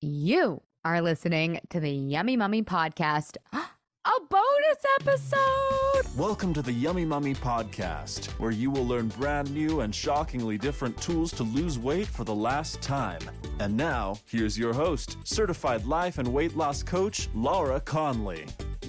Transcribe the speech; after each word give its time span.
You 0.00 0.62
are 0.84 1.02
listening 1.02 1.58
to 1.70 1.80
the 1.80 1.90
Yummy 1.90 2.36
Mummy 2.36 2.62
podcast, 2.62 3.36
a 3.52 4.20
bonus 4.30 4.78
episode. 5.00 6.16
Welcome 6.16 6.54
to 6.54 6.62
the 6.62 6.72
Yummy 6.72 7.04
Mummy 7.04 7.34
podcast, 7.34 8.26
where 8.38 8.52
you 8.52 8.70
will 8.70 8.86
learn 8.86 9.08
brand 9.08 9.52
new 9.52 9.80
and 9.80 9.92
shockingly 9.92 10.56
different 10.56 10.96
tools 11.02 11.32
to 11.32 11.42
lose 11.42 11.80
weight 11.80 12.06
for 12.06 12.22
the 12.22 12.32
last 12.32 12.80
time. 12.80 13.18
And 13.58 13.76
now, 13.76 14.16
here's 14.26 14.56
your 14.56 14.72
host, 14.72 15.16
certified 15.24 15.84
life 15.84 16.18
and 16.18 16.32
weight 16.32 16.56
loss 16.56 16.84
coach, 16.84 17.28
Laura 17.34 17.80
Conley. 17.80 18.46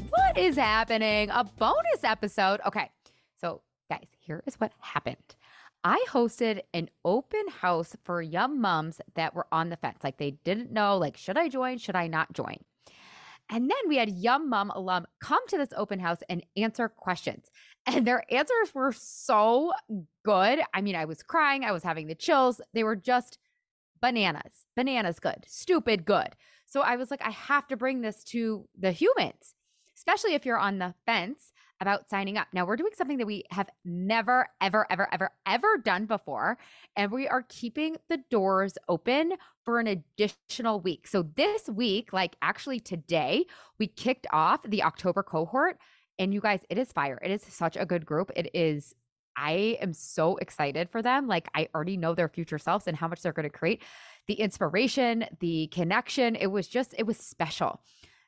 What 0.09 0.37
is 0.37 0.57
happening? 0.57 1.31
A 1.31 1.43
bonus 1.43 2.03
episode. 2.03 2.61
Okay, 2.67 2.91
so 3.41 3.61
guys, 3.89 4.09
here 4.19 4.43
is 4.45 4.57
what 4.57 4.73
happened. 4.77 5.17
I 5.83 6.03
hosted 6.09 6.61
an 6.73 6.89
open 7.05 7.47
house 7.47 7.95
for 8.03 8.21
young 8.21 8.59
moms 8.59 8.99
that 9.15 9.33
were 9.33 9.47
on 9.51 9.69
the 9.69 9.77
fence. 9.77 9.99
Like 10.03 10.17
they 10.17 10.31
didn't 10.31 10.71
know, 10.71 10.97
like, 10.97 11.15
should 11.15 11.37
I 11.37 11.47
join? 11.47 11.77
Should 11.77 11.95
I 11.95 12.07
not 12.07 12.33
join? 12.33 12.57
And 13.49 13.69
then 13.69 13.77
we 13.87 13.97
had 13.97 14.09
Yum 14.09 14.49
Mum 14.49 14.71
alum 14.75 15.07
come 15.19 15.45
to 15.47 15.57
this 15.57 15.73
open 15.75 15.99
house 15.99 16.19
and 16.29 16.45
answer 16.55 16.87
questions. 16.87 17.49
And 17.87 18.05
their 18.05 18.23
answers 18.31 18.75
were 18.75 18.93
so 18.93 19.73
good. 20.23 20.59
I 20.73 20.81
mean, 20.81 20.95
I 20.95 21.05
was 21.05 21.23
crying, 21.23 21.63
I 21.63 21.71
was 21.71 21.81
having 21.81 22.07
the 22.07 22.13
chills. 22.13 22.61
They 22.73 22.83
were 22.83 22.95
just 22.95 23.39
bananas, 24.01 24.65
bananas 24.75 25.19
good, 25.19 25.45
stupid 25.47 26.05
good. 26.05 26.35
So 26.65 26.81
I 26.81 26.97
was 26.97 27.09
like, 27.09 27.25
I 27.25 27.31
have 27.31 27.67
to 27.69 27.77
bring 27.77 28.01
this 28.01 28.23
to 28.25 28.67
the 28.77 28.91
humans, 28.91 29.55
especially 29.97 30.35
if 30.35 30.45
you're 30.45 30.59
on 30.59 30.77
the 30.77 30.93
fence 31.05 31.51
about 31.81 32.09
signing 32.09 32.37
up. 32.37 32.47
Now, 32.53 32.65
we're 32.65 32.75
doing 32.75 32.91
something 32.95 33.17
that 33.17 33.27
we 33.27 33.43
have 33.51 33.69
never, 33.85 34.47
ever, 34.61 34.85
ever, 34.89 35.07
ever, 35.11 35.31
ever 35.45 35.77
done 35.77 36.05
before. 36.05 36.57
And 36.95 37.11
we 37.11 37.27
are 37.27 37.45
keeping 37.47 37.97
the 38.09 38.19
doors 38.29 38.77
open 38.87 39.33
for 39.63 39.79
an 39.79 39.87
additional 39.87 40.79
week. 40.79 41.07
So, 41.07 41.23
this 41.35 41.69
week, 41.69 42.13
like 42.13 42.35
actually 42.41 42.79
today, 42.79 43.45
we 43.77 43.87
kicked 43.87 44.27
off 44.31 44.61
the 44.63 44.83
October 44.83 45.23
cohort. 45.23 45.77
And 46.17 46.33
you 46.33 46.41
guys, 46.41 46.61
it 46.69 46.77
is 46.77 46.91
fire. 46.91 47.19
It 47.23 47.31
is 47.31 47.41
such 47.43 47.77
a 47.77 47.85
good 47.85 48.05
group. 48.05 48.31
It 48.35 48.49
is. 48.53 48.93
I 49.37 49.77
am 49.79 49.93
so 49.93 50.35
excited 50.35 50.89
for 50.89 51.01
them. 51.01 51.27
Like, 51.27 51.47
I 51.55 51.69
already 51.73 51.95
know 51.95 52.13
their 52.13 52.27
future 52.27 52.57
selves 52.57 52.87
and 52.87 52.97
how 52.97 53.07
much 53.07 53.21
they're 53.21 53.31
going 53.31 53.49
to 53.49 53.57
create. 53.57 53.81
The 54.27 54.33
inspiration, 54.33 55.25
the 55.39 55.67
connection, 55.67 56.35
it 56.35 56.47
was 56.47 56.67
just, 56.67 56.93
it 56.97 57.07
was 57.07 57.17
special. 57.17 57.79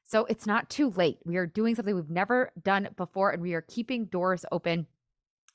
So 0.04 0.26
it's 0.26 0.46
not 0.46 0.70
too 0.70 0.90
late. 0.90 1.20
We 1.26 1.38
are 1.38 1.46
doing 1.46 1.76
something 1.76 1.96
we've 1.96 2.10
never 2.10 2.52
done 2.62 2.90
before, 2.98 3.32
and 3.32 3.42
we 3.42 3.54
are 3.54 3.62
keeping 3.62 4.06
doors 4.06 4.46
open 4.52 4.88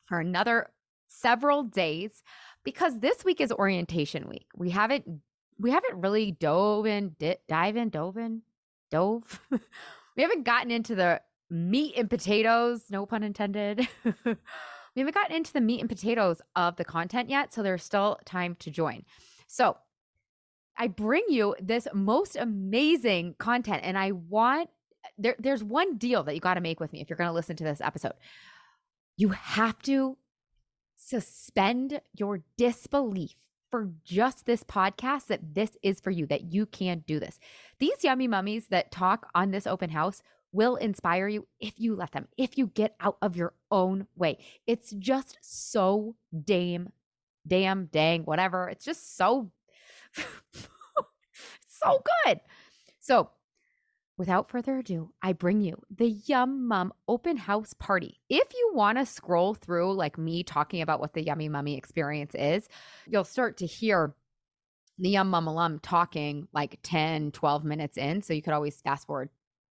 for 0.06 0.20
another 0.20 0.70
several 1.08 1.62
days 1.62 2.22
because 2.64 3.00
this 3.00 3.24
week 3.24 3.40
is 3.40 3.52
orientation 3.52 4.28
week. 4.28 4.46
We 4.56 4.70
haven't 4.70 5.20
we 5.58 5.70
haven't 5.70 6.00
really 6.00 6.32
dove 6.32 6.86
in, 6.86 7.16
di- 7.18 7.38
dive 7.48 7.76
in, 7.76 7.88
dove 7.88 8.16
in, 8.18 8.42
dove. 8.90 9.40
we 10.16 10.22
haven't 10.22 10.44
gotten 10.44 10.70
into 10.70 10.94
the 10.94 11.20
meat 11.48 11.94
and 11.96 12.10
potatoes, 12.10 12.84
no 12.90 13.06
pun 13.06 13.22
intended. 13.22 13.88
we 14.24 14.36
haven't 14.96 15.14
gotten 15.14 15.34
into 15.34 15.52
the 15.52 15.60
meat 15.60 15.80
and 15.80 15.88
potatoes 15.88 16.42
of 16.56 16.76
the 16.76 16.84
content 16.84 17.30
yet, 17.30 17.54
so 17.54 17.62
there's 17.62 17.82
still 17.82 18.18
time 18.24 18.56
to 18.60 18.70
join. 18.70 19.04
So 19.46 19.78
I 20.76 20.88
bring 20.88 21.24
you 21.28 21.54
this 21.60 21.88
most 21.92 22.36
amazing 22.36 23.34
content 23.38 23.80
and 23.84 23.96
I 23.96 24.12
want 24.12 24.70
there 25.18 25.36
there's 25.38 25.62
one 25.62 25.96
deal 25.96 26.22
that 26.24 26.34
you 26.34 26.40
got 26.40 26.54
to 26.54 26.60
make 26.60 26.80
with 26.80 26.92
me 26.92 27.00
if 27.00 27.08
you're 27.08 27.16
going 27.16 27.28
to 27.28 27.34
listen 27.34 27.56
to 27.56 27.64
this 27.64 27.80
episode. 27.80 28.14
You 29.16 29.30
have 29.30 29.80
to 29.82 30.16
suspend 30.96 32.00
your 32.14 32.42
disbelief 32.56 33.34
for 33.70 33.90
just 34.04 34.46
this 34.46 34.62
podcast 34.62 35.26
that 35.26 35.54
this 35.54 35.76
is 35.82 36.00
for 36.00 36.10
you, 36.10 36.26
that 36.26 36.52
you 36.52 36.66
can 36.66 37.04
do 37.06 37.18
this. 37.18 37.38
These 37.78 38.04
yummy 38.04 38.28
mummies 38.28 38.68
that 38.68 38.92
talk 38.92 39.28
on 39.34 39.50
this 39.50 39.66
open 39.66 39.90
house 39.90 40.22
will 40.52 40.76
inspire 40.76 41.28
you 41.28 41.46
if 41.60 41.74
you 41.76 41.94
let 41.96 42.12
them, 42.12 42.28
if 42.36 42.56
you 42.56 42.68
get 42.68 42.94
out 43.00 43.18
of 43.20 43.36
your 43.36 43.54
own 43.70 44.06
way. 44.16 44.38
It's 44.66 44.92
just 44.92 45.38
so 45.42 46.14
damn, 46.44 46.92
damn, 47.46 47.86
dang, 47.86 48.24
whatever. 48.24 48.68
It's 48.68 48.84
just 48.84 49.16
so 49.16 49.50
so 51.68 52.02
good. 52.24 52.40
So, 53.00 53.30
without 54.18 54.50
further 54.50 54.78
ado, 54.78 55.12
I 55.22 55.32
bring 55.32 55.60
you 55.60 55.82
the 55.90 56.08
Yum 56.08 56.66
Mum 56.66 56.92
open 57.06 57.36
house 57.36 57.74
party. 57.74 58.20
If 58.28 58.52
you 58.54 58.72
want 58.74 58.98
to 58.98 59.06
scroll 59.06 59.54
through 59.54 59.94
like 59.94 60.18
me 60.18 60.42
talking 60.42 60.82
about 60.82 61.00
what 61.00 61.12
the 61.14 61.24
Yummy 61.24 61.48
Mummy 61.48 61.76
experience 61.76 62.34
is, 62.34 62.68
you'll 63.06 63.24
start 63.24 63.58
to 63.58 63.66
hear 63.66 64.14
the 64.98 65.10
Yum 65.10 65.30
Mum 65.30 65.46
alum 65.46 65.78
talking 65.80 66.48
like 66.52 66.78
10, 66.82 67.32
12 67.32 67.64
minutes 67.64 67.98
in. 67.98 68.22
So 68.22 68.32
you 68.32 68.42
could 68.42 68.54
always 68.54 68.80
fast 68.80 69.06
forward 69.06 69.28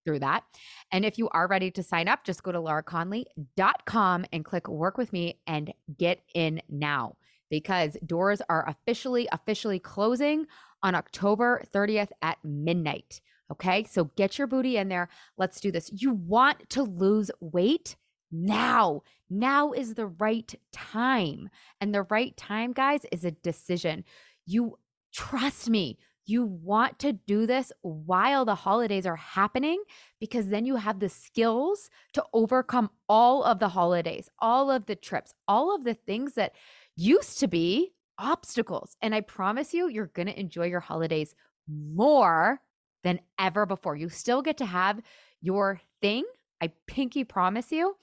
through 0.04 0.18
that. 0.20 0.42
And 0.90 1.04
if 1.04 1.18
you 1.18 1.28
are 1.28 1.46
ready 1.46 1.70
to 1.72 1.82
sign 1.82 2.08
up, 2.08 2.24
just 2.24 2.42
go 2.42 2.52
to 2.52 2.58
lauraconley.com 2.58 4.26
and 4.32 4.44
click 4.44 4.68
work 4.68 4.98
with 4.98 5.12
me 5.12 5.40
and 5.46 5.72
get 5.96 6.20
in 6.34 6.60
now 6.68 7.16
because 7.52 7.98
doors 8.06 8.40
are 8.48 8.66
officially, 8.66 9.28
officially 9.30 9.78
closing 9.78 10.46
on 10.82 10.94
October 10.94 11.62
30th 11.70 12.08
at 12.22 12.38
midnight. 12.42 13.20
Okay. 13.50 13.84
So 13.84 14.04
get 14.16 14.38
your 14.38 14.46
booty 14.46 14.78
in 14.78 14.88
there. 14.88 15.10
Let's 15.36 15.60
do 15.60 15.70
this. 15.70 15.90
You 15.92 16.12
want 16.12 16.70
to 16.70 16.82
lose 16.82 17.30
weight 17.40 17.96
now. 18.30 19.02
Now 19.28 19.72
is 19.72 19.92
the 19.92 20.06
right 20.06 20.50
time. 20.72 21.50
And 21.78 21.94
the 21.94 22.04
right 22.04 22.34
time, 22.38 22.72
guys, 22.72 23.02
is 23.12 23.22
a 23.22 23.32
decision. 23.32 24.04
You 24.46 24.78
trust 25.12 25.68
me. 25.68 25.98
You 26.24 26.44
want 26.44 27.00
to 27.00 27.12
do 27.12 27.46
this 27.46 27.72
while 27.82 28.44
the 28.44 28.54
holidays 28.54 29.06
are 29.06 29.16
happening 29.16 29.82
because 30.20 30.48
then 30.48 30.64
you 30.64 30.76
have 30.76 31.00
the 31.00 31.08
skills 31.08 31.90
to 32.12 32.24
overcome 32.32 32.90
all 33.08 33.42
of 33.42 33.58
the 33.58 33.68
holidays, 33.68 34.30
all 34.38 34.70
of 34.70 34.86
the 34.86 34.94
trips, 34.94 35.34
all 35.48 35.74
of 35.74 35.82
the 35.82 35.94
things 35.94 36.34
that 36.34 36.54
used 36.96 37.40
to 37.40 37.48
be 37.48 37.92
obstacles. 38.18 38.96
And 39.02 39.14
I 39.14 39.20
promise 39.20 39.74
you, 39.74 39.88
you're 39.88 40.06
going 40.06 40.28
to 40.28 40.38
enjoy 40.38 40.66
your 40.66 40.80
holidays 40.80 41.34
more 41.68 42.60
than 43.02 43.20
ever 43.38 43.66
before. 43.66 43.96
You 43.96 44.08
still 44.08 44.42
get 44.42 44.58
to 44.58 44.66
have 44.66 45.00
your 45.40 45.80
thing. 46.00 46.24
I 46.60 46.72
pinky 46.86 47.24
promise 47.24 47.72
you, 47.72 47.96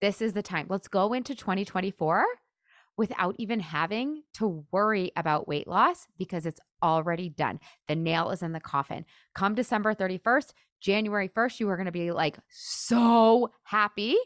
this 0.00 0.22
is 0.22 0.32
the 0.32 0.42
time. 0.42 0.66
Let's 0.68 0.88
go 0.88 1.12
into 1.12 1.34
2024 1.34 2.24
without 2.96 3.34
even 3.38 3.60
having 3.60 4.22
to 4.34 4.64
worry 4.72 5.12
about 5.16 5.46
weight 5.46 5.68
loss 5.68 6.06
because 6.18 6.46
it's 6.46 6.60
already 6.82 7.28
done. 7.28 7.60
The 7.88 7.94
nail 7.94 8.30
is 8.30 8.42
in 8.42 8.52
the 8.52 8.60
coffin. 8.60 9.04
Come 9.34 9.54
December 9.54 9.94
31st, 9.94 10.52
January 10.80 11.28
1st, 11.28 11.60
you 11.60 11.68
are 11.68 11.76
going 11.76 11.86
to 11.86 11.92
be 11.92 12.10
like 12.12 12.38
so 12.48 13.50
happy 13.64 14.16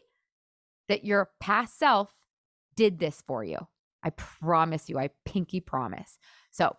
that 0.87 1.03
your 1.03 1.29
past 1.39 1.77
self 1.77 2.11
did 2.75 2.99
this 2.99 3.21
for 3.27 3.43
you. 3.43 3.57
I 4.03 4.09
promise 4.11 4.89
you, 4.89 4.97
I 4.97 5.09
pinky 5.25 5.59
promise. 5.59 6.17
So 6.51 6.75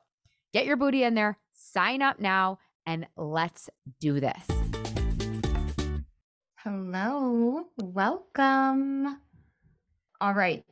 get 0.52 0.66
your 0.66 0.76
booty 0.76 1.04
in 1.04 1.14
there, 1.14 1.38
sign 1.52 2.02
up 2.02 2.18
now, 2.18 2.58
and 2.84 3.06
let's 3.16 3.70
do 4.00 4.18
this. 4.20 4.44
Hello, 6.56 7.64
welcome. 7.80 9.20
All 10.20 10.34
right, 10.34 10.64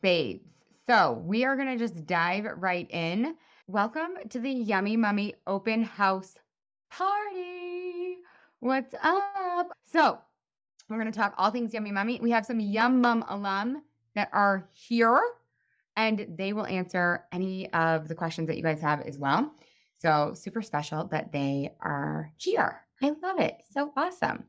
babes. 0.00 0.44
So 0.88 1.22
we 1.24 1.44
are 1.44 1.56
going 1.56 1.76
to 1.76 1.84
just 1.84 2.06
dive 2.06 2.46
right 2.56 2.88
in. 2.90 3.34
Welcome 3.66 4.10
to 4.28 4.38
the 4.38 4.50
Yummy 4.50 4.96
Mummy 4.96 5.34
open 5.46 5.82
house 5.82 6.36
party. 6.90 8.18
What's 8.60 8.94
up? 9.02 9.72
So 9.84 10.18
we're 10.88 10.98
going 10.98 11.10
to 11.10 11.18
talk 11.18 11.34
all 11.36 11.50
things 11.50 11.74
Yummy 11.74 11.90
Mummy. 11.90 12.20
We 12.22 12.30
have 12.30 12.46
some 12.46 12.60
Yum 12.60 13.00
Mum 13.00 13.24
alum 13.28 13.82
that 14.14 14.30
are 14.32 14.68
here 14.72 15.20
and 15.96 16.26
they 16.38 16.52
will 16.52 16.66
answer 16.66 17.24
any 17.32 17.72
of 17.72 18.08
the 18.08 18.14
questions 18.14 18.48
that 18.48 18.56
you 18.56 18.62
guys 18.62 18.80
have 18.80 19.00
as 19.02 19.18
well. 19.18 19.52
So, 19.98 20.34
super 20.34 20.60
special 20.60 21.06
that 21.08 21.32
they 21.32 21.72
are 21.80 22.30
here. 22.36 22.82
I 23.02 23.12
love 23.22 23.40
it. 23.40 23.56
So 23.70 23.92
awesome. 23.96 24.44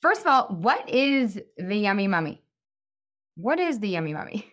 First 0.00 0.20
of 0.22 0.26
all, 0.26 0.48
what 0.48 0.88
is 0.88 1.40
the 1.56 1.76
Yummy 1.76 2.08
Mummy? 2.08 2.42
What 3.36 3.58
is 3.58 3.80
the 3.80 3.88
Yummy 3.88 4.12
Mummy? 4.12 4.46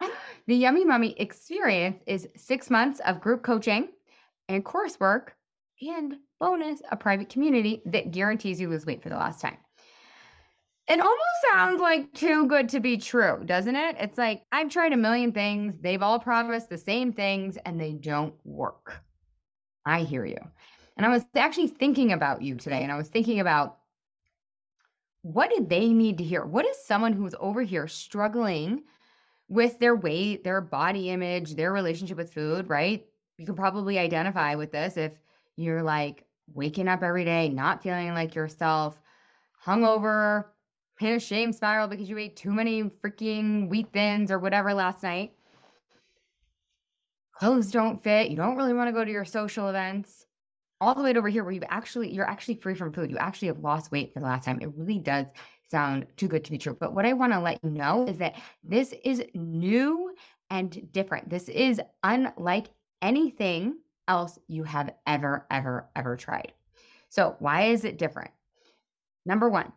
the 0.46 0.56
Yummy 0.56 0.84
Mummy 0.84 1.14
experience 1.18 2.02
is 2.06 2.28
six 2.36 2.68
months 2.70 3.00
of 3.06 3.20
group 3.20 3.42
coaching 3.42 3.88
and 4.48 4.64
coursework 4.64 5.28
and 5.80 6.16
bonus, 6.40 6.82
a 6.90 6.96
private 6.96 7.28
community 7.28 7.82
that 7.86 8.10
guarantees 8.10 8.60
you 8.60 8.68
lose 8.68 8.86
weight 8.86 9.02
for 9.02 9.08
the 9.08 9.16
last 9.16 9.40
time. 9.40 9.56
It 10.88 11.00
almost 11.00 11.18
sounds 11.50 11.80
like 11.80 12.14
too 12.14 12.46
good 12.46 12.70
to 12.70 12.80
be 12.80 12.96
true, 12.96 13.42
doesn't 13.44 13.76
it? 13.76 13.96
It's 14.00 14.16
like 14.16 14.42
I've 14.50 14.70
tried 14.70 14.94
a 14.94 14.96
million 14.96 15.32
things, 15.32 15.74
they've 15.80 16.02
all 16.02 16.18
promised 16.18 16.70
the 16.70 16.78
same 16.78 17.12
things, 17.12 17.58
and 17.64 17.78
they 17.78 17.92
don't 17.92 18.34
work. 18.44 19.02
I 19.84 20.00
hear 20.00 20.24
you. 20.24 20.38
And 20.96 21.04
I 21.04 21.10
was 21.10 21.24
actually 21.36 21.68
thinking 21.68 22.12
about 22.12 22.42
you 22.42 22.56
today, 22.56 22.82
and 22.82 22.90
I 22.90 22.96
was 22.96 23.08
thinking 23.08 23.40
about 23.40 23.78
what 25.22 25.50
did 25.50 25.68
they 25.68 25.88
need 25.90 26.18
to 26.18 26.24
hear? 26.24 26.44
What 26.44 26.66
is 26.66 26.76
someone 26.84 27.12
who's 27.12 27.34
over 27.38 27.62
here 27.62 27.86
struggling 27.86 28.84
with 29.48 29.78
their 29.78 29.94
weight, 29.94 30.42
their 30.42 30.60
body 30.60 31.10
image, 31.10 31.54
their 31.54 31.72
relationship 31.72 32.16
with 32.16 32.32
food, 32.32 32.68
right? 32.68 33.06
You 33.36 33.44
can 33.44 33.54
probably 33.54 33.98
identify 33.98 34.54
with 34.54 34.72
this 34.72 34.96
if 34.96 35.12
you're 35.56 35.82
like, 35.82 36.24
waking 36.54 36.88
up 36.88 37.02
every 37.02 37.26
day, 37.26 37.50
not 37.50 37.82
feeling 37.82 38.14
like 38.14 38.34
yourself, 38.34 38.98
hungover, 39.66 40.46
in 41.00 41.14
a 41.14 41.20
shame 41.20 41.52
spiral 41.52 41.88
because 41.88 42.08
you 42.08 42.18
ate 42.18 42.36
too 42.36 42.52
many 42.52 42.82
freaking 42.82 43.68
wheat 43.68 43.92
thins 43.92 44.30
or 44.30 44.38
whatever 44.38 44.74
last 44.74 45.02
night. 45.02 45.32
Clothes 47.32 47.70
don't 47.70 48.02
fit. 48.02 48.30
You 48.30 48.36
don't 48.36 48.56
really 48.56 48.72
want 48.72 48.88
to 48.88 48.92
go 48.92 49.04
to 49.04 49.10
your 49.10 49.24
social 49.24 49.68
events. 49.68 50.26
All 50.80 50.94
the 50.94 51.02
way 51.02 51.14
over 51.14 51.28
here 51.28 51.42
where 51.44 51.52
you've 51.52 51.64
actually 51.68 52.12
you're 52.12 52.28
actually 52.28 52.54
free 52.56 52.74
from 52.74 52.92
food. 52.92 53.10
You 53.10 53.18
actually 53.18 53.48
have 53.48 53.58
lost 53.58 53.90
weight 53.90 54.12
for 54.12 54.20
the 54.20 54.26
last 54.26 54.44
time. 54.44 54.60
It 54.60 54.70
really 54.76 54.98
does 54.98 55.26
sound 55.70 56.06
too 56.16 56.28
good 56.28 56.44
to 56.44 56.50
be 56.50 56.58
true. 56.58 56.76
But 56.78 56.94
what 56.94 57.04
I 57.04 57.12
want 57.12 57.32
to 57.32 57.40
let 57.40 57.62
you 57.62 57.70
know 57.70 58.06
is 58.06 58.18
that 58.18 58.36
this 58.64 58.94
is 59.04 59.22
new 59.34 60.14
and 60.50 60.90
different. 60.92 61.28
This 61.28 61.48
is 61.48 61.80
unlike 62.02 62.68
anything 63.02 63.76
else 64.08 64.38
you 64.48 64.64
have 64.64 64.94
ever, 65.06 65.46
ever, 65.50 65.88
ever 65.94 66.16
tried. 66.16 66.52
So, 67.10 67.36
why 67.38 67.66
is 67.66 67.84
it 67.84 67.98
different? 67.98 68.30
Number 69.26 69.48
one, 69.48 69.72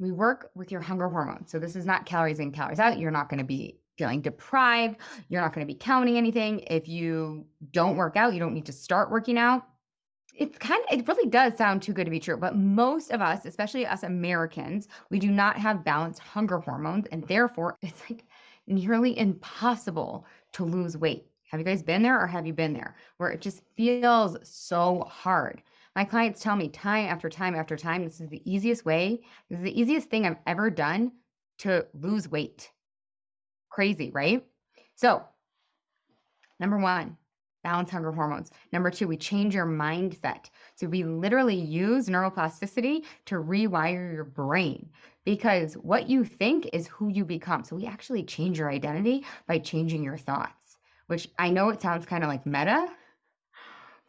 we 0.00 0.10
work 0.10 0.50
with 0.54 0.72
your 0.72 0.80
hunger 0.80 1.08
hormone. 1.08 1.46
So, 1.46 1.58
this 1.58 1.76
is 1.76 1.86
not 1.86 2.06
calories 2.06 2.40
in, 2.40 2.50
calories 2.50 2.80
out. 2.80 2.98
You're 2.98 3.10
not 3.10 3.28
going 3.28 3.38
to 3.38 3.44
be 3.44 3.78
feeling 3.98 4.22
deprived. 4.22 4.96
You're 5.28 5.42
not 5.42 5.52
going 5.52 5.66
to 5.66 5.72
be 5.72 5.78
counting 5.78 6.16
anything. 6.16 6.60
If 6.66 6.88
you 6.88 7.44
don't 7.70 7.96
work 7.96 8.16
out, 8.16 8.32
you 8.32 8.40
don't 8.40 8.54
need 8.54 8.66
to 8.66 8.72
start 8.72 9.10
working 9.10 9.36
out. 9.36 9.66
It's 10.34 10.56
kind 10.56 10.82
of, 10.90 10.98
it 10.98 11.06
really 11.06 11.28
does 11.28 11.58
sound 11.58 11.82
too 11.82 11.92
good 11.92 12.06
to 12.06 12.10
be 12.10 12.18
true, 12.18 12.38
but 12.38 12.56
most 12.56 13.10
of 13.10 13.20
us, 13.20 13.44
especially 13.44 13.84
us 13.84 14.04
Americans, 14.04 14.88
we 15.10 15.18
do 15.18 15.30
not 15.30 15.58
have 15.58 15.84
balanced 15.84 16.20
hunger 16.20 16.60
hormones. 16.60 17.06
And 17.12 17.28
therefore, 17.28 17.76
it's 17.82 18.00
like 18.08 18.24
nearly 18.66 19.18
impossible 19.18 20.24
to 20.52 20.64
lose 20.64 20.96
weight. 20.96 21.26
Have 21.50 21.60
you 21.60 21.66
guys 21.66 21.82
been 21.82 22.02
there 22.02 22.18
or 22.18 22.26
have 22.26 22.46
you 22.46 22.54
been 22.54 22.72
there 22.72 22.96
where 23.18 23.28
it 23.30 23.42
just 23.42 23.60
feels 23.76 24.38
so 24.48 25.04
hard? 25.10 25.62
My 25.96 26.04
clients 26.04 26.40
tell 26.40 26.54
me 26.54 26.68
time 26.68 27.06
after 27.06 27.28
time 27.28 27.54
after 27.54 27.76
time, 27.76 28.04
this 28.04 28.20
is 28.20 28.28
the 28.28 28.42
easiest 28.50 28.84
way, 28.84 29.20
this 29.48 29.58
is 29.58 29.64
the 29.64 29.80
easiest 29.80 30.08
thing 30.08 30.24
I've 30.24 30.36
ever 30.46 30.70
done 30.70 31.12
to 31.58 31.86
lose 31.94 32.28
weight. 32.28 32.70
Crazy, 33.70 34.10
right? 34.10 34.44
So, 34.94 35.24
number 36.60 36.78
one, 36.78 37.16
balance 37.64 37.90
hunger 37.90 38.12
hormones. 38.12 38.50
Number 38.72 38.90
two, 38.90 39.08
we 39.08 39.16
change 39.16 39.54
your 39.54 39.66
mindset. 39.66 40.46
So, 40.76 40.86
we 40.86 41.02
literally 41.02 41.60
use 41.60 42.08
neuroplasticity 42.08 43.04
to 43.26 43.36
rewire 43.36 44.12
your 44.12 44.24
brain 44.24 44.88
because 45.24 45.74
what 45.74 46.08
you 46.08 46.24
think 46.24 46.70
is 46.72 46.86
who 46.86 47.08
you 47.08 47.24
become. 47.24 47.64
So, 47.64 47.76
we 47.76 47.86
actually 47.86 48.22
change 48.22 48.58
your 48.58 48.70
identity 48.70 49.24
by 49.48 49.58
changing 49.58 50.04
your 50.04 50.18
thoughts, 50.18 50.78
which 51.08 51.28
I 51.38 51.50
know 51.50 51.68
it 51.70 51.82
sounds 51.82 52.06
kind 52.06 52.22
of 52.22 52.28
like 52.28 52.46
meta, 52.46 52.88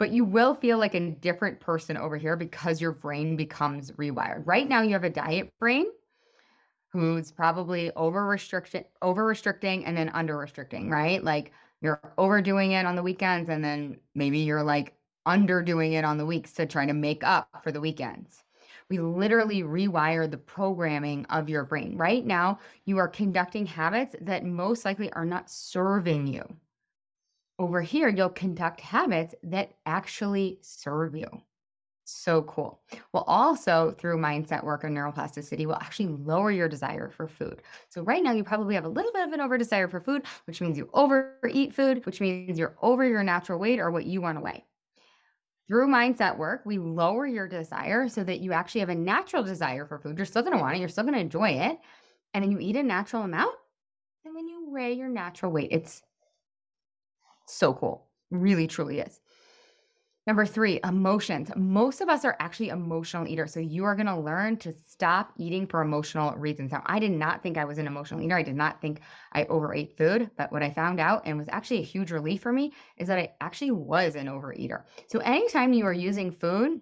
but 0.02 0.10
you 0.10 0.26
will 0.26 0.56
feel 0.56 0.80
like 0.80 0.96
a 0.96 1.12
different 1.12 1.60
person 1.60 1.96
over 1.96 2.18
here 2.18 2.36
because 2.36 2.82
your 2.82 2.92
brain 2.92 3.36
becomes 3.36 3.92
rewired. 3.92 4.42
Right 4.48 4.68
now, 4.68 4.82
you 4.82 4.94
have 4.94 5.04
a 5.04 5.12
diet 5.12 5.54
brain 5.60 5.86
who's 6.92 7.32
probably 7.32 7.92
over 7.96 8.26
restricting 8.26 8.86
over 9.04 9.24
restricting 9.24 9.86
and 9.86 9.96
then 9.96 10.10
under 10.10 10.36
restricting 10.36 10.90
right? 10.90 11.24
Like 11.24 11.52
you're 11.82 12.02
overdoing 12.18 12.72
it 12.72 12.88
on 12.88 12.96
the 12.96 13.04
weekends 13.04 13.48
and 13.48 13.64
then 13.64 14.00
maybe 14.16 14.40
you're 14.40 14.64
like 14.64 14.96
underdoing 15.28 15.94
it 15.94 16.04
on 16.04 16.18
the 16.18 16.26
weeks 16.26 16.54
to 16.54 16.66
try 16.66 16.88
to 16.88 16.94
make 16.94 17.24
up 17.24 17.48
for 17.62 17.72
the 17.72 17.80
weekends. 17.80 18.44
We 18.90 18.98
literally 18.98 19.62
rewire 19.62 20.30
the 20.32 20.40
programming 20.40 21.28
of 21.28 21.48
your 21.48 21.64
brain. 21.64 21.96
Right 21.96 22.26
now 22.26 22.58
you 22.86 22.98
are 22.98 23.08
conducting 23.08 23.68
habits 23.68 24.16
that 24.22 24.46
most 24.46 24.84
likely 24.84 25.14
are 25.14 25.26
not 25.26 25.52
serving 25.52 26.26
you 26.26 26.44
over 27.62 27.82
here 27.82 28.10
you'll 28.10 28.30
conduct 28.30 28.82
habits 28.82 29.36
that 29.44 29.74
actually 29.86 30.58
serve 30.62 31.16
you 31.16 31.42
so 32.04 32.42
cool. 32.44 32.82
Well, 33.14 33.24
also 33.28 33.96
through 33.98 34.18
mindset 34.18 34.64
work 34.64 34.84
and 34.84 34.96
neuroplasticity 34.96 35.66
will 35.66 35.76
actually 35.76 36.08
lower 36.08 36.52
your 36.52 36.68
desire 36.68 37.10
for 37.10 37.28
food. 37.28 37.62
So 37.90 38.02
right 38.02 38.24
now 38.24 38.32
you 38.32 38.44
probably 38.44 38.76
have 38.76 38.86
a 38.86 38.90
little 38.90 39.12
bit 39.12 39.28
of 39.28 39.34
an 39.34 39.42
over 39.42 39.58
desire 39.58 39.88
for 39.88 40.02
food, 40.02 40.24
which 40.46 40.62
means 40.62 40.78
you 40.78 40.90
overeat 40.94 41.74
food, 41.74 42.06
which 42.06 42.20
means 42.20 42.60
you're 42.60 42.76
over 42.82 43.08
your 43.08 43.24
natural 43.24 43.60
weight 43.60 43.80
or 43.80 43.92
what 43.92 44.06
you 44.06 44.22
want 44.22 44.38
to 44.38 44.44
weigh. 44.44 44.66
Through 45.68 45.88
mindset 45.88 46.38
work, 46.38 46.64
we 46.66 46.80
lower 46.80 47.26
your 47.26 47.48
desire 47.48 48.10
so 48.10 48.24
that 48.26 48.42
you 48.42 48.52
actually 48.52 48.82
have 48.82 48.90
a 48.90 48.96
natural 48.96 49.44
desire 49.44 49.86
for 49.86 50.00
food. 50.00 50.18
You're 50.18 50.26
still 50.26 50.42
going 50.42 50.58
to 50.58 50.62
want 50.62 50.76
it, 50.76 50.80
you're 50.80 50.90
still 50.90 51.06
going 51.06 51.14
to 51.14 51.22
enjoy 51.22 51.52
it, 51.52 51.80
and 52.34 52.44
then 52.44 52.52
you 52.52 52.60
eat 52.60 52.76
a 52.76 52.84
natural 52.84 53.24
amount, 53.24 53.56
and 54.26 54.36
then 54.36 54.50
you 54.50 54.70
weigh 54.70 54.94
your 54.94 55.08
natural 55.08 55.52
weight. 55.52 55.70
It's 55.72 56.02
so 57.52 57.74
cool. 57.74 58.08
Really, 58.30 58.68
truly 58.68 59.00
is. 59.00 59.20
Number 60.28 60.46
three, 60.46 60.80
emotions. 60.84 61.50
Most 61.56 62.00
of 62.00 62.08
us 62.08 62.24
are 62.26 62.38
actually 62.40 62.70
emotional 62.70 63.28
eaters. 63.28 63.54
So 63.54 63.60
you 63.60 63.86
are 63.86 63.96
going 63.96 64.06
to 64.06 64.16
learn 64.16 64.58
to 64.58 64.74
stop 64.86 65.34
eating 65.38 65.66
for 65.66 65.82
emotional 65.82 66.36
reasons. 66.36 66.72
Now, 66.72 66.84
I 66.86 67.00
did 67.00 67.12
not 67.12 67.42
think 67.42 67.58
I 67.58 67.66
was 67.66 67.80
an 67.80 67.88
emotional 67.88 68.22
eater. 68.22 68.38
I 68.38 68.44
did 68.44 68.56
not 68.56 68.80
think 68.82 69.02
I 69.34 69.46
overate 69.46 69.98
food. 69.98 70.30
But 70.38 70.52
what 70.52 70.62
I 70.62 70.70
found 70.70 71.00
out 71.00 71.24
and 71.26 71.40
was 71.40 71.50
actually 71.50 71.80
a 71.80 71.84
huge 71.84 72.12
relief 72.12 72.42
for 72.42 72.54
me 72.54 72.72
is 72.98 73.08
that 73.08 73.18
I 73.18 73.34
actually 73.42 73.72
was 73.72 74.16
an 74.16 74.28
overeater. 74.28 74.84
So 75.08 75.20
anytime 75.20 75.74
you 75.74 75.86
are 75.86 75.94
using 75.94 76.32
food 76.32 76.82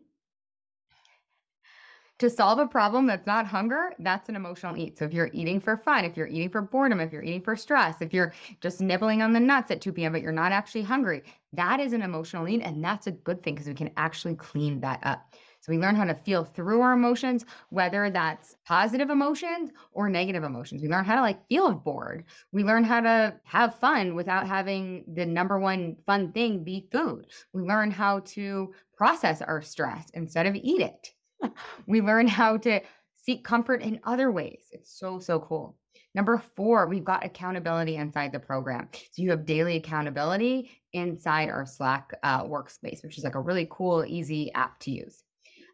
to 2.20 2.30
solve 2.30 2.60
a 2.60 2.68
problem 2.68 3.08
that's 3.08 3.26
not 3.26 3.48
hunger, 3.48 3.94
that's 4.00 4.28
an 4.28 4.36
emotional 4.36 4.78
eat. 4.78 4.98
So 5.00 5.06
if 5.06 5.14
you're 5.14 5.30
eating 5.34 5.60
for 5.60 5.78
fun, 5.78 6.04
if 6.04 6.18
you're 6.18 6.28
eating 6.28 6.50
for 6.50 6.62
boredom, 6.62 7.00
if 7.00 7.14
you're 7.14 7.24
eating 7.24 7.42
for 7.42 7.56
stress, 7.56 8.02
if 8.02 8.14
you're 8.14 8.34
just 8.60 8.82
nibbling 8.82 9.22
on 9.22 9.32
the 9.32 9.40
nuts 9.40 9.72
at 9.72 9.80
2 9.80 9.94
p.m., 9.94 10.12
but 10.12 10.22
you're 10.22 10.34
not 10.34 10.52
actually 10.52 10.82
hungry, 10.82 11.24
that 11.54 11.80
is 11.80 11.94
an 11.94 12.02
emotional 12.02 12.48
eat. 12.48 12.62
And 12.62 12.84
that's 12.84 13.08
a 13.08 13.12
good 13.12 13.42
thing 13.42 13.56
because 13.56 13.68
we 13.68 13.74
can 13.74 13.92
actually 13.96 14.36
clean 14.36 14.82
that 14.82 15.00
up. 15.04 15.34
So 15.62 15.72
we 15.72 15.78
learn 15.78 15.96
how 15.96 16.06
to 16.06 16.14
feel 16.14 16.44
through 16.44 16.82
our 16.82 16.94
emotions, 16.94 17.46
whether 17.70 18.10
that's 18.10 18.56
positive 18.66 19.10
emotions 19.10 19.72
or 19.94 20.10
negative 20.10 20.44
emotions. 20.44 20.82
We 20.82 20.90
learn 20.90 21.06
how 21.06 21.16
to 21.16 21.22
like 21.22 21.48
feel 21.48 21.72
bored. 21.74 22.26
We 22.52 22.64
learn 22.64 22.84
how 22.84 23.00
to 23.02 23.36
have 23.44 23.76
fun 23.76 24.16
without 24.16 24.48
having 24.48 25.06
the 25.14 25.26
number 25.26 25.58
one 25.60 25.98
fun 26.06 26.34
thing 26.34 26.64
be 26.64 26.88
food. 26.92 27.28
We 27.54 27.62
learn 27.62 27.92
how 27.92 28.20
to 28.20 28.74
process 28.98 29.42
our 29.42 29.62
stress 29.62 30.10
instead 30.14 30.46
of 30.46 30.56
eat 30.56 30.82
it 30.82 31.14
we 31.88 32.02
learn 32.02 32.28
how 32.28 32.58
to 32.58 32.82
seek 33.16 33.44
comfort 33.44 33.82
in 33.82 34.00
other 34.04 34.32
ways. 34.32 34.64
It's 34.72 34.98
so, 34.98 35.20
so 35.20 35.40
cool. 35.40 35.78
Number 36.16 36.42
four, 36.56 36.88
we've 36.88 37.04
got 37.04 37.24
accountability 37.24 37.96
inside 37.96 38.32
the 38.32 38.40
program. 38.40 38.90
So 38.94 39.22
you 39.22 39.30
have 39.30 39.46
daily 39.46 39.76
accountability 39.76 40.72
inside 40.94 41.50
our 41.50 41.66
Slack 41.66 42.12
uh, 42.24 42.44
workspace, 42.46 43.04
which 43.04 43.18
is 43.18 43.24
like 43.24 43.36
a 43.36 43.42
really 43.42 43.68
cool, 43.70 44.04
easy 44.06 44.52
app 44.54 44.80
to 44.82 44.92
use. 44.92 45.24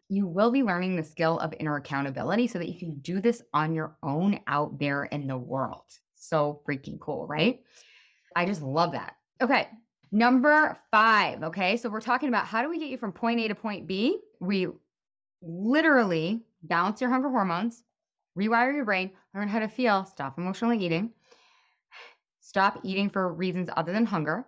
You 0.08 0.26
will 0.26 0.50
be 0.50 0.62
learning 0.62 0.94
the 0.94 1.02
skill 1.02 1.38
of 1.38 1.54
inner 1.58 1.76
accountability 1.76 2.46
so 2.48 2.58
that 2.58 2.68
you 2.68 2.78
can 2.78 2.98
do 2.98 3.20
this 3.20 3.42
on 3.54 3.74
your 3.74 3.96
own 4.02 4.38
out 4.46 4.78
there 4.78 5.04
in 5.04 5.26
the 5.26 5.38
world. 5.38 5.84
So 6.16 6.60
freaking 6.68 7.00
cool, 7.00 7.26
right? 7.26 7.60
I 8.36 8.44
just 8.44 8.62
love 8.62 8.92
that. 8.92 9.16
Okay. 9.40 9.68
Number 10.12 10.78
five. 10.90 11.42
Okay. 11.42 11.76
So 11.76 11.88
we're 11.88 12.00
talking 12.00 12.28
about 12.28 12.46
how 12.46 12.62
do 12.62 12.68
we 12.68 12.78
get 12.78 12.88
you 12.88 12.98
from 12.98 13.12
point 13.12 13.40
A 13.40 13.48
to 13.48 13.54
point 13.54 13.86
B? 13.86 14.20
We 14.38 14.68
literally 15.46 16.42
balance 16.62 17.00
your 17.00 17.10
hunger 17.10 17.30
hormones, 17.30 17.84
rewire 18.38 18.74
your 18.74 18.84
brain, 18.84 19.10
learn 19.34 19.48
how 19.48 19.60
to 19.60 19.68
feel, 19.68 20.04
stop 20.04 20.38
emotionally 20.38 20.78
eating, 20.78 21.10
stop 22.40 22.80
eating 22.82 23.08
for 23.08 23.32
reasons 23.32 23.68
other 23.76 23.92
than 23.92 24.06
hunger. 24.06 24.46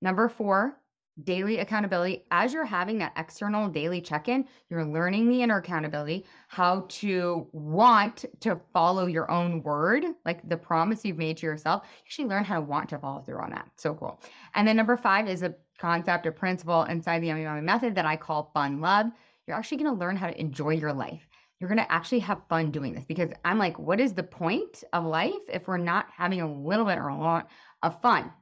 Number 0.00 0.28
four, 0.28 0.78
daily 1.22 1.58
accountability. 1.58 2.24
As 2.30 2.52
you're 2.52 2.64
having 2.64 2.98
that 2.98 3.12
external 3.16 3.68
daily 3.68 4.00
check 4.00 4.28
in, 4.28 4.46
you're 4.68 4.84
learning 4.84 5.28
the 5.28 5.42
inner 5.42 5.58
accountability, 5.58 6.24
how 6.48 6.86
to 6.88 7.46
want 7.52 8.24
to 8.40 8.60
follow 8.72 9.06
your 9.06 9.30
own 9.30 9.62
word, 9.62 10.04
like 10.24 10.46
the 10.48 10.56
promise 10.56 11.04
you've 11.04 11.18
made 11.18 11.36
to 11.36 11.46
yourself. 11.46 11.82
You 11.84 12.02
actually 12.06 12.24
learn 12.26 12.44
how 12.44 12.56
to 12.56 12.62
want 12.62 12.88
to 12.88 12.98
follow 12.98 13.22
through 13.22 13.38
on 13.38 13.50
that. 13.50 13.68
So 13.76 13.94
cool. 13.94 14.20
And 14.54 14.66
then 14.66 14.76
number 14.76 14.96
five 14.96 15.28
is 15.28 15.42
a 15.42 15.54
concept 15.78 16.26
or 16.26 16.32
principle 16.32 16.82
inside 16.84 17.20
the 17.20 17.28
Yummy 17.28 17.44
Mummy 17.44 17.60
method 17.60 17.94
that 17.94 18.06
I 18.06 18.16
call 18.16 18.50
fun 18.52 18.80
love 18.80 19.06
you're 19.46 19.56
actually 19.56 19.78
going 19.78 19.94
to 19.94 20.00
learn 20.00 20.16
how 20.16 20.28
to 20.28 20.40
enjoy 20.40 20.70
your 20.70 20.92
life. 20.92 21.26
You're 21.60 21.68
going 21.68 21.78
to 21.78 21.92
actually 21.92 22.18
have 22.20 22.42
fun 22.48 22.70
doing 22.70 22.94
this 22.94 23.04
because 23.04 23.30
I'm 23.44 23.58
like, 23.58 23.78
what 23.78 24.00
is 24.00 24.12
the 24.12 24.22
point 24.22 24.82
of 24.92 25.04
life 25.04 25.32
if 25.48 25.68
we're 25.68 25.76
not 25.76 26.06
having 26.14 26.40
a 26.40 26.52
little 26.52 26.84
bit 26.84 26.98
or 26.98 27.08
a 27.08 27.16
lot 27.16 27.48
of 27.82 28.00
fun? 28.00 28.32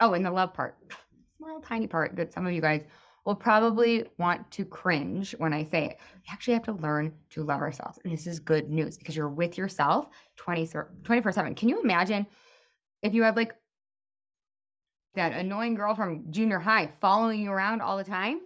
Oh, 0.00 0.14
and 0.14 0.24
the 0.24 0.30
love 0.30 0.54
part, 0.54 0.76
small, 1.36 1.60
tiny 1.60 1.86
part 1.86 2.16
that 2.16 2.32
some 2.32 2.46
of 2.46 2.52
you 2.52 2.60
guys 2.60 2.82
will 3.24 3.34
probably 3.36 4.08
want 4.18 4.50
to 4.50 4.64
cringe 4.64 5.32
when 5.38 5.52
I 5.52 5.64
say 5.64 5.84
it. 5.84 5.98
We 6.16 6.32
actually 6.32 6.54
have 6.54 6.64
to 6.64 6.72
learn 6.72 7.12
to 7.30 7.44
love 7.44 7.60
ourselves. 7.60 7.98
And 8.02 8.12
this 8.12 8.26
is 8.26 8.40
good 8.40 8.68
news 8.68 8.98
because 8.98 9.14
you're 9.14 9.28
with 9.28 9.56
yourself 9.56 10.06
24 10.36 11.32
7. 11.32 11.54
Can 11.54 11.68
you 11.68 11.80
imagine 11.80 12.26
if 13.02 13.14
you 13.14 13.22
had 13.22 13.36
like 13.36 13.54
that 15.14 15.32
annoying 15.32 15.74
girl 15.74 15.94
from 15.94 16.24
junior 16.30 16.58
high 16.58 16.90
following 17.00 17.42
you 17.42 17.52
around 17.52 17.80
all 17.80 17.96
the 17.96 18.04
time? 18.04 18.40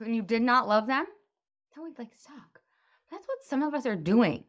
And 0.00 0.14
you 0.14 0.22
did 0.22 0.42
not 0.42 0.68
love 0.68 0.86
them, 0.86 1.06
that 1.74 1.82
would 1.82 1.98
like 1.98 2.14
suck. 2.14 2.60
That's 3.10 3.26
what 3.26 3.42
some 3.42 3.62
of 3.62 3.74
us 3.74 3.86
are 3.86 3.96
doing. 3.96 4.44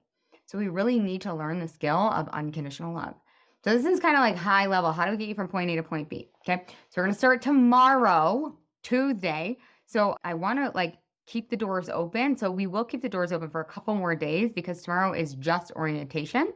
So 0.46 0.58
we 0.58 0.68
really 0.68 1.00
need 1.00 1.22
to 1.22 1.34
learn 1.34 1.60
the 1.60 1.68
skill 1.68 1.98
of 1.98 2.28
unconditional 2.30 2.94
love. 2.94 3.16
So 3.64 3.72
this 3.76 3.86
is 3.86 4.00
kind 4.00 4.16
of 4.16 4.22
like 4.22 4.36
high 4.36 4.66
level. 4.66 4.92
How 4.92 5.06
do 5.06 5.12
we 5.12 5.18
get 5.18 5.28
you 5.30 5.36
from 5.36 5.48
point 5.48 5.70
A 5.70 5.76
to 5.76 5.84
point 5.84 6.10
B? 6.10 6.30
Okay. 6.42 6.66
So 6.90 7.02
we're 7.02 7.08
to 7.08 7.14
start 7.14 7.42
tomorrow, 7.42 8.58
Tuesday. 8.84 9.58
So 9.86 10.16
I 10.24 10.34
want 10.34 10.60
to 10.60 10.72
like 10.76 10.98
keep 11.28 11.50
the 11.50 11.58
doors 11.58 11.90
open. 11.90 12.36
So 12.36 12.50
we 12.52 12.68
will 12.68 12.84
keep 12.84 13.02
the 13.02 13.10
doors 13.10 13.32
open 13.32 13.50
for 13.50 13.62
a 13.62 13.66
couple 13.66 13.94
more 13.96 14.16
days 14.16 14.52
because 14.54 14.82
tomorrow 14.82 15.14
is 15.14 15.36
just 15.36 15.72
orientation. 15.76 16.54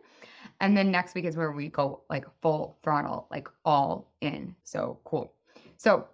And 0.61 0.75
then 0.75 0.91
next 0.91 1.15
week 1.15 1.25
is 1.25 1.37
where 1.37 1.51
we 1.51 1.69
go 1.69 2.01
like 2.09 2.25
full 2.41 2.77
throttle, 2.83 3.27
like 3.29 3.47
all 3.63 4.11
in. 4.21 4.55
So 4.63 4.99
cool. 5.03 5.33
So 5.77 6.07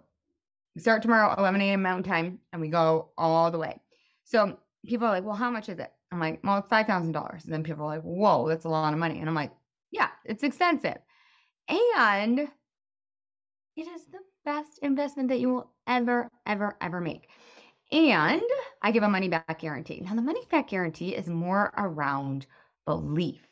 we 0.74 0.80
start 0.80 1.02
tomorrow, 1.02 1.34
11 1.36 1.60
a.m. 1.60 1.82
Mountain 1.82 2.10
Time, 2.10 2.38
and 2.52 2.60
we 2.60 2.68
go 2.68 3.10
all 3.18 3.50
the 3.50 3.58
way. 3.58 3.80
So 4.24 4.58
people 4.86 5.06
are 5.06 5.10
like, 5.10 5.24
well, 5.24 5.36
how 5.36 5.50
much 5.50 5.68
is 5.68 5.78
it? 5.78 5.92
I'm 6.10 6.20
like, 6.20 6.40
well, 6.44 6.58
it's 6.58 6.68
$5,000. 6.68 7.44
And 7.44 7.52
then 7.52 7.62
people 7.62 7.84
are 7.84 7.96
like, 7.96 8.02
whoa, 8.02 8.48
that's 8.48 8.64
a 8.64 8.68
lot 8.68 8.92
of 8.92 8.98
money. 8.98 9.18
And 9.20 9.28
I'm 9.28 9.34
like, 9.34 9.52
yeah, 9.90 10.08
it's 10.24 10.42
expensive. 10.42 10.98
And 11.68 12.48
it 13.76 13.86
is 13.86 14.04
the 14.06 14.18
best 14.44 14.78
investment 14.82 15.28
that 15.28 15.40
you 15.40 15.48
will 15.48 15.70
ever, 15.86 16.28
ever, 16.46 16.76
ever 16.80 17.00
make. 17.00 17.28
And 17.90 18.42
I 18.82 18.90
give 18.90 19.02
a 19.02 19.08
money 19.08 19.28
back 19.28 19.58
guarantee. 19.60 20.00
Now, 20.00 20.14
the 20.14 20.22
money 20.22 20.40
back 20.50 20.68
guarantee 20.68 21.14
is 21.14 21.28
more 21.28 21.72
around 21.76 22.46
belief, 22.86 23.46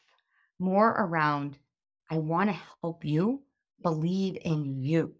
more 0.58 0.90
around, 0.90 1.58
I 2.10 2.18
want 2.18 2.50
to 2.50 2.56
help 2.82 3.04
you 3.04 3.42
believe 3.82 4.38
in 4.42 4.82
you. 4.82 5.14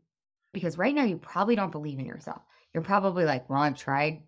Because 0.53 0.79
right 0.79 0.95
now, 0.95 1.05
you 1.05 1.17
probably 1.17 1.55
don't 1.55 1.73
believe 1.73 1.99
in 1.99 2.07
yourself. 2.07 2.43
You're 2.73 2.83
probably 2.83 3.25
like, 3.25 3.49
well, 3.49 3.61
I've 3.61 3.77
tried 3.77 4.23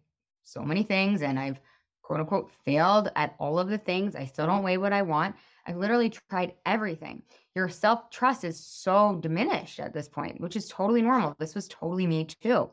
so 0.45 0.63
many 0.63 0.83
things 0.83 1.23
and 1.23 1.39
I've 1.39 1.61
quote 2.03 2.21
unquote 2.21 2.51
failed 2.65 3.11
at 3.17 3.35
all 3.39 3.59
of 3.59 3.69
the 3.69 3.79
things. 3.79 4.15
I 4.15 4.27
still 4.27 4.47
don't 4.47 4.63
weigh 4.63 4.77
what 4.79 4.93
I 4.93 5.03
want. 5.03 5.37
I've 5.67 5.77
literally 5.77 6.11
tried 6.11 6.55
everything. 6.67 7.23
Your 7.55 7.69
self 7.69 8.11
trust 8.11 8.45
is 8.45 8.59
so 8.59 9.19
diminished 9.21 9.79
at 9.79 9.95
this 9.95 10.09
point, 10.09 10.41
which 10.41 10.57
is 10.57 10.69
totally 10.69 11.03
normal. 11.03 11.37
This 11.39 11.55
was 11.55 11.69
totally 11.69 12.07
me 12.07 12.25
too. 12.25 12.71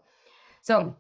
So 0.62 0.96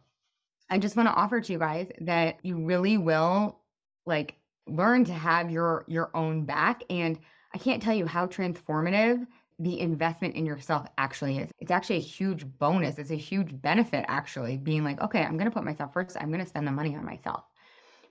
I 0.70 0.78
just 0.78 0.96
want 0.96 1.10
to 1.10 1.16
offer 1.16 1.42
to 1.42 1.54
you 1.54 1.60
guys 1.60 1.88
that 2.02 2.38
you 2.44 2.64
really 2.64 2.98
will 2.98 3.60
like 4.06 4.36
learn 4.68 5.04
to 5.06 5.14
have 5.14 5.50
your 5.50 5.84
your 5.88 6.12
own 6.16 6.46
back 6.46 6.84
and 6.90 7.18
I 7.54 7.58
can't 7.58 7.82
tell 7.82 7.96
you 7.96 8.06
how 8.06 8.28
transformative 8.28 9.26
the 9.60 9.80
investment 9.82 10.36
in 10.36 10.46
yourself 10.46 10.88
actually 10.98 11.40
is. 11.40 11.52
It's 11.60 11.72
actually 11.72 11.98
a 11.98 12.02
huge 12.02 12.46
bonus. 12.60 12.98
It's 12.98 13.12
a 13.12 13.16
huge 13.16 13.62
benefit 13.62 14.06
actually 14.08 14.58
being 14.58 14.84
like, 14.84 15.02
okay, 15.02 15.22
I'm 15.22 15.38
going 15.38 15.50
to 15.50 15.54
put 15.54 15.66
myself 15.66 15.94
first. 15.94 16.18
I'm 16.20 16.30
going 16.30 16.44
to 16.44 16.50
spend 16.50 16.66
the 16.66 16.72
money 16.72 16.96
on 16.96 17.06
myself. 17.06 17.44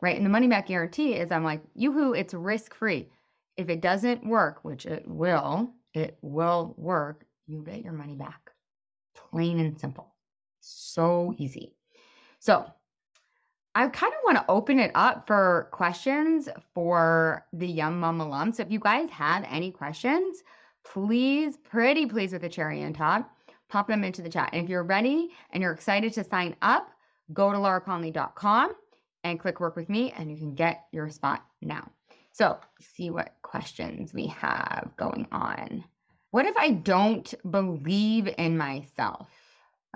Right? 0.01 0.17
And 0.17 0.25
the 0.25 0.31
money 0.31 0.47
back 0.47 0.67
guarantee 0.69 1.15
is 1.15 1.33
I'm 1.33 1.45
like, 1.45 1.63
yoo-hoo, 1.75 2.13
it's 2.13 2.35
risk 2.35 2.75
free. 2.75 3.09
If 3.57 3.69
it 3.69 3.81
doesn't 3.81 4.25
work, 4.25 4.61
which 4.63 4.87
it 4.87 5.05
will, 5.09 5.73
it 5.95 6.19
will 6.23 6.75
work, 6.77 7.25
you 7.47 7.65
get 7.65 7.83
your 7.83 7.95
money 7.95 8.15
back. 8.15 8.53
Plain 9.17 9.59
and 9.59 9.81
simple. 9.81 10.15
So 10.61 11.35
easy. 11.39 11.75
So 12.39 12.65
I 13.75 13.89
kind 13.89 14.13
of 14.13 14.21
want 14.25 14.37
to 14.37 14.45
open 14.49 14.79
it 14.79 14.93
up 14.95 15.27
for 15.27 15.69
questions 15.73 16.49
for 16.75 17.47
the 17.53 17.67
Yum 17.67 17.99
Mum 17.99 18.21
alums. 18.21 18.57
So 18.57 18.63
if 18.63 18.71
you 18.71 18.79
guys 18.79 19.09
have 19.11 19.45
any 19.49 19.71
questions, 19.71 20.43
please, 20.93 21.57
pretty 21.57 22.07
please 22.07 22.33
with 22.33 22.45
a 22.45 22.49
cherry 22.49 22.83
on 22.85 22.93
top, 22.93 23.31
pop 23.69 23.89
them 23.89 24.05
into 24.05 24.23
the 24.23 24.31
chat. 24.31 24.51
And 24.53 24.65
if 24.65 24.71
you're 24.71 24.83
ready 24.83 25.31
and 25.51 25.63
you're 25.63 25.73
excited 25.73 26.13
to 26.15 26.25
sign 26.25 26.57
up, 26.63 26.91
go 27.33 27.53
to 27.53 27.59
lauraconley.com 27.59 28.73
and 29.25 29.41
click 29.41 29.61
work 29.61 29.77
with 29.77 29.89
me 29.89 30.13
and 30.17 30.31
you 30.31 30.37
can 30.37 30.55
get 30.55 30.85
your 30.93 31.11
spot 31.11 31.45
now. 31.61 31.91
So, 32.33 32.59
see 32.81 33.11
what 33.11 33.35
questions 33.43 34.15
we 34.15 34.27
have 34.29 34.91
going 34.97 35.27
on. 35.33 35.85
What 36.31 36.47
if 36.47 36.57
I 36.57 36.71
don't 36.71 37.33
believe 37.51 38.29
in 38.39 38.57
myself? 38.57 39.29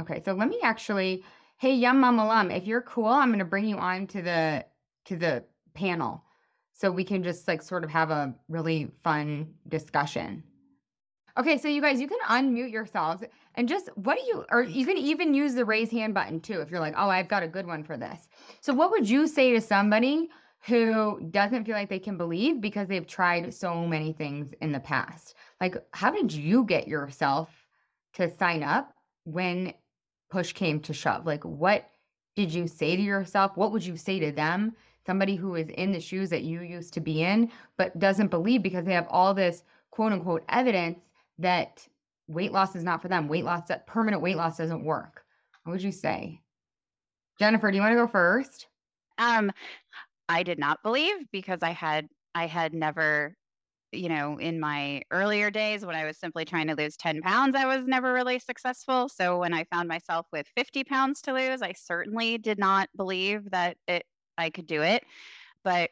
Okay, 0.00 0.22
so 0.25 0.32
let 0.32 0.49
me 0.49 0.58
actually, 0.62 1.22
hey, 1.58 1.75
Yum 1.75 2.00
Mum 2.00 2.18
alum, 2.18 2.50
if 2.50 2.66
you're 2.66 2.82
cool, 2.82 3.06
I'm 3.06 3.38
to 3.38 3.44
bring 3.44 3.66
you 3.66 3.76
on 3.76 4.06
to 4.08 4.22
the 4.22 4.64
to 5.04 5.16
the 5.16 5.44
panel 5.75 6.25
so 6.72 6.90
we 6.90 7.04
can 7.04 7.22
just 7.22 7.46
like 7.46 7.62
sort 7.62 7.84
of 7.84 7.90
have 7.90 8.11
a 8.11 8.34
really 8.49 8.90
fun 9.04 9.54
discussion. 9.68 10.42
Okay, 11.39 11.57
so 11.57 11.69
you 11.69 11.81
guys, 11.81 12.01
you 12.01 12.09
can 12.09 12.19
unmute 12.29 12.71
yourselves 12.71 13.23
and 13.55 13.69
just 13.69 13.89
what 13.97 14.19
do 14.19 14.25
you, 14.25 14.45
or 14.51 14.62
you 14.62 14.85
can 14.85 14.99
even 14.99 15.33
use 15.33 15.55
the 15.55 15.65
raise 15.65 15.91
hand 15.91 16.12
button 16.15 16.41
too 16.41 16.61
if 16.61 16.71
you're 16.71 16.81
like, 16.81 16.95
oh, 16.97 17.09
I've 17.09 17.29
got 17.29 17.43
a 17.43 17.49
good 17.49 17.67
one 17.67 17.85
for 17.85 17.97
this. 17.97 18.29
So, 18.61 18.75
what 18.75 18.91
would 18.91 19.09
you 19.09 19.27
say 19.27 19.53
to 19.53 19.61
somebody 19.61 20.29
who 20.67 21.21
doesn't 21.31 21.65
feel 21.65 21.75
like 21.75 21.89
they 21.89 21.99
can 21.99 22.17
believe 22.17 22.61
because 22.61 22.87
they've 22.87 23.07
tried 23.07 23.53
so 23.53 23.87
many 23.87 24.12
things 24.12 24.55
in 24.61 24.71
the 24.71 24.81
past. 24.81 25.35
Like, 25.61 25.77
how 25.93 26.11
did 26.12 26.33
you 26.33 26.65
get 26.65 26.87
yourself 26.87 27.49
to 28.15 28.31
sign 28.37 28.62
up 28.62 28.95
when 29.25 29.75
push 30.31 30.53
came 30.53 30.79
to 30.81 30.93
shove? 30.93 31.27
Like, 31.27 31.45
what 31.45 31.91
did 32.37 32.53
you 32.53 32.69
say 32.69 32.95
to 32.95 33.03
yourself? 33.03 33.57
What 33.57 33.73
would 33.73 33.85
you 33.85 33.97
say 33.97 34.21
to 34.21 34.31
them? 34.31 34.77
Somebody 35.05 35.35
who 35.35 35.57
is 35.57 35.69
in 35.71 35.91
the 35.91 36.01
shoes 36.01 36.31
that 36.31 36.45
you 36.45 36.61
used 36.61 36.95
to 36.95 37.01
be 37.01 37.23
in, 37.23 37.51
but 37.77 37.99
doesn't 37.99 38.29
believe 38.29 38.62
because 38.62 38.85
they 38.85 38.95
have 38.95 39.09
all 39.11 39.35
this 39.35 39.65
quote 39.91 40.12
unquote 40.12 40.45
evidence 40.49 41.01
that 41.39 41.87
weight 42.29 42.53
loss 42.53 42.77
is 42.77 42.85
not 42.85 43.03
for 43.03 43.09
them. 43.09 43.29
Weight 43.29 43.45
loss, 43.45 43.69
that 43.69 43.87
permanent 43.87 44.23
weight 44.23 44.37
loss 44.37 44.59
doesn't 44.59 44.85
work. 44.85 45.23
What 45.65 45.73
would 45.73 45.83
you 45.83 45.93
say? 45.93 46.41
Jennifer, 47.39 47.71
do 47.71 47.77
you 47.77 47.83
want 47.83 47.93
to 47.93 47.97
go 47.97 48.09
first? 48.09 48.67
Um, 49.19 49.51
I 50.29 50.43
did 50.43 50.59
not 50.59 50.83
believe 50.83 51.31
because 51.31 51.61
I 51.62 51.71
had 51.71 52.09
I 52.35 52.47
had 52.47 52.73
never 52.73 53.37
you 53.93 54.09
know, 54.09 54.39
in 54.39 54.59
my 54.59 55.03
earlier 55.11 55.51
days 55.51 55.85
when 55.85 55.95
I 55.95 56.07
was 56.07 56.19
simply 56.19 56.45
trying 56.45 56.67
to 56.69 56.75
lose 56.75 56.97
10 56.97 57.21
pounds, 57.21 57.55
I 57.55 57.67
was 57.67 57.87
never 57.87 58.12
really 58.12 58.39
successful. 58.39 59.09
So 59.09 59.39
when 59.39 59.53
I 59.53 59.65
found 59.65 59.87
myself 59.87 60.27
with 60.33 60.47
50 60.57 60.85
pounds 60.85 61.21
to 61.23 61.35
lose, 61.35 61.61
I 61.61 61.73
certainly 61.73 62.39
did 62.39 62.59
not 62.59 62.89
believe 62.97 63.51
that 63.51 63.77
it 63.87 64.05
I 64.39 64.49
could 64.49 64.67
do 64.67 64.83
it. 64.83 65.05
But 65.62 65.91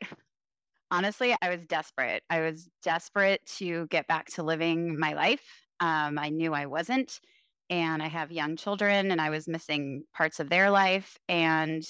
honestly, 0.90 1.34
I 1.42 1.48
was 1.50 1.66
desperate. 1.66 2.22
I 2.30 2.40
was 2.40 2.68
desperate 2.82 3.44
to 3.58 3.86
get 3.88 4.06
back 4.06 4.26
to 4.34 4.42
living 4.42 4.98
my 4.98 5.12
life. 5.14 5.66
Um, 5.80 6.18
I 6.18 6.28
knew 6.30 6.52
I 6.54 6.66
wasn't. 6.66 7.20
And 7.68 8.02
I 8.02 8.08
have 8.08 8.32
young 8.32 8.56
children 8.56 9.10
and 9.12 9.20
I 9.20 9.30
was 9.30 9.46
missing 9.46 10.04
parts 10.14 10.40
of 10.40 10.50
their 10.50 10.70
life. 10.70 11.16
And 11.28 11.84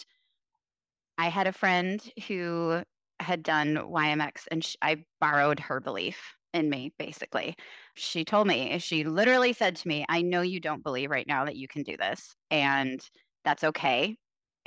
I 1.18 1.28
had 1.28 1.46
a 1.46 1.52
friend 1.52 2.00
who 2.28 2.82
had 3.20 3.42
done 3.42 3.76
YMX 3.76 4.46
and 4.50 4.64
sh- 4.64 4.76
I 4.82 5.04
borrowed 5.20 5.60
her 5.60 5.80
belief 5.80 6.36
in 6.54 6.70
me, 6.70 6.92
basically. 6.98 7.54
She 7.94 8.24
told 8.24 8.46
me, 8.46 8.78
she 8.78 9.04
literally 9.04 9.52
said 9.52 9.76
to 9.76 9.88
me, 9.88 10.04
I 10.08 10.22
know 10.22 10.40
you 10.42 10.60
don't 10.60 10.82
believe 10.82 11.10
right 11.10 11.26
now 11.26 11.44
that 11.44 11.56
you 11.56 11.68
can 11.68 11.82
do 11.82 11.96
this, 11.96 12.34
and 12.50 13.00
that's 13.44 13.62
okay. 13.64 14.16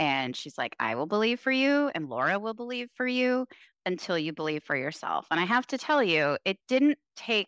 And 0.04 0.36
she's 0.36 0.58
like, 0.58 0.76
I 0.82 0.96
will 0.96 1.06
believe 1.06 1.40
for 1.40 1.52
you, 1.52 1.90
and 1.96 2.10
Laura 2.10 2.38
will 2.38 2.54
believe 2.54 2.90
for 2.96 3.08
you 3.08 3.46
until 3.86 4.18
you 4.18 4.34
believe 4.34 4.62
for 4.66 4.76
yourself. 4.76 5.28
And 5.32 5.40
I 5.40 5.46
have 5.46 5.66
to 5.68 5.78
tell 5.78 6.04
you, 6.04 6.38
it 6.44 6.58
didn't 6.68 6.98
take 7.16 7.48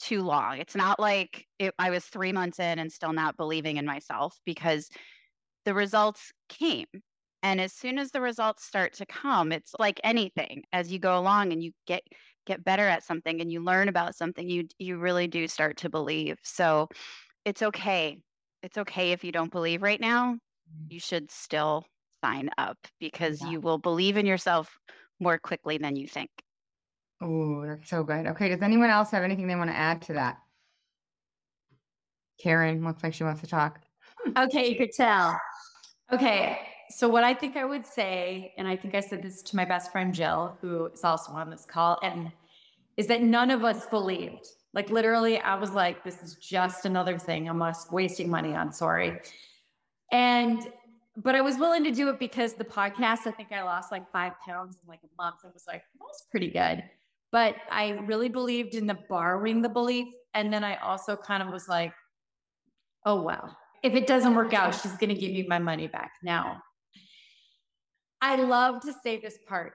too 0.00 0.22
long. 0.22 0.56
It's 0.56 0.74
not 0.74 0.98
like 0.98 1.46
it, 1.58 1.74
I 1.78 1.90
was 1.90 2.06
three 2.06 2.32
months 2.32 2.58
in 2.58 2.78
and 2.78 2.90
still 2.90 3.12
not 3.12 3.36
believing 3.36 3.76
in 3.76 3.84
myself 3.84 4.34
because 4.46 4.88
the 5.66 5.74
results 5.74 6.32
came 6.48 6.86
and 7.42 7.60
as 7.60 7.74
soon 7.74 7.98
as 7.98 8.10
the 8.10 8.22
results 8.22 8.64
start 8.64 8.94
to 8.94 9.06
come 9.06 9.52
it's 9.52 9.72
like 9.78 10.00
anything 10.02 10.64
as 10.72 10.90
you 10.90 10.98
go 10.98 11.16
along 11.16 11.52
and 11.52 11.62
you 11.62 11.70
get 11.86 12.02
get 12.46 12.64
better 12.64 12.88
at 12.88 13.04
something 13.04 13.40
and 13.40 13.52
you 13.52 13.62
learn 13.62 13.88
about 13.88 14.16
something 14.16 14.48
you 14.50 14.66
you 14.78 14.98
really 14.98 15.28
do 15.28 15.46
start 15.46 15.76
to 15.76 15.88
believe 15.88 16.36
so 16.42 16.88
it's 17.44 17.62
okay 17.62 18.18
it's 18.62 18.78
okay 18.78 19.12
if 19.12 19.24
you 19.24 19.32
don't 19.32 19.50
believe 19.50 19.82
right 19.82 20.00
now. 20.00 20.36
You 20.88 21.00
should 21.00 21.30
still 21.30 21.84
sign 22.22 22.50
up 22.58 22.78
because 23.00 23.40
yeah. 23.42 23.50
you 23.50 23.60
will 23.60 23.78
believe 23.78 24.16
in 24.16 24.26
yourself 24.26 24.78
more 25.20 25.38
quickly 25.38 25.78
than 25.78 25.96
you 25.96 26.06
think 26.06 26.30
oh 27.20 27.64
that's 27.66 27.88
so 27.88 28.02
good 28.02 28.26
okay 28.26 28.48
does 28.48 28.62
anyone 28.62 28.90
else 28.90 29.10
have 29.10 29.22
anything 29.22 29.46
they 29.46 29.56
want 29.56 29.70
to 29.70 29.76
add 29.76 30.02
to 30.02 30.12
that 30.12 30.38
karen 32.40 32.84
looks 32.84 33.02
like 33.02 33.14
she 33.14 33.24
wants 33.24 33.40
to 33.40 33.46
talk 33.46 33.80
hmm. 34.24 34.32
okay 34.36 34.68
you 34.68 34.76
could 34.76 34.92
tell 34.92 35.38
okay 36.12 36.58
so 36.94 37.08
what 37.08 37.24
I 37.24 37.32
think 37.32 37.56
I 37.56 37.64
would 37.64 37.86
say, 37.86 38.52
and 38.58 38.68
I 38.68 38.76
think 38.76 38.94
I 38.94 39.00
said 39.00 39.22
this 39.22 39.42
to 39.42 39.56
my 39.56 39.64
best 39.64 39.90
friend 39.90 40.12
Jill, 40.12 40.56
who 40.60 40.86
is 40.86 41.04
also 41.04 41.32
on 41.32 41.50
this 41.50 41.64
call, 41.64 41.98
and 42.02 42.30
is 42.96 43.06
that 43.06 43.22
none 43.22 43.50
of 43.50 43.64
us 43.64 43.86
believed. 43.86 44.46
Like 44.74 44.90
literally, 44.90 45.38
I 45.38 45.54
was 45.54 45.72
like, 45.72 46.04
this 46.04 46.22
is 46.22 46.34
just 46.36 46.84
another 46.84 47.18
thing 47.18 47.48
I'm 47.48 47.62
wasting 47.90 48.28
money 48.28 48.54
on. 48.54 48.72
Sorry. 48.72 49.20
And 50.12 50.70
but 51.16 51.34
I 51.34 51.40
was 51.40 51.58
willing 51.58 51.84
to 51.84 51.90
do 51.90 52.08
it 52.08 52.18
because 52.18 52.54
the 52.54 52.64
podcast, 52.64 53.26
I 53.26 53.32
think 53.32 53.52
I 53.52 53.62
lost 53.62 53.92
like 53.92 54.10
five 54.10 54.32
pounds 54.46 54.78
in 54.82 54.88
like 54.88 55.00
a 55.04 55.22
month. 55.22 55.36
I 55.44 55.48
was 55.52 55.64
like, 55.68 55.82
that's 56.00 56.24
pretty 56.30 56.50
good. 56.50 56.82
But 57.30 57.56
I 57.70 57.90
really 58.06 58.28
believed 58.28 58.74
in 58.74 58.86
the 58.86 58.98
borrowing 59.08 59.60
the 59.60 59.68
belief. 59.68 60.08
And 60.34 60.52
then 60.52 60.64
I 60.64 60.76
also 60.76 61.16
kind 61.16 61.42
of 61.42 61.50
was 61.50 61.68
like, 61.68 61.92
oh 63.04 63.22
well, 63.22 63.56
if 63.82 63.94
it 63.94 64.06
doesn't 64.06 64.34
work 64.34 64.54
out, 64.54 64.74
she's 64.74 64.96
gonna 64.96 65.14
give 65.14 65.32
me 65.32 65.44
my 65.48 65.58
money 65.58 65.86
back 65.86 66.12
now. 66.22 66.62
I 68.20 68.36
love 68.36 68.80
to 68.82 68.94
say 69.02 69.18
this 69.18 69.38
part. 69.48 69.72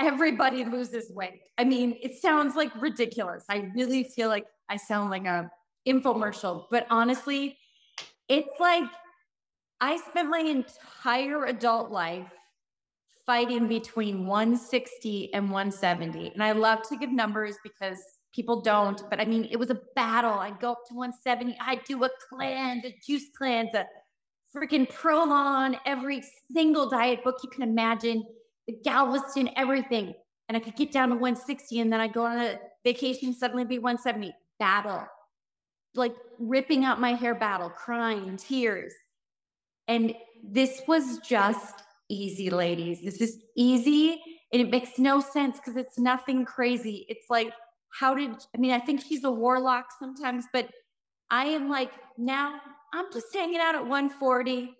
Everybody 0.00 0.64
loses 0.64 1.10
weight. 1.12 1.40
I 1.58 1.64
mean, 1.64 1.96
it 2.02 2.20
sounds 2.20 2.54
like 2.54 2.70
ridiculous. 2.80 3.44
I 3.48 3.70
really 3.74 4.04
feel 4.04 4.28
like 4.28 4.44
I 4.68 4.76
sound 4.76 5.10
like 5.10 5.24
a 5.24 5.50
infomercial, 5.88 6.66
but 6.70 6.86
honestly, 6.90 7.56
it's 8.28 8.52
like 8.60 8.84
I 9.80 9.96
spent 9.96 10.28
my 10.28 10.40
entire 10.40 11.46
adult 11.46 11.90
life 11.90 12.30
fighting 13.24 13.68
between 13.68 14.26
160 14.26 15.32
and 15.32 15.50
170. 15.50 16.32
And 16.32 16.42
I 16.42 16.52
love 16.52 16.82
to 16.88 16.96
give 16.96 17.10
numbers 17.10 17.56
because 17.62 17.98
people 18.34 18.60
don't, 18.60 19.02
but 19.08 19.20
I 19.20 19.24
mean, 19.24 19.48
it 19.50 19.56
was 19.56 19.70
a 19.70 19.80
battle. 19.94 20.34
I'd 20.34 20.60
go 20.60 20.72
up 20.72 20.82
to 20.88 20.94
170. 20.94 21.56
I'd 21.60 21.84
do 21.84 22.04
a 22.04 22.10
cleanse, 22.28 22.84
a 22.84 22.94
juice 23.06 23.26
cleanse, 23.36 23.74
a 23.74 23.86
freaking 24.54 24.90
Prolon, 24.90 25.78
every 25.86 26.22
single 26.52 26.90
diet 26.90 27.24
book 27.24 27.36
you 27.42 27.50
can 27.50 27.62
imagine, 27.62 28.24
the 28.66 28.76
Galveston, 28.84 29.50
everything. 29.56 30.12
And 30.48 30.56
I 30.56 30.60
could 30.60 30.76
get 30.76 30.92
down 30.92 31.08
to 31.10 31.14
160 31.14 31.80
and 31.80 31.92
then 31.92 32.00
I'd 32.00 32.12
go 32.12 32.26
on 32.26 32.38
a 32.38 32.58
vacation, 32.84 33.28
and 33.28 33.36
suddenly 33.36 33.64
be 33.64 33.78
170. 33.78 34.34
Battle. 34.58 35.06
Like 35.94 36.14
ripping 36.38 36.84
out 36.84 37.00
my 37.00 37.14
hair 37.14 37.34
battle, 37.34 37.70
crying, 37.70 38.36
tears. 38.36 38.92
And 39.90 40.14
this 40.44 40.82
was 40.86 41.18
just 41.18 41.82
easy, 42.08 42.48
ladies. 42.48 43.02
This 43.02 43.20
is 43.20 43.38
easy. 43.56 44.22
And 44.52 44.62
it 44.62 44.70
makes 44.70 45.00
no 45.00 45.20
sense 45.20 45.56
because 45.56 45.76
it's 45.76 45.98
nothing 45.98 46.44
crazy. 46.44 47.06
It's 47.08 47.28
like, 47.28 47.52
how 47.98 48.14
did, 48.14 48.30
I 48.54 48.58
mean, 48.58 48.70
I 48.70 48.78
think 48.78 49.02
she's 49.02 49.24
a 49.24 49.30
warlock 49.30 49.86
sometimes, 49.98 50.44
but 50.52 50.68
I 51.28 51.46
am 51.46 51.68
like, 51.68 51.90
now 52.16 52.60
I'm 52.94 53.06
just 53.12 53.34
hanging 53.34 53.58
out 53.58 53.74
at 53.74 53.82
140. 53.82 54.76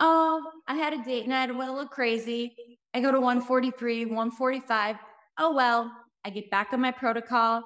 Oh, 0.00 0.42
I 0.66 0.74
had 0.74 0.92
a 0.92 1.04
date 1.04 1.28
night. 1.28 1.48
I 1.48 1.52
went 1.52 1.70
a 1.70 1.72
little 1.72 1.88
crazy. 1.88 2.56
I 2.92 3.00
go 3.00 3.12
to 3.12 3.20
143, 3.20 4.06
145. 4.06 4.96
Oh, 5.38 5.54
well, 5.54 5.92
I 6.24 6.30
get 6.30 6.50
back 6.50 6.72
on 6.72 6.80
my 6.80 6.90
protocol. 6.90 7.62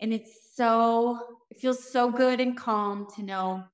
And 0.00 0.12
it's 0.12 0.50
so, 0.56 1.38
it 1.50 1.60
feels 1.60 1.92
so 1.92 2.10
good 2.10 2.40
and 2.40 2.56
calm 2.56 3.06
to 3.14 3.22
know 3.22 3.64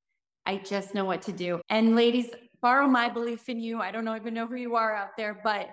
I 0.46 0.56
just 0.58 0.94
know 0.94 1.04
what 1.04 1.22
to 1.22 1.32
do. 1.32 1.60
And 1.70 1.96
ladies, 1.96 2.30
borrow 2.60 2.86
my 2.86 3.08
belief 3.08 3.48
in 3.48 3.60
you. 3.60 3.80
I 3.80 3.90
don't 3.90 4.04
know, 4.04 4.16
even 4.16 4.34
know 4.34 4.46
who 4.46 4.56
you 4.56 4.76
are 4.76 4.94
out 4.94 5.16
there, 5.16 5.40
but 5.42 5.70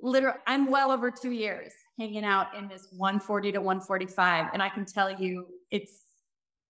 literally, 0.00 0.38
I'm 0.46 0.70
well 0.70 0.90
over 0.90 1.10
two 1.10 1.30
years 1.30 1.72
hanging 1.98 2.24
out 2.24 2.54
in 2.56 2.68
this 2.68 2.88
140 2.96 3.52
to 3.52 3.58
145. 3.58 4.50
And 4.52 4.62
I 4.62 4.68
can 4.68 4.84
tell 4.84 5.10
you, 5.10 5.46
it's 5.70 6.00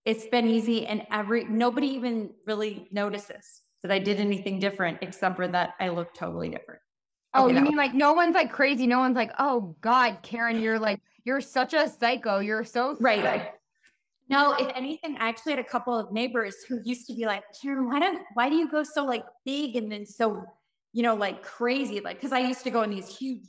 it's 0.04 0.26
been 0.26 0.48
easy 0.48 0.86
and 0.86 1.06
every 1.12 1.44
nobody 1.44 1.86
even 1.86 2.30
really 2.44 2.88
notices 2.90 3.60
that 3.82 3.92
I 3.92 3.98
did 3.98 4.18
anything 4.18 4.58
different 4.58 4.98
except 5.00 5.36
for 5.36 5.46
that 5.48 5.74
I 5.78 5.90
look 5.90 6.12
totally 6.14 6.48
different. 6.48 6.80
Oh, 7.34 7.46
okay, 7.46 7.54
you 7.54 7.60
mean 7.60 7.76
like 7.76 7.94
no 7.94 8.12
one's 8.12 8.34
like 8.34 8.52
crazy? 8.52 8.86
No 8.86 8.98
one's 8.98 9.16
like, 9.16 9.32
oh 9.38 9.76
God, 9.80 10.18
Karen, 10.22 10.60
you're 10.60 10.78
like 10.78 11.00
you're 11.24 11.40
such 11.40 11.72
a 11.72 11.88
psycho. 11.88 12.40
You're 12.40 12.64
so 12.64 12.96
right. 13.00 13.52
No, 14.32 14.54
if 14.54 14.74
anything, 14.74 15.18
I 15.20 15.28
actually 15.28 15.52
had 15.52 15.58
a 15.58 15.64
couple 15.64 15.94
of 15.94 16.10
neighbors 16.10 16.56
who 16.66 16.80
used 16.84 17.06
to 17.08 17.14
be 17.14 17.26
like, 17.26 17.42
Karen, 17.60 17.86
why 17.86 18.00
don't 18.00 18.18
why 18.32 18.48
do 18.48 18.56
you 18.56 18.66
go 18.66 18.82
so 18.82 19.04
like 19.04 19.24
big 19.44 19.76
and 19.76 19.92
then 19.92 20.06
so, 20.06 20.42
you 20.94 21.02
know, 21.02 21.14
like 21.14 21.42
crazy? 21.42 22.00
Like, 22.00 22.16
because 22.16 22.32
I 22.32 22.38
used 22.38 22.64
to 22.64 22.70
go 22.70 22.80
on 22.80 22.88
these 22.88 23.14
huge 23.14 23.44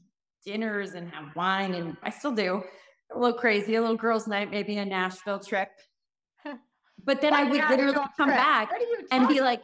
dinners 0.46 0.92
and 0.92 1.10
have 1.12 1.34
wine, 1.38 1.74
and 1.74 1.96
I 2.04 2.10
still 2.10 2.34
do. 2.34 2.62
A 3.16 3.18
little 3.18 3.38
crazy, 3.38 3.76
a 3.76 3.82
little 3.82 3.96
girls' 3.96 4.28
night, 4.28 4.52
maybe 4.52 4.76
a 4.78 4.86
Nashville 4.86 5.40
trip. 5.40 5.70
But 7.06 7.20
then 7.20 7.34
I 7.34 7.44
would 7.44 7.60
literally 7.70 7.98
come 8.16 8.30
trip? 8.30 8.38
back 8.38 8.70
and 9.12 9.28
be 9.28 9.42
like, 9.42 9.62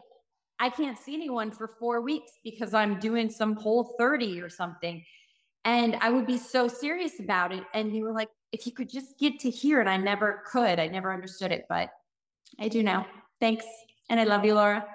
I 0.59 0.69
can't 0.69 0.97
see 0.97 1.13
anyone 1.13 1.51
for 1.51 1.75
four 1.79 2.01
weeks 2.01 2.31
because 2.43 2.73
I'm 2.73 2.99
doing 2.99 3.29
some 3.29 3.55
whole 3.55 3.95
30 3.97 4.41
or 4.41 4.49
something. 4.49 5.01
And 5.63 5.95
I 6.01 6.09
would 6.09 6.27
be 6.27 6.37
so 6.37 6.67
serious 6.67 7.21
about 7.21 7.53
it. 7.53 7.63
And 7.73 7.95
you 7.95 8.03
were 8.03 8.11
like, 8.11 8.27
if 8.51 8.65
you 8.65 8.71
could 8.71 8.89
just 8.89 9.17
get 9.17 9.39
to 9.39 9.49
hear 9.49 9.81
it, 9.81 9.87
I 9.87 9.97
never 9.97 10.43
could. 10.45 10.79
I 10.79 10.87
never 10.87 11.13
understood 11.13 11.51
it, 11.51 11.65
but 11.69 11.89
I 12.59 12.67
do 12.67 12.83
now. 12.83 13.05
Thanks. 13.39 13.65
And 14.09 14.19
I 14.19 14.23
love 14.23 14.43
you, 14.43 14.55
Laura. 14.55 14.85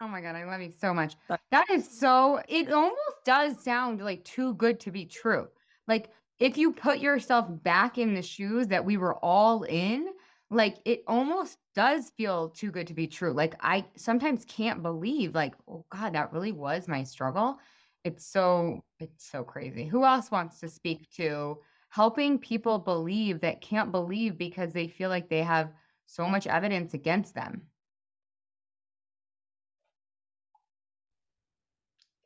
Oh 0.00 0.08
my 0.08 0.20
God, 0.20 0.34
I 0.34 0.44
love 0.44 0.60
you 0.60 0.72
so 0.80 0.92
much. 0.92 1.14
That 1.50 1.70
is 1.70 1.88
so, 1.88 2.40
it 2.48 2.72
almost 2.72 3.24
does 3.24 3.62
sound 3.62 4.00
like 4.00 4.24
too 4.24 4.54
good 4.54 4.80
to 4.80 4.90
be 4.90 5.04
true. 5.04 5.48
Like, 5.86 6.10
if 6.38 6.56
you 6.56 6.72
put 6.72 6.98
yourself 6.98 7.46
back 7.62 7.98
in 7.98 8.14
the 8.14 8.22
shoes 8.22 8.66
that 8.68 8.84
we 8.84 8.96
were 8.96 9.14
all 9.16 9.62
in, 9.62 10.08
like 10.50 10.78
it 10.84 11.04
almost 11.06 11.58
does 11.74 12.10
feel 12.16 12.48
too 12.48 12.70
good 12.70 12.88
to 12.88 12.94
be 12.94 13.06
true. 13.06 13.32
Like, 13.32 13.54
I 13.60 13.84
sometimes 13.96 14.44
can't 14.44 14.82
believe, 14.82 15.34
like, 15.34 15.54
oh 15.68 15.84
God, 15.90 16.14
that 16.14 16.32
really 16.32 16.52
was 16.52 16.88
my 16.88 17.04
struggle. 17.04 17.58
It's 18.04 18.26
so, 18.26 18.82
it's 18.98 19.30
so 19.30 19.44
crazy. 19.44 19.86
Who 19.86 20.04
else 20.04 20.30
wants 20.30 20.58
to 20.60 20.68
speak 20.68 21.08
to 21.16 21.58
helping 21.92 22.38
people 22.38 22.78
believe 22.78 23.42
that 23.42 23.60
can't 23.60 23.92
believe 23.92 24.38
because 24.38 24.72
they 24.72 24.88
feel 24.88 25.10
like 25.10 25.28
they 25.28 25.42
have 25.42 25.70
so 26.06 26.26
much 26.26 26.46
evidence 26.46 26.94
against 26.94 27.34
them? 27.34 27.60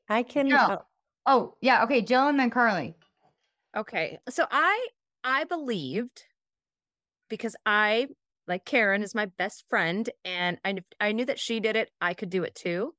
I 0.08 0.22
can. 0.22 0.50
Jill. 0.50 0.58
Oh, 0.70 0.78
oh, 1.26 1.54
yeah. 1.60 1.82
Okay, 1.82 2.00
Jill 2.00 2.28
and 2.28 2.38
then 2.38 2.48
Carly. 2.48 2.94
Okay, 3.76 4.18
so 4.28 4.46
I 4.52 4.86
I 5.24 5.42
believed 5.44 6.22
because 7.28 7.56
I 7.66 8.06
like 8.46 8.64
Karen 8.64 9.02
is 9.02 9.16
my 9.16 9.26
best 9.26 9.64
friend, 9.68 10.08
and 10.24 10.58
I 10.64 10.76
I 11.00 11.10
knew 11.10 11.24
that 11.24 11.40
she 11.40 11.58
did 11.58 11.74
it. 11.74 11.90
I 12.00 12.14
could 12.14 12.30
do 12.30 12.44
it 12.44 12.54
too. 12.54 12.94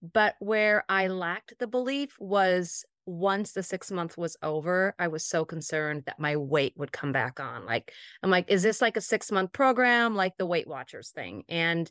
But 0.00 0.36
where 0.38 0.84
I 0.88 1.08
lacked 1.08 1.54
the 1.58 1.66
belief 1.66 2.14
was 2.20 2.84
once 3.08 3.52
the 3.52 3.62
six 3.62 3.90
month 3.90 4.18
was 4.18 4.36
over, 4.42 4.94
I 4.98 5.08
was 5.08 5.24
so 5.24 5.44
concerned 5.44 6.02
that 6.06 6.20
my 6.20 6.36
weight 6.36 6.74
would 6.76 6.92
come 6.92 7.10
back 7.10 7.40
on. 7.40 7.64
Like, 7.64 7.92
I'm 8.22 8.30
like, 8.30 8.50
is 8.50 8.62
this 8.62 8.82
like 8.82 8.98
a 8.98 9.00
six 9.00 9.32
month 9.32 9.52
program, 9.52 10.14
like 10.14 10.36
the 10.36 10.46
Weight 10.46 10.68
Watchers 10.68 11.10
thing? 11.10 11.44
And 11.48 11.90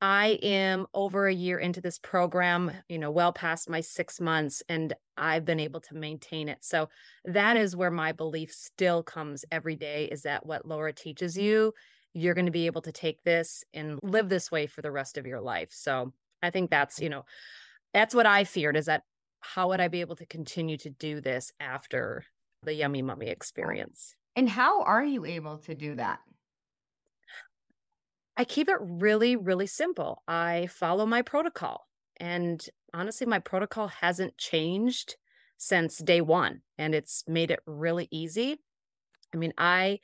I 0.00 0.38
am 0.42 0.86
over 0.94 1.26
a 1.26 1.34
year 1.34 1.58
into 1.58 1.82
this 1.82 1.98
program, 1.98 2.72
you 2.88 2.98
know, 2.98 3.10
well 3.10 3.32
past 3.32 3.68
my 3.68 3.82
six 3.82 4.20
months, 4.20 4.62
and 4.68 4.94
I've 5.18 5.44
been 5.44 5.60
able 5.60 5.80
to 5.82 5.94
maintain 5.94 6.48
it. 6.48 6.58
So 6.62 6.88
that 7.26 7.58
is 7.58 7.76
where 7.76 7.90
my 7.90 8.12
belief 8.12 8.50
still 8.50 9.02
comes 9.02 9.44
every 9.52 9.76
day 9.76 10.08
is 10.10 10.22
that 10.22 10.46
what 10.46 10.66
Laura 10.66 10.94
teaches 10.94 11.36
you, 11.36 11.74
you're 12.14 12.34
going 12.34 12.46
to 12.46 12.52
be 12.52 12.66
able 12.66 12.82
to 12.82 12.92
take 12.92 13.22
this 13.22 13.64
and 13.74 13.98
live 14.02 14.30
this 14.30 14.50
way 14.50 14.66
for 14.66 14.80
the 14.80 14.90
rest 14.90 15.18
of 15.18 15.26
your 15.26 15.40
life. 15.40 15.68
So 15.72 16.12
I 16.42 16.48
think 16.50 16.70
that's, 16.70 17.00
you 17.00 17.10
know, 17.10 17.24
that's 17.92 18.14
what 18.14 18.26
I 18.26 18.44
feared 18.44 18.76
is 18.76 18.86
that 18.86 19.02
how 19.44 19.68
would 19.68 19.80
I 19.80 19.88
be 19.88 20.00
able 20.00 20.16
to 20.16 20.26
continue 20.26 20.76
to 20.78 20.90
do 20.90 21.20
this 21.20 21.52
after 21.60 22.24
the 22.62 22.72
Yummy 22.72 23.02
Mummy 23.02 23.28
experience? 23.28 24.16
And 24.34 24.48
how 24.48 24.82
are 24.82 25.04
you 25.04 25.24
able 25.26 25.58
to 25.58 25.74
do 25.74 25.94
that? 25.96 26.20
I 28.36 28.44
keep 28.44 28.68
it 28.68 28.78
really, 28.80 29.36
really 29.36 29.66
simple. 29.66 30.22
I 30.26 30.68
follow 30.68 31.06
my 31.06 31.22
protocol. 31.22 31.86
And 32.16 32.64
honestly, 32.92 33.26
my 33.26 33.38
protocol 33.38 33.88
hasn't 33.88 34.38
changed 34.38 35.16
since 35.58 35.98
day 35.98 36.20
one, 36.20 36.62
and 36.78 36.94
it's 36.94 37.22
made 37.28 37.50
it 37.50 37.60
really 37.66 38.08
easy. 38.10 38.60
I 39.32 39.36
mean, 39.36 39.52
I 39.58 40.00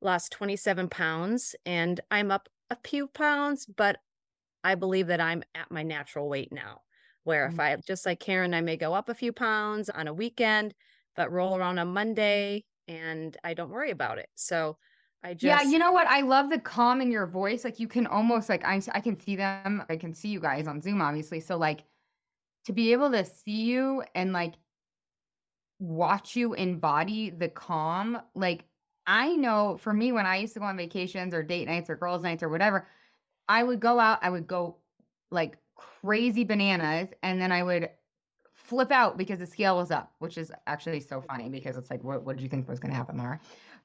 lost 0.00 0.32
27 0.32 0.88
pounds 0.88 1.56
and 1.66 2.00
I'm 2.10 2.30
up 2.30 2.48
a 2.70 2.76
few 2.84 3.08
pounds, 3.08 3.66
but 3.66 3.96
I 4.62 4.76
believe 4.76 5.08
that 5.08 5.20
I'm 5.20 5.42
at 5.54 5.70
my 5.70 5.82
natural 5.82 6.28
weight 6.28 6.52
now. 6.52 6.82
Where 7.24 7.46
if 7.46 7.54
mm. 7.54 7.60
I, 7.60 7.76
just 7.76 8.06
like 8.06 8.20
Karen, 8.20 8.54
I 8.54 8.60
may 8.60 8.76
go 8.76 8.94
up 8.94 9.08
a 9.08 9.14
few 9.14 9.32
pounds 9.32 9.90
on 9.90 10.08
a 10.08 10.14
weekend, 10.14 10.74
but 11.16 11.32
roll 11.32 11.56
around 11.56 11.78
on 11.78 11.88
Monday 11.88 12.64
and 12.86 13.36
I 13.42 13.54
don't 13.54 13.70
worry 13.70 13.90
about 13.90 14.18
it. 14.18 14.28
So, 14.34 14.76
I 15.24 15.32
just 15.32 15.44
Yeah, 15.44 15.62
you 15.62 15.78
know 15.78 15.90
what? 15.90 16.06
I 16.06 16.20
love 16.20 16.50
the 16.50 16.58
calm 16.58 17.00
in 17.00 17.10
your 17.10 17.26
voice. 17.26 17.64
Like 17.64 17.80
you 17.80 17.88
can 17.88 18.06
almost 18.06 18.50
like 18.50 18.62
I 18.64 18.80
I 18.92 19.00
can 19.00 19.18
see 19.18 19.36
them. 19.36 19.82
I 19.88 19.96
can 19.96 20.12
see 20.12 20.28
you 20.28 20.38
guys 20.38 20.68
on 20.68 20.82
Zoom 20.82 21.00
obviously. 21.00 21.40
So 21.40 21.56
like 21.56 21.84
to 22.66 22.74
be 22.74 22.92
able 22.92 23.10
to 23.10 23.24
see 23.24 23.62
you 23.62 24.02
and 24.14 24.34
like 24.34 24.54
watch 25.78 26.36
you 26.36 26.52
embody 26.52 27.30
the 27.30 27.48
calm, 27.48 28.18
like 28.34 28.66
I 29.06 29.34
know 29.36 29.78
for 29.78 29.92
me 29.92 30.12
when 30.12 30.26
I 30.26 30.36
used 30.36 30.54
to 30.54 30.60
go 30.60 30.66
on 30.66 30.76
vacations 30.76 31.32
or 31.34 31.42
date 31.42 31.68
nights 31.68 31.88
or 31.88 31.96
girls 31.96 32.22
nights 32.22 32.42
or 32.42 32.50
whatever, 32.50 32.86
I 33.48 33.62
would 33.62 33.80
go 33.80 33.98
out, 33.98 34.18
I 34.22 34.28
would 34.28 34.46
go 34.46 34.76
like 35.30 35.56
crazy 36.00 36.44
bananas 36.44 37.08
and 37.22 37.40
then 37.40 37.52
I 37.52 37.62
would 37.62 37.90
flip 38.52 38.90
out 38.90 39.18
because 39.18 39.38
the 39.38 39.46
scale 39.46 39.76
was 39.76 39.90
up, 39.90 40.12
which 40.18 40.38
is 40.38 40.50
actually 40.66 41.00
so 41.00 41.20
funny 41.20 41.48
because 41.48 41.76
it's 41.76 41.90
like, 41.90 42.02
what, 42.02 42.24
what 42.24 42.36
did 42.36 42.42
you 42.42 42.48
think 42.48 42.68
was 42.68 42.80
going 42.80 42.90
to 42.90 42.96
happen, 42.96 43.18
Laura? 43.18 43.38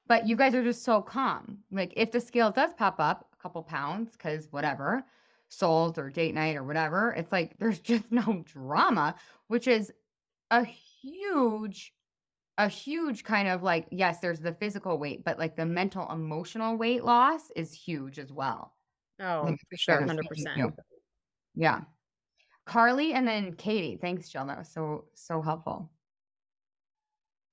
But 0.07 0.27
you 0.27 0.35
guys 0.35 0.55
are 0.55 0.63
just 0.63 0.83
so 0.83 1.01
calm. 1.01 1.59
Like 1.71 1.93
if 1.95 2.11
the 2.11 2.21
scale 2.21 2.51
does 2.51 2.73
pop 2.73 2.95
up 2.99 3.27
a 3.37 3.41
couple 3.41 3.61
pounds, 3.61 4.13
because 4.13 4.47
whatever, 4.51 5.03
sold 5.49 5.99
or 5.99 6.09
date 6.09 6.33
night 6.33 6.55
or 6.55 6.63
whatever, 6.63 7.11
it's 7.11 7.31
like 7.31 7.57
there's 7.59 7.79
just 7.91 8.11
no 8.11 8.43
drama, 8.45 9.15
which 9.47 9.67
is 9.67 9.91
a 10.49 10.63
huge, 10.63 11.93
a 12.57 12.67
huge 12.67 13.23
kind 13.23 13.47
of 13.47 13.61
like, 13.61 13.87
yes, 13.91 14.19
there's 14.19 14.39
the 14.39 14.53
physical 14.53 14.97
weight, 14.97 15.23
but 15.23 15.37
like 15.37 15.55
the 15.55 15.65
mental, 15.65 16.09
emotional 16.11 16.77
weight 16.77 17.03
loss 17.03 17.51
is 17.55 17.73
huge 17.73 18.17
as 18.17 18.31
well. 18.31 18.73
Oh, 19.21 19.43
like, 19.45 19.59
for 19.69 19.77
sure. 19.77 20.01
100%. 20.01 20.73
Yeah. 21.59 21.81
Carly 22.65 23.11
and 23.13 23.27
then 23.27 23.53
Katie. 23.53 23.97
Thanks, 23.99 24.29
Jill. 24.29 24.45
That 24.45 24.59
was 24.59 24.69
so, 24.69 25.05
so 25.13 25.41
helpful. 25.41 25.91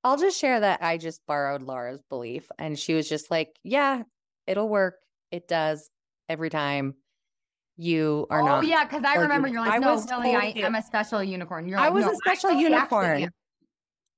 I'll 0.05 0.17
just 0.17 0.39
share 0.39 0.61
that 0.61 0.81
I 0.83 0.97
just 0.97 1.27
borrowed 1.27 1.63
Laura's 1.63 2.03
belief 2.09 2.49
and 2.61 2.79
she 2.79 2.95
was 2.95 3.09
just 3.09 3.33
like, 3.33 3.59
yeah, 3.65 4.05
it'll 4.47 4.69
work. 4.69 4.95
It 5.33 5.49
does 5.49 5.91
every 6.29 6.51
time. 6.51 6.95
You 7.79 8.27
are 8.31 8.41
oh, 8.41 8.47
not. 8.47 8.59
Oh 8.65 8.67
yeah, 8.67 8.85
because 8.85 9.03
I 9.05 9.17
remember 9.17 9.49
you're 9.49 9.61
like, 9.61 9.73
I 9.73 9.79
no, 9.79 9.95
was 9.95 10.09
really, 10.09 10.35
I, 10.35 10.55
am 10.57 10.77
a 10.77 10.83
special 10.83 11.23
unicorn. 11.23 11.69
You're 11.69 11.79
like, 11.79 11.89
I 11.89 11.91
was 11.91 12.07
no, 12.07 12.13
a 12.13 12.17
special 12.17 12.53
unicorn. 12.53 13.29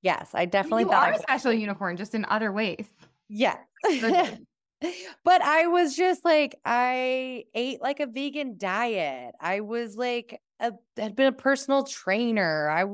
Yes, 0.01 0.29
I 0.33 0.45
definitely 0.45 0.83
you 0.83 0.89
thought 0.89 1.09
are 1.09 1.13
I 1.13 1.17
a 1.17 1.19
special 1.19 1.51
unicorn, 1.51 1.97
just 1.97 2.15
in 2.15 2.23
other 2.25 2.53
ways. 2.53 2.85
Yeah. 3.27 3.57
but 5.23 5.41
I 5.41 5.67
was 5.67 5.95
just 5.95 6.23
like, 6.23 6.59
I 6.65 7.45
ate 7.53 7.81
like 7.81 7.99
a 7.99 8.07
vegan 8.07 8.57
diet. 8.57 9.35
I 9.39 9.61
was 9.61 9.95
like, 9.95 10.39
a, 10.59 10.73
had 10.97 11.15
been 11.15 11.27
a 11.27 11.31
personal 11.31 11.83
trainer. 11.83 12.69
I 12.69 12.85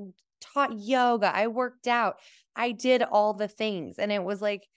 taught 0.42 0.80
yoga. 0.80 1.36
I 1.36 1.48
worked 1.48 1.88
out. 1.88 2.18
I 2.56 2.72
did 2.72 3.02
all 3.04 3.34
the 3.34 3.48
things. 3.48 4.00
And 4.00 4.12
it 4.12 4.24
was 4.24 4.42
like, 4.42 4.68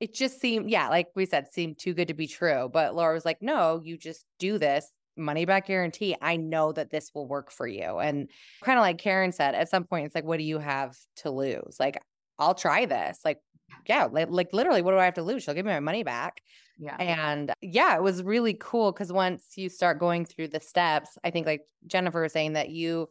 it 0.00 0.14
just 0.14 0.40
seemed, 0.40 0.70
yeah, 0.70 0.88
like 0.88 1.08
we 1.14 1.24
said, 1.26 1.52
seemed 1.52 1.78
too 1.78 1.94
good 1.94 2.08
to 2.08 2.14
be 2.14 2.26
true. 2.26 2.68
But 2.72 2.94
Laura 2.94 3.14
was 3.14 3.24
like, 3.24 3.40
no, 3.40 3.80
you 3.82 3.96
just 3.96 4.24
do 4.38 4.58
this 4.58 4.88
money 5.16 5.44
back 5.44 5.68
guarantee. 5.68 6.16
I 6.20 6.36
know 6.36 6.72
that 6.72 6.90
this 6.90 7.12
will 7.14 7.26
work 7.26 7.50
for 7.50 7.66
you. 7.66 7.98
And 7.98 8.28
kind 8.62 8.78
of 8.78 8.82
like 8.82 8.98
Karen 8.98 9.32
said, 9.32 9.54
at 9.54 9.68
some 9.68 9.84
point, 9.84 10.06
it's 10.06 10.14
like, 10.14 10.24
what 10.24 10.38
do 10.38 10.44
you 10.44 10.58
have 10.58 10.96
to 11.18 11.30
lose? 11.30 11.76
Like, 11.78 12.02
I'll 12.38 12.54
try 12.54 12.86
this. 12.86 13.20
Like, 13.24 13.38
yeah, 13.86 14.04
like, 14.04 14.28
like 14.30 14.52
literally, 14.52 14.82
what 14.82 14.92
do 14.92 14.98
I 14.98 15.04
have 15.04 15.14
to 15.14 15.22
lose? 15.22 15.42
She'll 15.42 15.54
give 15.54 15.66
me 15.66 15.72
my 15.72 15.80
money 15.80 16.02
back. 16.02 16.42
Yeah. 16.78 16.96
And 16.96 17.52
yeah, 17.60 17.96
it 17.96 18.02
was 18.02 18.22
really 18.22 18.54
cool 18.54 18.92
because 18.92 19.12
once 19.12 19.52
you 19.56 19.68
start 19.68 20.00
going 20.00 20.24
through 20.24 20.48
the 20.48 20.60
steps, 20.60 21.16
I 21.22 21.30
think 21.30 21.46
like 21.46 21.62
Jennifer 21.86 22.22
was 22.22 22.32
saying 22.32 22.54
that 22.54 22.70
you 22.70 23.08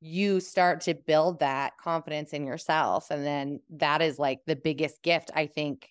you 0.00 0.38
start 0.38 0.82
to 0.82 0.94
build 0.94 1.40
that 1.40 1.78
confidence 1.78 2.34
in 2.34 2.46
yourself. 2.46 3.10
And 3.10 3.24
then 3.24 3.60
that 3.70 4.02
is 4.02 4.18
like 4.18 4.40
the 4.46 4.54
biggest 4.54 5.02
gift, 5.02 5.30
I 5.34 5.46
think, 5.46 5.88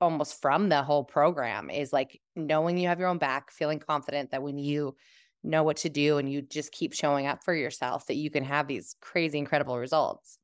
almost 0.00 0.40
from 0.40 0.68
the 0.68 0.82
whole 0.82 1.02
program 1.02 1.68
is 1.68 1.92
like 1.92 2.20
knowing 2.36 2.78
you 2.78 2.88
have 2.88 3.00
your 3.00 3.08
own 3.08 3.18
back, 3.18 3.50
feeling 3.50 3.80
confident 3.80 4.30
that 4.30 4.42
when 4.42 4.56
you 4.56 4.94
know 5.42 5.64
what 5.64 5.78
to 5.78 5.88
do 5.88 6.18
and 6.18 6.30
you 6.30 6.42
just 6.42 6.70
keep 6.70 6.92
showing 6.92 7.26
up 7.26 7.42
for 7.42 7.54
yourself, 7.54 8.06
that 8.06 8.14
you 8.14 8.30
can 8.30 8.44
have 8.44 8.68
these 8.68 8.94
crazy, 9.00 9.38
incredible 9.38 9.78
results. 9.78 10.38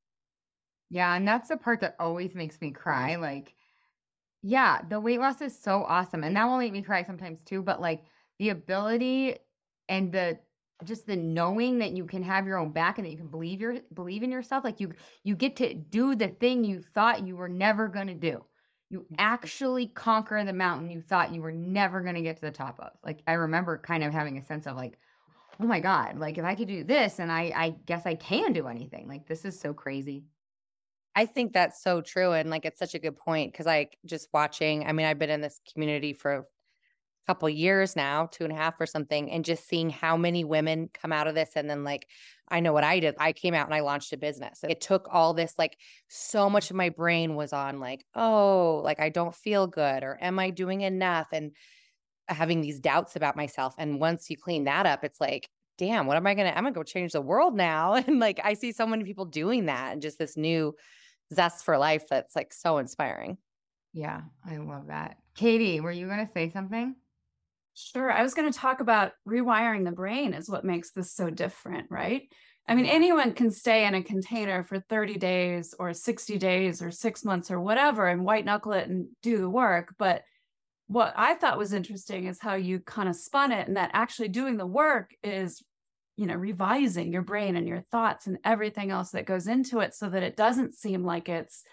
Yeah, 0.91 1.15
and 1.15 1.27
that's 1.27 1.49
the 1.49 1.57
part 1.57 1.81
that 1.81 1.95
always 2.01 2.35
makes 2.35 2.61
me 2.61 2.73
cry. 2.73 3.15
Like, 3.17 3.55
yeah, 4.43 4.81
the 4.89 5.01
weight 5.01 5.21
loss 5.21 5.41
is 5.41 5.57
so 5.59 5.85
awesome. 5.85 6.25
And 6.25 6.35
that 6.37 6.45
will 6.47 6.59
make 6.59 6.73
me 6.73 6.83
cry 6.83 7.05
sometimes 7.05 7.39
too. 7.45 7.63
But 7.63 7.81
like 7.81 8.03
the 8.39 8.51
ability 8.51 9.37
and 9.89 10.13
the 10.13 10.39
just 10.85 11.07
the 11.07 11.17
knowing 11.17 11.79
that 11.79 11.93
you 11.93 12.07
can 12.07 12.23
have 12.23 12.47
your 12.47 12.59
own 12.59 12.71
back 12.73 12.99
and 12.99 13.07
that 13.07 13.11
you 13.11 13.19
can 13.19 13.29
believe 13.29 13.61
your 13.61 13.79
believe 13.95 14.23
in 14.23 14.33
yourself, 14.33 14.65
like 14.65 14.81
you 14.81 14.93
you 15.23 15.37
get 15.37 15.57
to 15.57 15.75
do 15.75 16.17
the 16.17 16.29
thing 16.29 16.65
you 16.65 16.81
thought 16.81 17.27
you 17.27 17.37
were 17.37 17.49
never 17.49 17.87
gonna 17.87 18.15
do. 18.15 18.43
You 18.89 19.01
mm. 19.01 19.17
actually 19.19 19.89
conquer 19.89 20.43
the 20.43 20.53
mountain 20.53 20.91
you 20.91 21.03
thought 21.03 21.35
you 21.35 21.43
were 21.43 21.53
never 21.53 22.01
gonna 22.01 22.23
get 22.23 22.37
to 22.37 22.43
the 22.43 22.51
top 22.51 22.81
of. 22.81 22.93
Like 23.05 23.23
I 23.27 23.35
remember 23.35 23.79
kind 23.79 24.03
of 24.03 24.13
having 24.13 24.39
a 24.39 24.45
sense 24.45 24.67
of 24.67 24.75
like, 24.75 24.99
oh 25.61 25.67
my 25.67 25.81
God, 25.81 26.19
like 26.19 26.39
if 26.39 26.45
I 26.45 26.55
could 26.55 26.69
do 26.69 26.83
this 26.83 27.21
and 27.21 27.31
I 27.31 27.53
I 27.55 27.75
guess 27.87 28.07
I 28.07 28.15
can 28.15 28.55
do 28.55 28.67
anything. 28.67 29.07
Like 29.07 29.29
this 29.29 29.45
is 29.45 29.61
so 29.61 29.75
crazy. 29.75 30.25
I 31.21 31.27
think 31.27 31.53
that's 31.53 31.83
so 31.83 32.01
true. 32.01 32.33
And 32.33 32.49
like, 32.49 32.65
it's 32.65 32.79
such 32.79 32.95
a 32.95 32.99
good 32.99 33.15
point 33.15 33.53
because 33.53 33.67
I 33.67 33.89
just 34.07 34.31
watching, 34.33 34.87
I 34.87 34.93
mean, 34.93 35.05
I've 35.05 35.19
been 35.19 35.29
in 35.29 35.43
this 35.43 35.61
community 35.71 36.15
for 36.15 36.33
a 36.33 36.45
couple 37.27 37.47
years 37.51 37.95
now, 37.95 38.25
two 38.25 38.45
and 38.45 38.53
a 38.55 38.57
half 38.57 38.81
or 38.81 38.87
something, 38.87 39.31
and 39.31 39.45
just 39.45 39.69
seeing 39.69 39.91
how 39.91 40.17
many 40.17 40.45
women 40.45 40.89
come 40.95 41.13
out 41.13 41.27
of 41.27 41.35
this. 41.35 41.51
And 41.57 41.69
then, 41.69 41.85
like, 41.85 42.07
I 42.49 42.61
know 42.61 42.73
what 42.73 42.85
I 42.85 43.01
did. 43.01 43.17
I 43.19 43.35
came 43.35 43.53
out 43.53 43.67
and 43.67 43.75
I 43.75 43.81
launched 43.81 44.15
a 44.15 44.17
business. 44.17 44.61
It 44.67 44.81
took 44.81 45.09
all 45.13 45.35
this, 45.35 45.53
like, 45.59 45.77
so 46.09 46.49
much 46.49 46.71
of 46.71 46.77
my 46.77 46.89
brain 46.89 47.35
was 47.35 47.53
on, 47.53 47.81
like, 47.81 48.03
oh, 48.15 48.81
like, 48.83 48.99
I 48.99 49.11
don't 49.11 49.35
feel 49.35 49.67
good 49.67 50.03
or 50.03 50.17
am 50.23 50.39
I 50.39 50.49
doing 50.49 50.81
enough? 50.81 51.29
And 51.35 51.53
having 52.29 52.63
these 52.63 52.81
doubts 52.81 53.15
about 53.15 53.37
myself. 53.37 53.75
And 53.77 54.01
once 54.01 54.31
you 54.31 54.39
clean 54.39 54.65
that 54.65 54.87
up, 54.87 55.05
it's 55.05 55.21
like, 55.21 55.51
damn, 55.77 56.07
what 56.07 56.17
am 56.17 56.27
I 56.27 56.33
gonna? 56.33 56.55
I'm 56.57 56.65
gonna 56.65 56.73
go 56.73 56.83
change 56.83 57.13
the 57.13 57.21
world 57.21 57.55
now. 57.55 57.95
And 58.07 58.21
like, 58.21 58.41
I 58.43 58.55
see 58.55 58.73
so 58.73 58.87
many 58.87 59.05
people 59.05 59.27
doing 59.27 59.67
that 59.67 59.93
and 59.93 60.01
just 60.01 60.19
this 60.19 60.35
new 60.39 60.75
zest 61.33 61.65
for 61.65 61.79
life 61.79 62.05
that's 62.09 62.35
like 62.37 62.53
so 62.53 62.79
inspiring. 62.79 63.39
Yeah, 63.93 64.23
I 64.45 64.59
love 64.59 64.87
that. 64.89 65.17
Katie, 65.35 65.81
were 65.81 65.91
you 65.91 66.07
going 66.07 66.25
to 66.25 66.33
say 66.33 66.51
something? 66.51 66.95
Sure. 67.75 68.11
I 68.11 68.23
was 68.23 68.35
going 68.35 68.53
to 68.53 68.59
talk 68.59 68.81
about 68.81 69.13
rewiring 69.29 69.85
the 69.85 69.93
brain 69.93 70.35
is 70.35 70.51
what 70.51 70.65
makes 70.65 70.91
this 70.91 71.13
so 71.13 71.31
different, 71.31 71.91
right? 71.91 72.23
I 72.69 72.75
mean, 72.75 72.87
anyone 72.87 73.33
can 73.33 73.51
stay 73.51 73.85
in 73.87 73.95
a 73.95 74.03
container 74.03 74.63
for 74.63 74.79
30 74.79 75.17
days 75.17 75.75
or 75.79 75.93
60 75.93 76.39
days 76.39 76.83
or 76.83 76.91
six 76.91 77.25
months 77.25 77.51
or 77.51 77.61
whatever 77.61 78.07
and 78.07 78.25
white 78.25 78.45
knuckle 78.45 78.73
it 78.73 78.89
and 78.89 79.09
do 79.23 79.39
the 79.39 79.49
work. 79.49 79.95
But 79.99 80.23
what 80.87 81.15
I 81.17 81.35
thought 81.35 81.59
was 81.59 81.73
interesting 81.73 82.27
is 82.27 82.41
how 82.41 82.55
you 82.55 82.81
kind 82.81 83.09
of 83.09 83.17
spun 83.17 83.51
it 83.51 83.67
and 83.67 83.77
that 83.77 83.91
actually 83.93 84.29
doing 84.29 84.57
the 84.57 84.67
work 84.67 85.15
is 85.25 85.63
you 86.21 86.27
know 86.27 86.35
revising 86.35 87.11
your 87.11 87.23
brain 87.23 87.57
and 87.57 87.67
your 87.67 87.81
thoughts 87.81 88.27
and 88.27 88.37
everything 88.45 88.91
else 88.91 89.13
that 89.13 89.25
goes 89.25 89.47
into 89.47 89.81
it 89.81 89.95
so 89.95 90.11
that 90.11 90.23
it 90.23 90.37
doesn't 90.37 90.75
seem 90.75 91.03
like 91.03 91.31
it's 91.31 91.65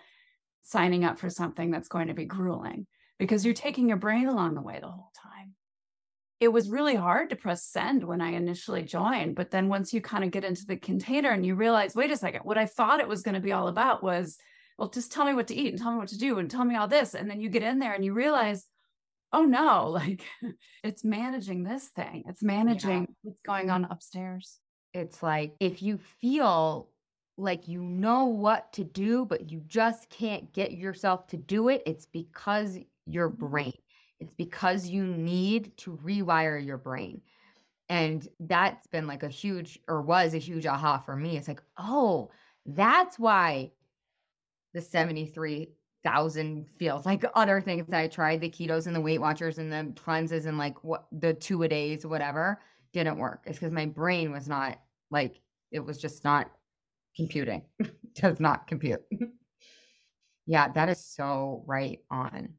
signing 0.64 1.04
up 1.04 1.20
for 1.20 1.30
something 1.30 1.70
that's 1.70 1.90
going 1.90 2.08
to 2.08 2.14
be 2.14 2.24
grueling 2.24 2.88
because 3.20 3.44
you're 3.44 3.54
taking 3.54 3.90
your 3.90 3.98
brain 3.98 4.26
along 4.26 4.56
the 4.56 4.62
way 4.62 4.80
the 4.80 4.88
whole 4.88 5.12
time. 5.22 5.54
It 6.40 6.48
was 6.48 6.70
really 6.70 6.96
hard 6.96 7.30
to 7.32 7.36
press 7.36 7.66
send 7.66 8.06
when 8.06 8.22
i 8.22 8.30
initially 8.32 8.84
joined 8.84 9.36
but 9.36 9.52
then 9.52 9.68
once 9.68 9.94
you 9.94 10.00
kind 10.00 10.24
of 10.24 10.32
get 10.32 10.46
into 10.46 10.66
the 10.66 10.78
container 10.78 11.32
and 11.32 11.46
you 11.46 11.56
realize 11.56 11.94
wait 11.94 12.12
a 12.12 12.16
second 12.16 12.42
what 12.44 12.60
i 12.60 12.66
thought 12.66 13.02
it 13.02 13.08
was 13.08 13.24
going 13.24 13.36
to 13.36 13.42
be 13.42 13.52
all 13.52 13.68
about 13.68 14.02
was 14.02 14.38
well 14.78 14.88
just 14.88 15.12
tell 15.12 15.26
me 15.26 15.34
what 15.34 15.48
to 15.48 15.56
eat 15.56 15.74
and 15.74 15.80
tell 15.82 15.92
me 15.92 15.98
what 15.98 16.10
to 16.10 16.18
do 16.18 16.38
and 16.38 16.50
tell 16.50 16.64
me 16.64 16.76
all 16.76 16.88
this 16.88 17.16
and 17.16 17.30
then 17.30 17.42
you 17.42 17.50
get 17.50 17.64
in 17.64 17.80
there 17.80 17.94
and 17.94 18.06
you 18.06 18.14
realize 18.14 18.66
oh 19.34 19.44
no, 19.44 19.90
like 19.90 20.24
it's 20.84 21.04
managing 21.04 21.64
this 21.64 21.88
thing, 21.90 22.24
it's 22.28 22.44
managing 22.44 23.02
yeah. 23.02 23.16
what's 23.24 23.42
going 23.42 23.70
on 23.70 23.86
upstairs. 23.86 24.60
It's 24.94 25.22
like 25.22 25.54
if 25.60 25.82
you 25.82 26.00
feel 26.22 26.90
like 27.38 27.68
you 27.68 27.82
know 27.82 28.26
what 28.26 28.74
to 28.74 28.84
do, 28.84 29.26
but 29.26 29.52
you 29.52 29.62
just 29.68 30.10
can't 30.10 30.52
get 30.54 30.72
yourself 30.72 31.28
to 31.28 31.38
do 31.38 31.70
it, 31.70 31.84
it's 31.86 32.06
because 32.06 32.78
your 33.06 33.30
mm-hmm. 33.30 33.46
brain. 33.48 33.74
It's 34.20 34.34
because 34.34 34.88
you 34.88 35.06
need 35.06 35.78
to 35.78 35.98
rewire 36.04 36.64
your 36.64 36.78
brain. 36.78 37.22
And 37.90 38.28
that's 38.40 38.88
been 38.88 39.08
like 39.08 39.24
a 39.24 39.30
huge, 39.30 39.80
or 39.88 40.02
was 40.02 40.34
a 40.34 40.40
huge 40.40 40.66
aha 40.66 40.98
for 40.98 41.16
me. 41.16 41.38
It's 41.38 41.48
like, 41.48 41.62
oh, 41.78 42.32
that's 42.66 43.20
why 43.20 43.72
the 44.74 44.82
73 44.82 45.70
thousand 46.04 46.68
feels 46.78 47.06
like 47.06 47.24
other 47.36 47.62
things 47.62 47.86
that 47.88 48.00
I 48.00 48.08
tried, 48.08 48.42
the 48.42 48.50
ketos 48.50 48.88
and 48.88 48.96
the 48.96 49.02
Weight 49.02 49.20
Watchers 49.20 49.58
and 49.58 49.72
the 49.72 49.94
cleanses 50.00 50.46
and 50.46 50.58
like 50.58 50.84
what 50.84 51.08
the 51.12 51.34
two 51.34 51.64
a 51.64 51.68
days, 51.68 52.06
whatever, 52.06 52.62
didn't 52.94 53.18
work. 53.18 53.44
It's 53.46 53.60
because 53.60 53.74
my 53.74 53.86
brain 53.86 54.32
was 54.32 54.48
not 54.48 54.80
like 55.12 55.42
it 55.72 55.80
was 55.80 55.98
just 55.98 56.24
not 56.24 56.52
computing. 57.16 57.64
Does 58.16 58.40
not 58.40 58.68
compute. 58.68 59.02
yeah, 60.46 60.70
that 60.70 60.90
is 60.90 61.04
so 61.04 61.64
right 61.68 62.00
on. 62.10 62.50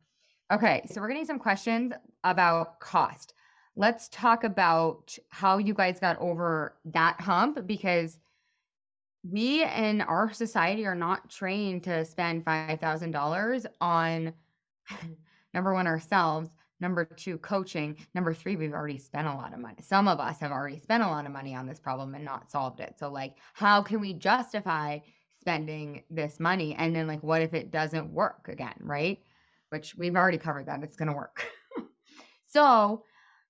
Okay, 0.52 0.82
so 0.90 1.00
we're 1.00 1.08
getting 1.08 1.26
some 1.26 1.38
questions 1.38 1.92
about 2.24 2.80
cost. 2.80 3.34
Let's 3.76 4.08
talk 4.08 4.44
about 4.44 5.16
how 5.28 5.58
you 5.58 5.74
guys 5.74 6.00
got 6.00 6.18
over 6.18 6.76
that 6.86 7.20
hump 7.20 7.66
because 7.66 8.18
we 9.22 9.64
in 9.64 10.00
our 10.02 10.32
society 10.32 10.86
are 10.86 10.94
not 10.94 11.30
trained 11.30 11.84
to 11.84 12.04
spend 12.04 12.44
$5,000 12.44 13.66
on 13.80 14.32
number 15.54 15.74
one, 15.74 15.86
ourselves, 15.86 16.50
number 16.80 17.04
two, 17.04 17.38
coaching, 17.38 17.96
number 18.14 18.32
three, 18.32 18.56
we've 18.56 18.72
already 18.72 18.98
spent 18.98 19.26
a 19.26 19.34
lot 19.34 19.52
of 19.52 19.60
money. 19.60 19.76
Some 19.82 20.08
of 20.08 20.20
us 20.20 20.38
have 20.40 20.52
already 20.52 20.78
spent 20.78 21.02
a 21.02 21.08
lot 21.08 21.26
of 21.26 21.32
money 21.32 21.54
on 21.54 21.66
this 21.66 21.80
problem 21.80 22.14
and 22.14 22.24
not 22.24 22.50
solved 22.50 22.80
it. 22.80 22.94
So, 22.98 23.10
like, 23.10 23.36
how 23.54 23.82
can 23.82 24.00
we 24.00 24.14
justify 24.14 25.00
spending 25.40 26.04
this 26.10 26.38
money? 26.38 26.74
And 26.76 26.94
then, 26.94 27.06
like, 27.06 27.22
what 27.22 27.42
if 27.42 27.54
it 27.54 27.70
doesn't 27.70 28.12
work 28.12 28.48
again, 28.48 28.76
right? 28.80 29.18
Which 29.70 29.96
we've 29.96 30.16
already 30.16 30.38
covered 30.38 30.66
that 30.66 30.82
it's 30.82 30.96
going 30.96 31.08
to 31.08 31.16
work. 31.16 31.44
so, 32.46 33.04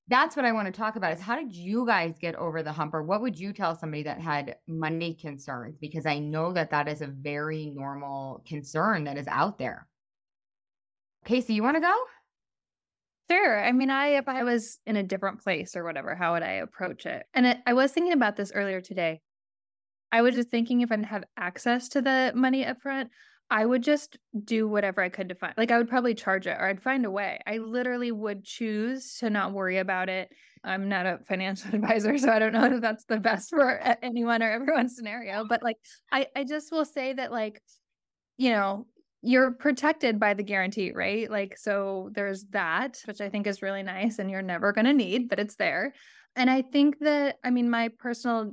that's 0.09 0.37
what 0.37 0.47
I 0.47 0.53
want 0.53 0.67
to 0.67 0.73
talk 0.73 0.97
about 0.97 1.13
is 1.13 1.21
how 1.21 1.37
did 1.37 1.55
you 1.55 1.87
guys 1.87 2.19
get 2.19 2.35
over 2.37 2.63
the 2.63 2.73
hump 2.73 2.95
or 2.95 3.03
what 3.03 3.21
would 3.21 3.39
you 3.39 3.53
tell 3.53 3.77
somebody 3.77 4.03
that 4.05 4.21
had 4.21 4.57
money 4.67 5.15
concerns 5.15 5.77
because 5.79 6.07
I 6.07 6.19
know 6.19 6.53
that 6.55 6.71
that 6.71 6.89
is 6.89 7.03
a 7.03 7.07
very 7.07 7.67
normal 7.67 8.43
concern 8.47 9.05
that 9.05 9.19
is 9.19 9.29
out 9.29 9.59
there. 9.59 9.87
Casey, 11.27 11.55
you 11.55 11.63
want 11.63 11.77
to 11.77 11.83
go? 11.83 11.95
Sure. 13.31 13.63
I 13.63 13.73
mean, 13.73 13.91
I 13.91 14.17
if 14.17 14.29
I 14.29 14.45
was 14.45 14.79
in 14.87 14.97
a 14.97 15.03
different 15.03 15.43
place 15.43 15.77
or 15.77 15.85
whatever, 15.85 16.15
how 16.15 16.33
would 16.33 16.43
I 16.43 16.53
approach 16.53 17.05
it? 17.05 17.27
And 17.35 17.47
it, 17.47 17.59
I 17.67 17.75
was 17.75 17.93
thinking 17.93 18.15
about 18.15 18.37
this 18.37 18.53
earlier 18.55 18.81
today. 18.81 19.21
I 20.11 20.23
was 20.23 20.35
just 20.35 20.49
thinking 20.49 20.81
if 20.81 20.91
I 20.91 20.97
didn't 20.97 21.09
have 21.09 21.25
access 21.37 21.91
to 21.91 22.01
the 22.01 22.33
money 22.35 22.65
upfront, 22.65 23.09
I 23.51 23.65
would 23.65 23.83
just 23.83 24.19
do 24.45 24.69
whatever 24.69 25.01
I 25.01 25.09
could 25.09 25.31
to 25.31 25.35
find. 25.35 25.55
Like 25.57 25.71
I 25.71 25.79
would 25.79 25.89
probably 25.89 26.15
charge 26.15 26.47
it 26.47 26.57
or 26.59 26.67
I'd 26.67 26.83
find 26.83 27.07
a 27.07 27.11
way. 27.11 27.41
I 27.47 27.59
literally 27.59 28.13
would 28.13 28.45
choose 28.45 29.17
to 29.19 29.31
not 29.31 29.53
worry 29.53 29.79
about 29.79 30.09
it. 30.09 30.31
I'm 30.63 30.89
not 30.89 31.07
a 31.07 31.21
financial 31.27 31.71
advisor, 31.75 32.19
so 32.19 32.31
I 32.31 32.39
don't 32.39 32.53
know 32.53 32.65
if 32.75 32.81
that's 32.81 33.05
the 33.05 33.19
best 33.19 33.51
for 33.51 33.79
anyone 34.03 34.43
or 34.43 34.51
everyone's 34.51 34.97
scenario. 34.97 35.47
But 35.49 35.63
like 35.63 35.77
I, 36.13 36.27
I 36.37 36.45
just 36.45 36.71
will 36.71 36.85
say 36.85 37.15
that 37.15 37.33
like, 37.33 37.63
you 38.37 38.51
know, 38.51 38.87
you're 39.23 39.51
protected 39.51 40.21
by 40.21 40.35
the 40.35 40.43
guarantee, 40.43 40.93
right? 40.93 41.31
Like 41.31 41.57
so 41.57 42.11
there's 42.13 42.45
that, 42.51 43.01
which 43.07 43.21
I 43.21 43.31
think 43.31 43.47
is 43.47 43.63
really 43.63 43.83
nice 43.83 44.19
and 44.19 44.31
you're 44.31 44.43
never 44.43 44.73
gonna 44.73 44.93
need, 44.93 45.29
but 45.29 45.41
it's 45.41 45.57
there. 45.57 45.95
And 46.37 46.51
I 46.51 46.63
think 46.63 46.99
that 47.01 47.37
I 47.43 47.51
mean 47.51 47.71
my 47.71 47.89
personal 47.99 48.53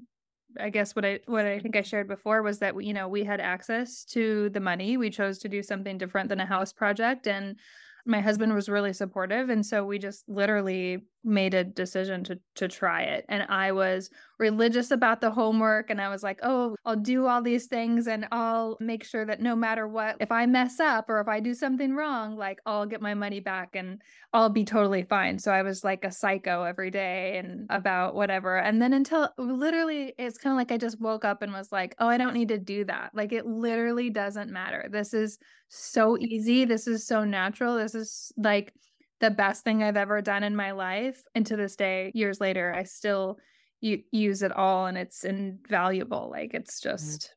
I 0.59 0.69
guess 0.69 0.95
what 0.95 1.05
I 1.05 1.19
what 1.25 1.45
I 1.45 1.59
think 1.59 1.75
I 1.75 1.81
shared 1.81 2.07
before 2.07 2.41
was 2.41 2.59
that 2.59 2.75
we, 2.75 2.85
you 2.85 2.93
know 2.93 3.07
we 3.07 3.23
had 3.23 3.39
access 3.39 4.03
to 4.05 4.49
the 4.49 4.59
money. 4.59 4.97
We 4.97 5.09
chose 5.09 5.39
to 5.39 5.49
do 5.49 5.61
something 5.63 5.97
different 5.97 6.29
than 6.29 6.39
a 6.39 6.45
house 6.45 6.73
project, 6.73 7.27
and 7.27 7.57
my 8.05 8.21
husband 8.21 8.53
was 8.53 8.69
really 8.69 8.93
supportive 8.93 9.49
and 9.49 9.65
so 9.65 9.83
we 9.83 9.97
just 9.97 10.29
literally 10.29 10.99
made 11.25 11.53
a 11.53 11.63
decision 11.63 12.23
to 12.23 12.39
to 12.55 12.67
try 12.67 13.01
it. 13.01 13.25
And 13.29 13.43
i 13.49 13.71
was 13.71 14.09
religious 14.37 14.91
about 14.91 15.21
the 15.21 15.31
homework 15.31 15.89
and 15.89 16.01
i 16.01 16.09
was 16.09 16.21
like 16.21 16.39
oh 16.43 16.75
i'll 16.85 16.95
do 16.95 17.25
all 17.25 17.41
these 17.41 17.67
things 17.67 18.07
and 18.07 18.27
i'll 18.33 18.77
make 18.81 19.03
sure 19.03 19.25
that 19.25 19.41
no 19.41 19.55
matter 19.55 19.87
what 19.87 20.17
if 20.19 20.29
i 20.31 20.45
mess 20.45 20.79
up 20.79 21.09
or 21.09 21.21
if 21.21 21.27
i 21.29 21.39
do 21.39 21.53
something 21.53 21.95
wrong 21.95 22.35
like 22.35 22.59
i'll 22.65 22.85
get 22.85 23.01
my 23.01 23.13
money 23.13 23.39
back 23.39 23.75
and 23.75 24.01
i'll 24.33 24.49
be 24.49 24.65
totally 24.65 25.03
fine. 25.03 25.39
So 25.39 25.51
i 25.51 25.61
was 25.61 25.83
like 25.83 26.03
a 26.03 26.11
psycho 26.11 26.63
every 26.63 26.91
day 26.91 27.37
and 27.37 27.67
about 27.69 28.15
whatever. 28.15 28.57
And 28.57 28.81
then 28.81 28.93
until 28.93 29.29
literally 29.37 30.13
it's 30.17 30.37
kind 30.37 30.53
of 30.53 30.57
like 30.57 30.71
i 30.71 30.77
just 30.77 30.99
woke 30.99 31.23
up 31.23 31.41
and 31.41 31.53
was 31.53 31.71
like 31.71 31.95
oh 31.99 32.07
i 32.07 32.17
don't 32.17 32.33
need 32.33 32.49
to 32.49 32.57
do 32.57 32.83
that. 32.85 33.11
Like 33.13 33.31
it 33.31 33.45
literally 33.45 34.09
doesn't 34.09 34.51
matter. 34.51 34.87
This 34.91 35.13
is 35.13 35.37
so 35.69 36.17
easy. 36.19 36.65
This 36.65 36.87
is 36.87 37.07
so 37.07 37.23
natural. 37.23 37.77
This 37.77 37.95
is 37.95 38.31
like 38.37 38.73
the 39.21 39.31
best 39.31 39.63
thing 39.63 39.83
I've 39.83 39.97
ever 39.97 40.21
done 40.21 40.43
in 40.43 40.55
my 40.55 40.71
life. 40.71 41.23
And 41.33 41.45
to 41.47 41.55
this 41.55 41.75
day, 41.75 42.11
years 42.13 42.41
later, 42.41 42.73
I 42.73 42.83
still 42.83 43.39
u- 43.81 44.03
use 44.11 44.41
it 44.41 44.51
all 44.51 44.87
and 44.87 44.97
it's 44.97 45.23
invaluable. 45.23 46.29
Like 46.29 46.53
it's 46.53 46.79
mm-hmm. 46.79 46.89
just. 46.89 47.35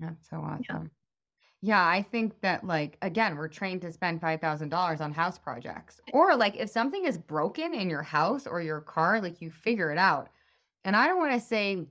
That's 0.00 0.28
so 0.28 0.36
awesome. 0.36 0.64
Yeah. 0.68 0.82
Yeah, 1.60 1.84
I 1.84 2.02
think 2.02 2.40
that 2.42 2.64
like 2.64 2.96
again, 3.02 3.36
we're 3.36 3.48
trained 3.48 3.82
to 3.82 3.90
spend 3.90 4.20
five 4.20 4.40
thousand 4.40 4.68
dollars 4.68 5.00
on 5.00 5.12
house 5.12 5.38
projects. 5.38 6.00
Or 6.12 6.36
like 6.36 6.56
if 6.56 6.70
something 6.70 7.04
is 7.04 7.18
broken 7.18 7.74
in 7.74 7.90
your 7.90 8.02
house 8.02 8.46
or 8.46 8.60
your 8.60 8.80
car, 8.80 9.20
like 9.20 9.40
you 9.42 9.50
figure 9.50 9.90
it 9.90 9.98
out. 9.98 10.28
And 10.84 10.94
I 10.94 11.08
don't 11.08 11.18
want 11.18 11.32
to 11.32 11.40
say 11.40 11.84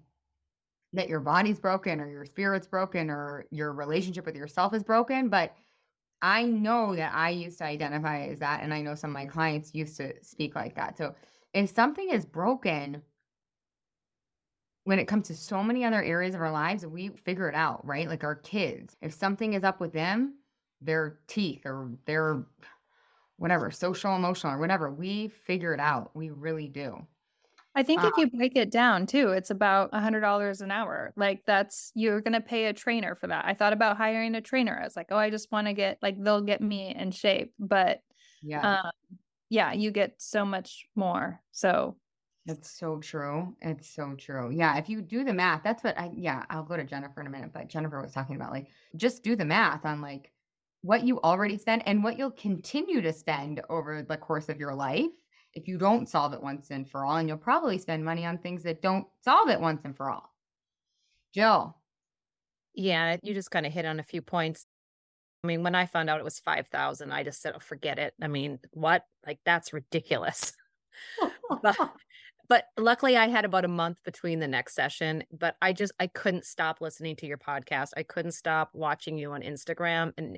that 0.93 1.09
your 1.09 1.19
body's 1.19 1.59
broken 1.59 1.99
or 1.99 2.09
your 2.09 2.23
spirit's 2.23 2.65
broken 2.65 3.09
or 3.09 3.45
your 3.51 3.73
relationship 3.73 4.25
with 4.25 4.35
yourself 4.35 4.73
is 4.73 4.83
broken, 4.83 5.27
but 5.27 5.53
I 6.21 6.43
know 6.43 6.95
that 6.95 7.13
I 7.13 7.29
used 7.29 7.59
to 7.59 7.65
identify 7.65 8.21
as 8.21 8.39
that, 8.39 8.63
and 8.63 8.73
I 8.73 8.81
know 8.81 8.95
some 8.95 9.11
of 9.11 9.13
my 9.13 9.25
clients 9.25 9.75
used 9.75 9.97
to 9.97 10.13
speak 10.23 10.55
like 10.55 10.75
that. 10.75 10.97
So 10.97 11.13
if 11.53 11.69
something 11.73 12.09
is 12.09 12.25
broken, 12.25 13.01
when 14.83 14.99
it 14.99 15.07
comes 15.07 15.27
to 15.27 15.35
so 15.35 15.61
many 15.61 15.83
other 15.83 16.01
areas 16.01 16.33
of 16.33 16.41
our 16.41 16.51
lives, 16.51 16.85
we 16.85 17.09
figure 17.09 17.49
it 17.49 17.55
out, 17.55 17.85
right? 17.85 18.07
Like 18.07 18.23
our 18.23 18.35
kids, 18.35 18.95
if 19.01 19.13
something 19.13 19.53
is 19.53 19.63
up 19.63 19.79
with 19.79 19.93
them, 19.93 20.35
their 20.81 21.19
teeth 21.27 21.65
or 21.65 21.91
their 22.05 22.45
whatever, 23.37 23.69
social, 23.69 24.15
emotional, 24.15 24.53
or 24.53 24.59
whatever, 24.59 24.89
we 24.89 25.27
figure 25.27 25.73
it 25.73 25.79
out. 25.79 26.15
We 26.15 26.29
really 26.31 26.67
do. 26.67 27.05
I 27.77 27.83
think 27.83 28.03
if 28.03 28.07
uh 28.07 28.11
you 28.17 28.31
break 28.31 28.55
it 28.55 28.71
down 28.71 29.05
too, 29.05 29.29
it's 29.33 29.51
about 29.51 29.91
a 29.93 30.01
hundred 30.01 30.21
dollars 30.21 30.61
an 30.61 30.71
hour. 30.71 31.13
Like 31.15 31.43
that's 31.45 31.91
you're 31.93 32.21
gonna 32.21 32.41
pay 32.41 32.65
a 32.65 32.73
trainer 32.73 33.13
for 33.13 33.27
that. 33.27 33.45
I 33.45 33.53
thought 33.53 33.71
about 33.71 33.97
hiring 33.97 34.33
a 34.33 34.41
trainer. 34.41 34.75
I 34.81 34.83
was 34.83 34.95
like, 34.95 35.07
oh, 35.11 35.17
I 35.17 35.29
just 35.29 35.51
want 35.51 35.67
to 35.67 35.73
get 35.73 35.99
like 36.01 36.19
they'll 36.19 36.41
get 36.41 36.59
me 36.59 36.95
in 36.95 37.11
shape, 37.11 37.53
but 37.59 38.01
yeah, 38.41 38.79
um, 38.79 38.91
yeah, 39.49 39.73
you 39.73 39.91
get 39.91 40.15
so 40.17 40.43
much 40.43 40.87
more. 40.95 41.39
So 41.51 41.97
it's 42.47 42.71
so 42.71 42.97
true. 42.97 43.55
It's 43.61 43.93
so 43.93 44.15
true. 44.15 44.49
Yeah, 44.49 44.77
if 44.77 44.89
you 44.89 45.03
do 45.03 45.23
the 45.23 45.33
math, 45.33 45.61
that's 45.63 45.83
what 45.83 45.99
I. 45.99 46.09
Yeah, 46.15 46.45
I'll 46.49 46.63
go 46.63 46.77
to 46.77 46.83
Jennifer 46.83 47.21
in 47.21 47.27
a 47.27 47.29
minute, 47.29 47.51
but 47.53 47.67
Jennifer 47.67 48.01
was 48.01 48.11
talking 48.11 48.37
about 48.37 48.51
like 48.51 48.69
just 48.95 49.21
do 49.21 49.35
the 49.35 49.45
math 49.45 49.85
on 49.85 50.01
like 50.01 50.31
what 50.81 51.03
you 51.03 51.21
already 51.21 51.59
spend 51.59 51.83
and 51.85 52.03
what 52.03 52.17
you'll 52.17 52.31
continue 52.31 53.01
to 53.01 53.13
spend 53.13 53.61
over 53.69 54.01
the 54.01 54.17
course 54.17 54.49
of 54.49 54.59
your 54.59 54.73
life 54.73 55.11
if 55.57 55.67
you 55.67 55.79
don't 55.79 56.07
solve 56.07 56.33
it 56.33 56.41
once 56.41 56.69
and 56.69 56.87
for 56.87 57.03
all. 57.03 57.17
And 57.17 57.27
you'll 57.27 57.37
probably 57.37 57.79
spend 57.79 58.05
money 58.05 58.25
on 58.25 58.37
things 58.37 58.61
that 58.63 58.81
don't 58.81 59.07
solve 59.25 59.49
it 59.49 59.59
once 59.59 59.81
and 59.83 59.97
for 59.97 60.09
all. 60.09 60.31
Jill. 61.33 61.75
Yeah, 62.75 63.17
you 63.23 63.33
just 63.33 63.49
kind 63.49 63.65
of 63.65 63.73
hit 63.73 63.85
on 63.85 63.99
a 63.99 64.03
few 64.03 64.21
points. 64.21 64.67
I 65.43 65.47
mean, 65.47 65.63
when 65.63 65.73
I 65.73 65.87
found 65.87 66.11
out 66.11 66.19
it 66.19 66.23
was 66.23 66.39
5,000, 66.39 67.11
I 67.11 67.23
just 67.23 67.41
said, 67.41 67.53
oh, 67.55 67.59
forget 67.59 67.97
it. 67.97 68.13
I 68.21 68.27
mean, 68.27 68.59
what? 68.71 69.03
Like, 69.25 69.39
that's 69.45 69.73
ridiculous. 69.73 70.53
but, 71.63 71.75
but 72.47 72.65
luckily, 72.77 73.17
I 73.17 73.27
had 73.27 73.45
about 73.45 73.65
a 73.65 73.69
month 73.69 73.97
between 74.05 74.39
the 74.39 74.47
next 74.47 74.75
session. 74.75 75.23
But 75.31 75.55
I 75.59 75.73
just, 75.73 75.91
I 75.99 76.05
couldn't 76.05 76.45
stop 76.45 76.81
listening 76.81 77.15
to 77.17 77.25
your 77.25 77.39
podcast. 77.39 77.89
I 77.97 78.03
couldn't 78.03 78.33
stop 78.33 78.69
watching 78.73 79.17
you 79.17 79.31
on 79.31 79.41
Instagram. 79.41 80.13
And 80.19 80.37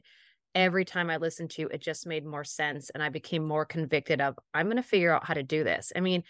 every 0.55 0.85
time 0.85 1.09
I 1.09 1.17
listened 1.17 1.51
to 1.51 1.67
it 1.67 1.81
just 1.81 2.07
made 2.07 2.25
more 2.25 2.43
sense 2.43 2.89
and 2.89 3.03
I 3.03 3.09
became 3.09 3.45
more 3.45 3.65
convicted 3.65 4.21
of 4.21 4.37
I'm 4.53 4.67
going 4.67 4.77
to 4.77 4.83
figure 4.83 5.13
out 5.13 5.25
how 5.25 5.33
to 5.33 5.43
do 5.43 5.63
this. 5.63 5.91
I 5.95 5.99
mean, 5.99 6.23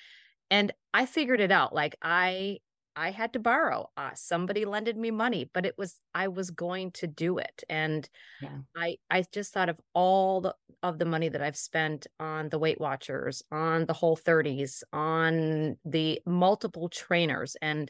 and 0.52 0.72
I 0.94 1.06
figured 1.06 1.40
it 1.40 1.52
out. 1.52 1.74
Like 1.74 1.96
I 2.02 2.60
I 2.96 3.12
had 3.12 3.32
to 3.34 3.40
borrow. 3.40 3.90
Uh, 3.96 4.12
somebody 4.14 4.66
lended 4.66 4.98
me 4.98 5.10
money, 5.10 5.50
but 5.54 5.66
it 5.66 5.76
was 5.78 6.02
I 6.14 6.28
was 6.28 6.52
going 6.52 6.92
to 6.94 7.08
do 7.08 7.38
it. 7.38 7.64
And 7.70 8.08
yeah. 8.42 8.58
I 8.76 8.98
I 9.10 9.24
just 9.32 9.54
thought 9.54 9.70
of 9.70 9.80
all 9.94 10.42
the, 10.42 10.56
of 10.84 11.00
the 11.00 11.06
money 11.06 11.30
that 11.30 11.42
I've 11.42 11.56
spent 11.56 12.08
on 12.20 12.50
the 12.50 12.60
Weight 12.60 12.82
Watchers, 12.82 13.42
on 13.52 13.86
the 13.86 13.94
Whole 13.94 14.18
30s, 14.18 14.84
on 14.92 15.78
the 15.86 16.22
multiple 16.26 16.90
trainers 16.90 17.56
and 17.62 17.90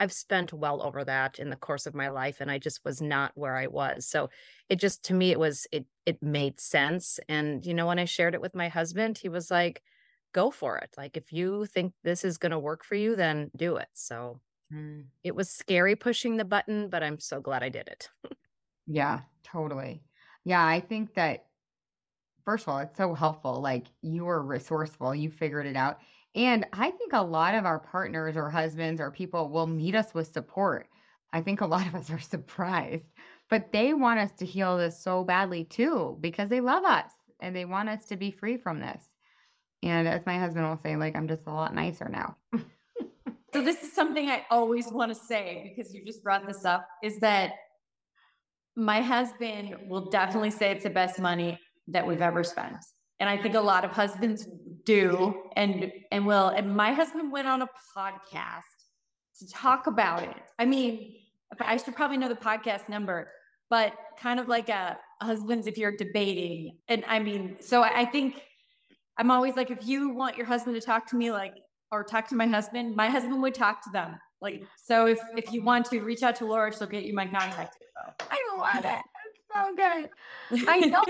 I've 0.00 0.12
spent 0.12 0.54
well 0.54 0.82
over 0.82 1.04
that 1.04 1.38
in 1.38 1.50
the 1.50 1.56
course 1.56 1.84
of 1.84 1.94
my 1.94 2.08
life 2.08 2.40
and 2.40 2.50
I 2.50 2.58
just 2.58 2.82
was 2.86 3.02
not 3.02 3.32
where 3.34 3.54
I 3.54 3.66
was. 3.66 4.06
So 4.06 4.30
it 4.70 4.76
just 4.76 5.04
to 5.04 5.14
me 5.14 5.30
it 5.30 5.38
was 5.38 5.66
it 5.70 5.84
it 6.06 6.22
made 6.22 6.58
sense 6.58 7.20
and 7.28 7.64
you 7.64 7.74
know 7.74 7.86
when 7.86 7.98
I 7.98 8.06
shared 8.06 8.34
it 8.34 8.40
with 8.40 8.54
my 8.54 8.68
husband 8.68 9.18
he 9.18 9.28
was 9.28 9.50
like 9.50 9.82
go 10.32 10.50
for 10.50 10.78
it. 10.78 10.94
Like 10.96 11.18
if 11.18 11.32
you 11.34 11.66
think 11.66 11.92
this 12.02 12.24
is 12.24 12.38
going 12.38 12.52
to 12.52 12.58
work 12.58 12.82
for 12.82 12.94
you 12.94 13.14
then 13.14 13.50
do 13.54 13.76
it. 13.76 13.88
So 13.92 14.40
mm. 14.72 15.04
it 15.22 15.36
was 15.36 15.50
scary 15.50 15.96
pushing 15.96 16.38
the 16.38 16.46
button 16.46 16.88
but 16.88 17.02
I'm 17.02 17.20
so 17.20 17.40
glad 17.42 17.62
I 17.62 17.68
did 17.68 17.86
it. 17.86 18.08
yeah, 18.86 19.20
totally. 19.44 20.02
Yeah, 20.46 20.64
I 20.64 20.80
think 20.80 21.12
that 21.14 21.44
first 22.46 22.64
of 22.64 22.70
all 22.70 22.78
it's 22.78 22.96
so 22.96 23.12
helpful 23.12 23.60
like 23.60 23.86
you 24.00 24.24
were 24.24 24.42
resourceful, 24.42 25.14
you 25.14 25.30
figured 25.30 25.66
it 25.66 25.76
out 25.76 25.98
and 26.34 26.66
I 26.72 26.90
think 26.90 27.12
a 27.12 27.22
lot 27.22 27.54
of 27.54 27.64
our 27.64 27.78
partners 27.78 28.36
or 28.36 28.50
husbands 28.50 29.00
or 29.00 29.10
people 29.10 29.48
will 29.48 29.66
meet 29.66 29.94
us 29.94 30.14
with 30.14 30.32
support. 30.32 30.88
I 31.32 31.40
think 31.40 31.60
a 31.60 31.66
lot 31.66 31.86
of 31.86 31.94
us 31.94 32.10
are 32.10 32.20
surprised, 32.20 33.04
but 33.48 33.72
they 33.72 33.94
want 33.94 34.20
us 34.20 34.32
to 34.38 34.46
heal 34.46 34.78
this 34.78 35.02
so 35.02 35.24
badly 35.24 35.64
too 35.64 36.18
because 36.20 36.48
they 36.48 36.60
love 36.60 36.84
us 36.84 37.10
and 37.40 37.54
they 37.54 37.64
want 37.64 37.88
us 37.88 38.06
to 38.06 38.16
be 38.16 38.30
free 38.30 38.56
from 38.56 38.80
this. 38.80 39.02
And 39.82 40.06
as 40.06 40.26
my 40.26 40.38
husband 40.38 40.68
will 40.68 40.78
say, 40.82 40.96
like, 40.96 41.16
I'm 41.16 41.26
just 41.26 41.46
a 41.46 41.50
lot 41.50 41.74
nicer 41.74 42.08
now. 42.08 42.36
so, 43.54 43.62
this 43.62 43.82
is 43.82 43.92
something 43.94 44.28
I 44.28 44.44
always 44.50 44.88
want 44.92 45.10
to 45.10 45.14
say 45.14 45.74
because 45.74 45.94
you 45.94 46.04
just 46.04 46.22
brought 46.22 46.46
this 46.46 46.66
up 46.66 46.86
is 47.02 47.18
that 47.20 47.52
my 48.76 49.00
husband 49.00 49.74
will 49.88 50.10
definitely 50.10 50.50
say 50.50 50.70
it's 50.70 50.84
the 50.84 50.90
best 50.90 51.18
money 51.18 51.58
that 51.88 52.06
we've 52.06 52.20
ever 52.20 52.44
spent 52.44 52.76
and 53.20 53.28
I 53.28 53.36
think 53.36 53.54
a 53.54 53.60
lot 53.60 53.84
of 53.84 53.90
husbands 53.90 54.48
do 54.84 55.10
mm-hmm. 55.10 55.48
and 55.56 55.92
and 56.10 56.26
will. 56.26 56.48
And 56.48 56.74
my 56.74 56.92
husband 56.92 57.32
went 57.32 57.48
on 57.48 57.62
a 57.62 57.68
podcast 57.96 58.62
to 59.38 59.48
talk 59.48 59.86
about 59.86 60.22
it. 60.22 60.36
I 60.58 60.64
mean, 60.66 61.14
I 61.60 61.76
should 61.76 61.96
probably 61.96 62.16
know 62.16 62.28
the 62.28 62.34
podcast 62.34 62.88
number, 62.88 63.30
but 63.68 63.92
kind 64.18 64.38
of 64.38 64.48
like 64.48 64.68
a 64.68 64.98
husbands 65.20 65.66
if 65.66 65.78
you're 65.78 65.96
debating. 65.96 66.78
And 66.88 67.04
I 67.06 67.18
mean, 67.18 67.56
so 67.60 67.82
I 67.82 68.04
think 68.04 68.42
I'm 69.18 69.30
always 69.30 69.56
like, 69.56 69.70
if 69.70 69.86
you 69.86 70.10
want 70.10 70.36
your 70.36 70.46
husband 70.46 70.74
to 70.76 70.80
talk 70.80 71.06
to 71.10 71.16
me, 71.16 71.30
like, 71.30 71.54
or 71.92 72.04
talk 72.04 72.28
to 72.28 72.34
my 72.34 72.46
husband, 72.46 72.94
my 72.94 73.08
husband 73.08 73.42
would 73.42 73.54
talk 73.54 73.82
to 73.84 73.90
them. 73.90 74.16
Like, 74.40 74.62
so 74.82 75.06
if 75.06 75.18
if 75.36 75.52
you 75.52 75.62
want 75.62 75.86
to 75.86 76.00
reach 76.00 76.22
out 76.22 76.36
to 76.36 76.46
Laura, 76.46 76.74
she'll 76.74 76.86
get 76.86 77.04
you 77.04 77.14
my 77.14 77.26
contact 77.26 77.76
info. 77.76 78.14
I 78.30 78.56
love 78.56 78.84
it. 78.84 79.02
It's 79.26 79.40
so 79.52 79.74
good. 79.76 80.68
I 80.68 80.80
know 80.86 81.04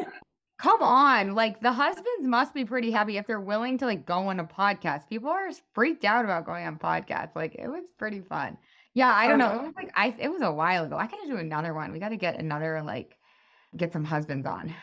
Come 0.60 0.82
on. 0.82 1.34
Like 1.34 1.60
the 1.60 1.72
husbands 1.72 2.22
must 2.22 2.52
be 2.52 2.66
pretty 2.66 2.90
happy 2.90 3.16
if 3.16 3.26
they're 3.26 3.40
willing 3.40 3.78
to 3.78 3.86
like 3.86 4.04
go 4.04 4.28
on 4.28 4.40
a 4.40 4.44
podcast. 4.44 5.08
People 5.08 5.30
are 5.30 5.48
freaked 5.72 6.04
out 6.04 6.24
about 6.24 6.44
going 6.44 6.66
on 6.66 6.76
podcasts. 6.76 7.34
Like 7.34 7.54
it 7.54 7.68
was 7.68 7.84
pretty 7.96 8.20
fun. 8.20 8.58
Yeah, 8.92 9.10
I 9.10 9.26
don't 9.26 9.40
oh, 9.40 9.48
know. 9.48 9.60
It 9.60 9.66
was 9.66 9.74
like 9.74 9.90
I 9.94 10.14
it 10.18 10.28
was 10.28 10.42
a 10.42 10.52
while 10.52 10.84
ago. 10.84 10.96
I 10.96 11.06
gotta 11.06 11.26
do 11.26 11.38
another 11.38 11.72
one. 11.72 11.92
We 11.92 11.98
gotta 11.98 12.16
get 12.16 12.38
another 12.38 12.82
like 12.82 13.16
get 13.74 13.92
some 13.92 14.04
husbands 14.04 14.46
on. 14.46 14.74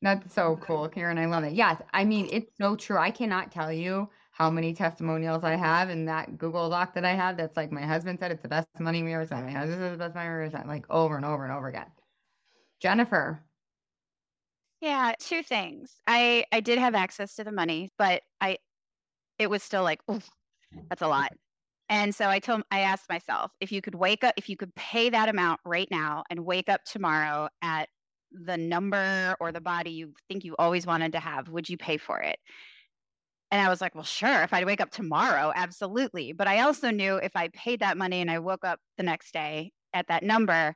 That's 0.00 0.32
so 0.32 0.60
cool, 0.62 0.88
Karen. 0.88 1.18
I 1.18 1.26
love 1.26 1.42
it. 1.42 1.54
Yes, 1.54 1.82
I 1.92 2.04
mean 2.04 2.28
it's 2.30 2.52
so 2.56 2.76
true. 2.76 2.98
I 2.98 3.10
cannot 3.10 3.50
tell 3.50 3.72
you 3.72 4.08
how 4.30 4.48
many 4.48 4.74
testimonials 4.74 5.42
I 5.42 5.56
have 5.56 5.90
in 5.90 6.04
that 6.04 6.38
Google 6.38 6.70
Doc 6.70 6.94
that 6.94 7.04
I 7.04 7.14
have. 7.14 7.36
That's 7.36 7.56
like 7.56 7.72
my 7.72 7.82
husband 7.82 8.20
said 8.20 8.30
it's 8.30 8.42
the 8.42 8.48
best 8.48 8.68
money 8.78 9.02
we 9.02 9.12
ever 9.14 9.26
spent. 9.26 9.46
My 9.46 9.50
husband 9.50 9.80
said 9.80 9.92
it's 9.92 9.94
the 9.94 10.04
best 10.04 10.14
money 10.14 10.28
we 10.28 10.34
ever 10.34 10.50
spent. 10.50 10.68
Like 10.68 10.84
over 10.88 11.16
and 11.16 11.24
over 11.24 11.42
and 11.42 11.52
over 11.52 11.66
again. 11.66 11.86
Jennifer, 12.80 13.42
yeah, 14.86 15.14
two 15.18 15.42
things. 15.42 16.00
I 16.06 16.44
I 16.52 16.60
did 16.60 16.78
have 16.78 16.94
access 16.94 17.34
to 17.36 17.44
the 17.44 17.50
money, 17.52 17.90
but 17.98 18.22
I 18.40 18.58
it 19.38 19.50
was 19.50 19.62
still 19.62 19.82
like, 19.82 20.00
Oof, 20.10 20.28
that's 20.88 21.02
a 21.02 21.08
lot. 21.08 21.32
And 21.88 22.14
so 22.14 22.28
I 22.28 22.38
told 22.38 22.62
I 22.70 22.80
asked 22.80 23.08
myself, 23.08 23.52
if 23.60 23.72
you 23.72 23.82
could 23.82 23.96
wake 23.96 24.22
up, 24.24 24.34
if 24.36 24.48
you 24.48 24.56
could 24.56 24.74
pay 24.76 25.10
that 25.10 25.28
amount 25.28 25.60
right 25.64 25.88
now 25.90 26.24
and 26.30 26.44
wake 26.44 26.68
up 26.68 26.82
tomorrow 26.84 27.48
at 27.62 27.88
the 28.32 28.56
number 28.56 29.36
or 29.40 29.52
the 29.52 29.60
body 29.60 29.90
you 29.90 30.14
think 30.28 30.44
you 30.44 30.54
always 30.58 30.86
wanted 30.86 31.12
to 31.12 31.20
have, 31.20 31.48
would 31.48 31.68
you 31.68 31.76
pay 31.76 31.96
for 31.96 32.20
it? 32.20 32.38
And 33.50 33.60
I 33.60 33.68
was 33.68 33.80
like, 33.80 33.94
well, 33.94 34.04
sure, 34.04 34.42
if 34.42 34.52
I'd 34.52 34.66
wake 34.66 34.80
up 34.80 34.90
tomorrow, 34.90 35.52
absolutely. 35.54 36.32
But 36.32 36.48
I 36.48 36.60
also 36.60 36.90
knew 36.90 37.16
if 37.16 37.32
I 37.36 37.48
paid 37.48 37.80
that 37.80 37.96
money 37.96 38.20
and 38.20 38.30
I 38.30 38.38
woke 38.40 38.64
up 38.64 38.80
the 38.98 39.04
next 39.04 39.32
day 39.32 39.72
at 39.94 40.08
that 40.08 40.22
number, 40.24 40.74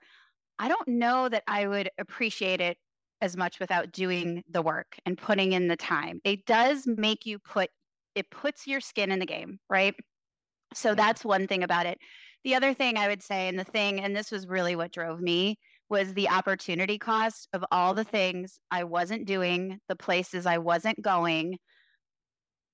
I 0.59 0.69
don't 0.69 0.89
know 0.89 1.29
that 1.29 1.45
I 1.49 1.67
would 1.67 1.91
appreciate 1.99 2.61
it 2.61 2.77
as 3.21 3.37
much 3.37 3.61
without 3.61 3.93
doing 3.93 4.43
the 4.51 4.63
work 4.63 4.97
and 5.05 5.19
putting 5.19 5.53
in 5.53 5.69
the 5.69 5.77
time. 5.77 6.21
It 6.25 6.47
does 6.47 6.87
make 6.87 7.27
you 7.27 7.39
put, 7.39 7.71
it 8.15 8.31
puts 8.31 8.67
your 8.67 8.81
skin 8.81 9.11
in 9.11 9.19
the 9.19 9.27
game, 9.27 9.59
right? 9.69 9.95
So 10.75 10.95
that's 10.95 11.25
one 11.25 11.47
thing 11.47 11.63
about 11.63 11.87
it. 11.87 11.99
The 12.45 12.55
other 12.55 12.73
thing 12.73 12.97
I 12.97 13.09
would 13.09 13.23
say, 13.23 13.49
and 13.49 13.59
the 13.59 13.65
thing, 13.65 14.01
and 14.01 14.17
this 14.17 14.31
was 14.31 14.47
really 14.47 14.77
what 14.77 14.93
drove 14.93 15.21
me, 15.21 15.59
was 15.91 16.15
the 16.15 16.29
opportunity 16.29 16.99
cost 16.99 17.49
of 17.53 17.65
all 17.71 17.95
the 17.95 18.05
things 18.05 18.59
I 18.71 18.85
wasn't 18.85 19.27
doing, 19.27 19.79
the 19.89 19.97
places 19.97 20.47
I 20.47 20.59
wasn't 20.59 21.03
going, 21.03 21.59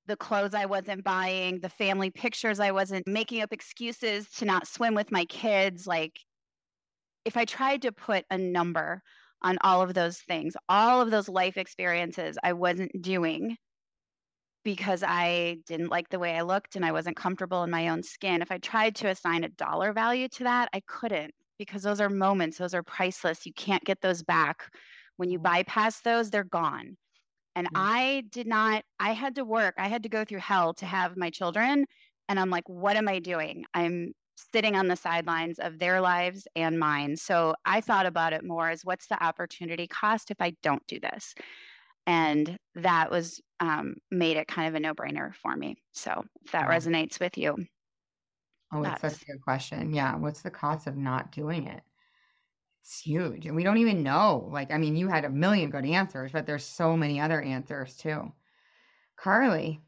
the 0.06 0.16
clothes 0.16 0.54
I 0.54 0.66
wasn't 0.66 1.02
buying, 1.02 1.61
the 1.61 1.68
family 1.68 2.11
pictures 2.11 2.61
I 2.61 2.70
wasn't 2.70 3.09
making 3.09 3.42
up 3.42 3.52
excuses 3.52 4.30
to 4.37 4.44
not 4.44 4.68
swim 4.68 4.94
with 4.94 5.11
my 5.11 5.24
kids. 5.24 5.87
Like, 5.87 6.12
if 7.24 7.37
I 7.37 7.44
tried 7.44 7.82
to 7.82 7.92
put 7.92 8.24
a 8.30 8.38
number 8.38 9.02
on 9.42 9.59
all 9.62 9.83
of 9.83 9.94
those 9.94 10.18
things, 10.18 10.55
all 10.68 11.01
of 11.01 11.11
those 11.11 11.29
life 11.29 11.57
experiences 11.57 12.38
I 12.42 12.53
wasn't 12.55 13.01
doing 13.01 13.57
because 14.64 15.05
I 15.07 15.59
didn't 15.66 15.90
like 15.90 16.09
the 16.09 16.18
way 16.18 16.37
I 16.37 16.42
looked 16.42 16.75
and 16.75 16.85
I 16.85 16.92
wasn't 16.92 17.16
comfortable 17.16 17.62
in 17.62 17.70
my 17.70 17.88
own 17.88 18.03
skin. 18.03 18.42
If 18.42 18.51
I 18.51 18.59
tried 18.59 18.96
to 18.96 19.09
assign 19.09 19.44
a 19.44 19.49
dollar 19.49 19.92
value 19.92 20.29
to 20.31 20.44
that, 20.44 20.68
I 20.72 20.81
couldn't 20.87 21.33
because 21.59 21.83
those 21.83 22.01
are 22.01 22.09
moments, 22.09 22.59
those 22.59 22.75
are 22.75 22.83
priceless. 22.83 23.46
You 23.46 23.53
can't 23.55 23.85
get 23.85 24.01
those 24.01 24.22
back. 24.22 24.68
When 25.16 25.31
you 25.31 25.38
bypass 25.38 26.01
those, 26.01 26.31
they're 26.31 26.44
gone. 26.44 26.96
And 27.55 27.68
Mm. 27.68 27.72
I 27.77 28.25
did 28.31 28.46
not, 28.46 28.85
I 28.99 29.12
had 29.12 29.37
to 29.37 29.44
work, 29.44 29.75
I 29.79 29.88
had 29.88 30.03
to 30.05 30.09
go 30.09 30.25
through 30.25 30.40
hell 30.40 30.75
to 30.75 30.87
have 30.87 31.16
my 31.16 31.31
children. 31.31 31.87
And 32.29 32.40
I'm 32.40 32.51
like, 32.51 32.68
what 32.68 32.96
am 32.96 33.09
I 33.09 33.20
doing? 33.20 33.64
I'm 33.72 34.12
sitting 34.37 34.77
on 34.77 34.88
the 34.88 34.96
sidelines 34.96 35.59
of 35.59 35.79
their 35.79 36.01
lives 36.01 36.46
and 36.57 36.79
mine. 36.79 37.16
So 37.16 37.55
I 37.64 37.81
thought 37.81 38.07
about 38.07 38.33
it 38.33 38.44
more 38.44 38.70
as 38.70 38.85
what's 38.85 39.09
the 39.09 39.22
opportunity 39.22 39.87
cost 39.88 40.31
if 40.31 40.40
I 40.40 40.51
don't 40.62 40.87
do 40.87 41.01
this? 41.01 41.35
And 42.07 42.59
that 42.75 43.11
was 43.11 43.40
um, 43.61 43.96
made 44.11 44.37
it 44.37 44.49
kind 44.49 44.68
of 44.68 44.75
a 44.75 44.81
no 44.81 44.94
brainer 44.94 45.35
for 45.35 45.57
me. 45.57 45.77
So 45.92 46.25
if 46.44 46.53
that 46.53 46.68
Wow. 46.68 46.68
resonates 46.68 47.20
with 47.20 47.38
you, 47.38 47.57
Oh, 48.72 48.85
it's 48.85 49.01
such 49.01 49.14
That's- 49.14 49.22
a 49.22 49.25
good 49.25 49.42
question. 49.42 49.92
Yeah. 49.92 50.16
What's 50.16 50.42
the 50.42 50.51
cost 50.51 50.87
of 50.87 50.96
not 50.96 51.33
doing 51.33 51.66
it? 51.66 51.83
It's 52.83 53.01
huge. 53.01 53.46
And 53.46 53.57
we 53.57 53.64
don't 53.64 53.79
even 53.79 54.03
know. 54.03 54.49
Like, 54.53 54.70
I 54.72 54.79
mean, 54.79 54.96
you 54.96 55.09
had 55.09 55.25
a 55.25 55.31
million 55.31 55.70
good 55.70 55.87
answers, 55.87 56.33
but 56.33 56.46
there's 56.46 56.64
so 56.64 56.96
many 56.96 57.20
other 57.20 57.40
answers 57.42 57.96
too. 57.96 58.33
Carly, 59.16 59.83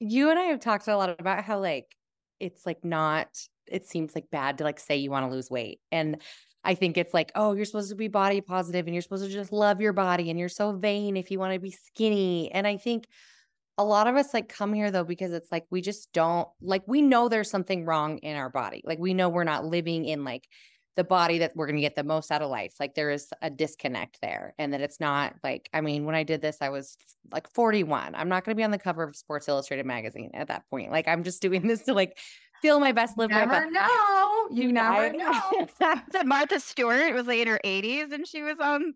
you 0.00 0.30
and 0.30 0.38
I 0.38 0.44
have 0.44 0.60
talked 0.60 0.88
a 0.88 0.96
lot 0.96 1.18
about 1.20 1.44
how 1.44 1.58
like 1.60 1.96
it's 2.40 2.66
like 2.66 2.84
not 2.84 3.28
it 3.66 3.86
seems 3.86 4.14
like 4.14 4.30
bad 4.30 4.58
to 4.58 4.64
like 4.64 4.80
say 4.80 4.96
you 4.96 5.10
want 5.10 5.26
to 5.28 5.34
lose 5.34 5.50
weight. 5.50 5.80
And 5.90 6.20
I 6.64 6.74
think 6.74 6.96
it's 6.96 7.14
like, 7.14 7.32
oh, 7.34 7.54
you're 7.54 7.64
supposed 7.64 7.90
to 7.90 7.96
be 7.96 8.08
body 8.08 8.40
positive 8.40 8.86
and 8.86 8.94
you're 8.94 9.02
supposed 9.02 9.24
to 9.24 9.30
just 9.30 9.52
love 9.52 9.80
your 9.80 9.92
body 9.92 10.30
and 10.30 10.38
you're 10.38 10.48
so 10.48 10.72
vain 10.72 11.16
if 11.16 11.30
you 11.30 11.38
want 11.38 11.54
to 11.54 11.60
be 11.60 11.70
skinny. 11.70 12.52
And 12.52 12.66
I 12.66 12.76
think 12.76 13.06
a 13.78 13.84
lot 13.84 14.06
of 14.06 14.16
us 14.16 14.34
like 14.34 14.48
come 14.48 14.72
here 14.72 14.90
though 14.90 15.04
because 15.04 15.32
it's 15.32 15.50
like 15.50 15.64
we 15.70 15.80
just 15.80 16.12
don't 16.12 16.46
like 16.60 16.82
we 16.86 17.02
know 17.02 17.28
there's 17.28 17.50
something 17.50 17.84
wrong 17.84 18.18
in 18.18 18.36
our 18.36 18.50
body. 18.50 18.82
Like 18.84 18.98
we 18.98 19.14
know 19.14 19.28
we're 19.28 19.44
not 19.44 19.64
living 19.64 20.04
in 20.04 20.24
like 20.24 20.46
the 20.96 21.04
body 21.04 21.38
that 21.38 21.52
we're 21.56 21.66
going 21.66 21.76
to 21.76 21.82
get 21.82 21.96
the 21.96 22.04
most 22.04 22.30
out 22.30 22.42
of 22.42 22.50
life. 22.50 22.74
Like 22.78 22.94
there 22.94 23.10
is 23.10 23.28
a 23.40 23.48
disconnect 23.48 24.18
there 24.20 24.54
and 24.58 24.72
that 24.74 24.80
it's 24.82 25.00
not 25.00 25.34
like 25.42 25.70
I 25.72 25.80
mean 25.80 26.04
when 26.04 26.14
I 26.14 26.22
did 26.22 26.42
this 26.42 26.58
I 26.60 26.68
was 26.68 26.96
like 27.32 27.48
41. 27.48 28.14
I'm 28.14 28.28
not 28.28 28.44
going 28.44 28.54
to 28.54 28.60
be 28.60 28.64
on 28.64 28.70
the 28.72 28.78
cover 28.78 29.02
of 29.02 29.16
Sports 29.16 29.48
Illustrated 29.48 29.86
magazine 29.86 30.30
at 30.34 30.48
that 30.48 30.68
point. 30.68 30.90
Like 30.90 31.08
I'm 31.08 31.24
just 31.24 31.40
doing 31.40 31.66
this 31.66 31.82
to 31.84 31.94
like 31.94 32.18
feel 32.60 32.78
my 32.78 32.92
best 32.92 33.16
live 33.18 33.30
my 33.30 33.44
never 33.44 33.62
best. 33.62 33.72
know. 33.72 34.48
You 34.50 34.70
never 34.72 35.02
I- 35.04 35.08
know. 35.10 35.66
that 36.12 36.26
Martha 36.26 36.60
Stewart 36.60 37.14
was 37.14 37.26
like 37.26 37.38
in 37.38 37.48
her 37.48 37.60
80s 37.64 38.12
and 38.12 38.26
she 38.26 38.42
was 38.42 38.56
on 38.60 38.94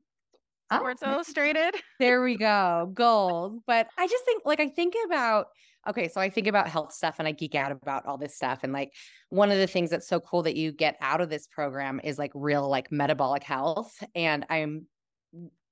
Oh, 0.70 0.78
Sports 0.78 1.02
Illustrated. 1.06 1.76
there 2.00 2.22
we 2.22 2.36
go 2.36 2.90
Gold. 2.92 3.60
but 3.68 3.86
i 3.96 4.06
just 4.08 4.24
think 4.24 4.42
like 4.44 4.58
i 4.58 4.68
think 4.68 4.94
about 5.06 5.46
okay 5.88 6.08
so 6.08 6.20
i 6.20 6.28
think 6.28 6.46
about 6.46 6.68
health 6.68 6.92
stuff 6.92 7.16
and 7.18 7.28
i 7.28 7.32
geek 7.32 7.54
out 7.54 7.72
about 7.72 8.06
all 8.06 8.18
this 8.18 8.34
stuff 8.34 8.60
and 8.62 8.72
like 8.72 8.92
one 9.30 9.50
of 9.50 9.58
the 9.58 9.66
things 9.66 9.90
that's 9.90 10.08
so 10.08 10.20
cool 10.20 10.42
that 10.42 10.56
you 10.56 10.72
get 10.72 10.96
out 11.00 11.20
of 11.20 11.30
this 11.30 11.46
program 11.46 12.00
is 12.02 12.18
like 12.18 12.32
real 12.34 12.68
like 12.68 12.90
metabolic 12.90 13.42
health 13.42 14.02
and 14.14 14.44
i'm 14.50 14.86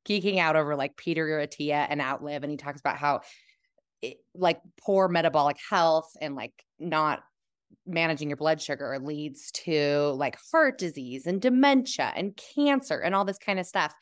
geeking 0.07 0.39
out 0.39 0.57
over 0.57 0.77
like 0.77 0.97
peter 0.97 1.27
Attia 1.27 1.87
and 1.89 2.01
outlive 2.01 2.43
and 2.43 2.51
he 2.51 2.57
talks 2.57 2.81
about 2.81 2.97
how 2.97 3.21
it, 4.03 4.19
like 4.35 4.61
poor 4.81 5.09
metabolic 5.09 5.57
health 5.71 6.11
and 6.21 6.35
like 6.35 6.53
not 6.79 7.23
managing 7.87 8.29
your 8.31 8.37
blood 8.37 8.61
sugar 8.61 8.99
leads 9.03 9.51
to 9.51 10.13
like 10.17 10.39
heart 10.51 10.79
disease 10.79 11.27
and 11.27 11.41
dementia 11.41 12.13
and 12.17 12.39
cancer 12.55 12.99
and 12.99 13.15
all 13.15 13.25
this 13.25 13.39
kind 13.39 13.59
of 13.59 13.67
stuff 13.67 13.95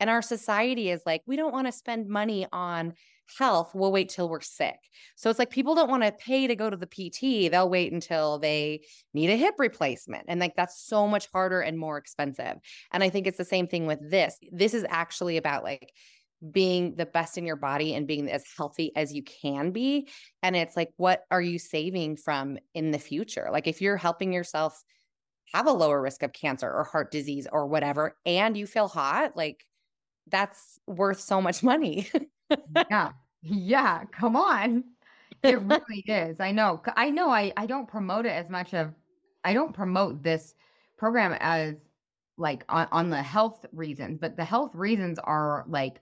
and 0.00 0.10
our 0.10 0.22
society 0.22 0.90
is 0.90 1.02
like, 1.06 1.22
we 1.26 1.36
don't 1.36 1.52
want 1.52 1.66
to 1.66 1.72
spend 1.72 2.08
money 2.08 2.46
on 2.52 2.94
health. 3.38 3.72
We'll 3.74 3.92
wait 3.92 4.08
till 4.08 4.28
we're 4.28 4.40
sick. 4.40 4.78
So 5.16 5.30
it's 5.30 5.38
like 5.38 5.50
people 5.50 5.74
don't 5.74 5.90
want 5.90 6.02
to 6.02 6.12
pay 6.12 6.46
to 6.46 6.56
go 6.56 6.70
to 6.70 6.76
the 6.76 6.86
PT. 6.86 7.50
They'll 7.50 7.68
wait 7.68 7.92
until 7.92 8.38
they 8.38 8.82
need 9.14 9.30
a 9.30 9.36
hip 9.36 9.54
replacement. 9.58 10.26
And 10.28 10.40
like 10.40 10.54
that's 10.56 10.80
so 10.80 11.06
much 11.06 11.28
harder 11.32 11.60
and 11.60 11.78
more 11.78 11.98
expensive. 11.98 12.56
And 12.92 13.02
I 13.02 13.10
think 13.10 13.26
it's 13.26 13.38
the 13.38 13.44
same 13.44 13.66
thing 13.66 13.86
with 13.86 14.10
this. 14.10 14.36
This 14.52 14.74
is 14.74 14.84
actually 14.88 15.36
about 15.36 15.64
like 15.64 15.92
being 16.52 16.94
the 16.96 17.06
best 17.06 17.38
in 17.38 17.46
your 17.46 17.56
body 17.56 17.94
and 17.94 18.06
being 18.06 18.30
as 18.30 18.44
healthy 18.56 18.92
as 18.94 19.12
you 19.12 19.22
can 19.22 19.70
be. 19.70 20.08
And 20.42 20.54
it's 20.54 20.76
like, 20.76 20.92
what 20.96 21.24
are 21.30 21.40
you 21.40 21.58
saving 21.58 22.16
from 22.16 22.58
in 22.74 22.90
the 22.90 22.98
future? 22.98 23.48
Like 23.50 23.66
if 23.66 23.80
you're 23.80 23.96
helping 23.96 24.32
yourself 24.32 24.82
have 25.54 25.66
a 25.66 25.72
lower 25.72 26.00
risk 26.00 26.22
of 26.22 26.32
cancer 26.32 26.70
or 26.70 26.84
heart 26.84 27.10
disease 27.10 27.46
or 27.50 27.66
whatever, 27.66 28.16
and 28.26 28.56
you 28.56 28.66
feel 28.66 28.88
hot, 28.88 29.36
like 29.36 29.64
that's 30.28 30.78
worth 30.86 31.20
so 31.20 31.40
much 31.40 31.62
money. 31.62 32.10
yeah. 32.90 33.12
Yeah. 33.42 34.04
Come 34.12 34.36
on. 34.36 34.84
It 35.42 35.60
really 35.62 36.04
is. 36.06 36.40
I 36.40 36.52
know. 36.52 36.82
I 36.96 37.10
know 37.10 37.30
I, 37.30 37.52
I 37.56 37.66
don't 37.66 37.88
promote 37.88 38.26
it 38.26 38.30
as 38.30 38.48
much 38.50 38.74
of 38.74 38.92
I 39.44 39.54
don't 39.54 39.72
promote 39.72 40.22
this 40.22 40.54
program 40.98 41.36
as 41.40 41.76
like 42.38 42.64
on, 42.68 42.88
on 42.92 43.10
the 43.10 43.22
health 43.22 43.64
reasons, 43.72 44.18
but 44.20 44.36
the 44.36 44.44
health 44.44 44.74
reasons 44.74 45.18
are 45.18 45.64
like 45.68 46.00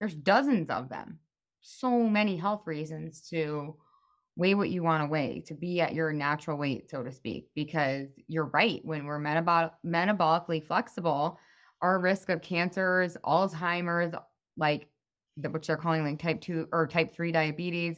there's 0.00 0.14
dozens 0.14 0.70
of 0.70 0.88
them. 0.88 1.18
So 1.60 2.08
many 2.08 2.36
health 2.36 2.62
reasons 2.66 3.20
to 3.30 3.76
weigh 4.36 4.54
what 4.54 4.70
you 4.70 4.82
want 4.82 5.02
to 5.02 5.08
weigh, 5.08 5.42
to 5.46 5.54
be 5.54 5.80
at 5.80 5.94
your 5.94 6.12
natural 6.12 6.56
weight, 6.56 6.90
so 6.90 7.02
to 7.02 7.12
speak, 7.12 7.48
because 7.54 8.08
you're 8.28 8.46
right. 8.46 8.80
When 8.84 9.04
we're 9.04 9.20
metabol- 9.20 9.72
metabolically 9.84 10.64
flexible, 10.66 11.38
our 11.82 11.98
risk 12.00 12.30
of 12.30 12.40
cancers, 12.42 13.16
Alzheimer's, 13.24 14.14
like 14.56 14.86
which 15.36 15.66
they're 15.66 15.76
calling 15.76 16.04
like 16.04 16.18
type 16.18 16.40
2 16.40 16.68
or 16.72 16.86
type 16.86 17.12
3 17.12 17.32
diabetes 17.32 17.96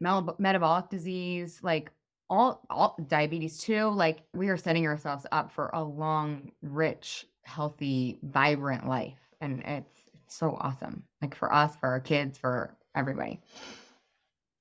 mel- 0.00 0.36
metabolic 0.38 0.88
disease 0.88 1.60
like 1.62 1.90
all 2.30 2.64
all 2.70 2.96
diabetes 3.08 3.58
too 3.58 3.88
like 3.88 4.20
we 4.32 4.48
are 4.48 4.56
setting 4.56 4.86
ourselves 4.86 5.26
up 5.30 5.52
for 5.52 5.70
a 5.74 5.82
long 5.82 6.50
rich 6.62 7.26
healthy 7.44 8.18
vibrant 8.22 8.88
life. 8.88 9.18
And 9.40 9.62
it's, 9.64 10.02
it's 10.14 10.36
so 10.36 10.56
awesome 10.60 11.04
like 11.22 11.34
for 11.34 11.52
us 11.52 11.76
for 11.76 11.88
our 11.88 12.00
kids 12.00 12.38
for 12.38 12.76
everybody. 12.94 13.40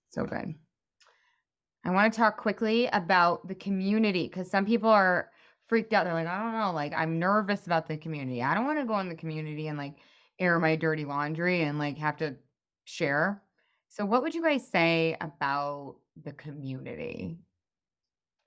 So 0.09 0.25
good. 0.25 0.53
I 1.85 1.91
want 1.91 2.13
to 2.13 2.17
talk 2.17 2.37
quickly 2.37 2.87
about 2.87 3.47
the 3.47 3.55
community 3.55 4.27
because 4.27 4.49
some 4.49 4.65
people 4.65 4.89
are 4.89 5.29
freaked 5.67 5.93
out. 5.93 6.05
They're 6.05 6.13
like 6.13 6.27
i 6.27 6.39
don't 6.39 6.53
know 6.53 6.71
like 6.71 6.93
i'm 6.95 7.19
nervous 7.19 7.65
about 7.65 7.87
the 7.87 7.97
community. 7.97 8.43
I 8.43 8.53
don't 8.53 8.65
want 8.65 8.79
to 8.79 8.85
go 8.85 8.99
in 8.99 9.09
the 9.09 9.15
community 9.15 9.67
and 9.67 9.77
like 9.77 9.95
air 10.39 10.59
my 10.59 10.75
dirty 10.75 11.05
laundry 11.05 11.61
and 11.63 11.79
like 11.79 11.97
have 11.97 12.17
to 12.17 12.35
share. 12.85 13.41
So 13.89 14.05
what 14.05 14.23
would 14.23 14.33
you 14.33 14.43
guys 14.43 14.67
say 14.67 15.15
about 15.21 15.97
the 16.23 16.31
community? 16.33 17.37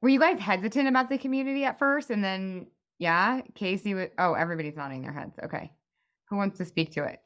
Were 0.03 0.09
you 0.09 0.21
guys 0.21 0.39
hesitant 0.41 0.89
about 0.89 1.09
the 1.09 1.19
community 1.19 1.65
at 1.65 1.79
first 1.79 2.11
and 2.11 2.23
then 2.23 2.67
yeah, 2.99 3.43
Casey 3.55 3.95
would 3.95 4.11
oh, 4.19 4.35
everybody's 4.35 4.77
nodding 4.77 5.03
their 5.03 5.13
heads. 5.13 5.39
Okay. 5.45 5.73
Who 6.31 6.37
wants 6.37 6.59
to 6.59 6.65
speak 6.65 6.93
to 6.93 7.05
it? 7.05 7.21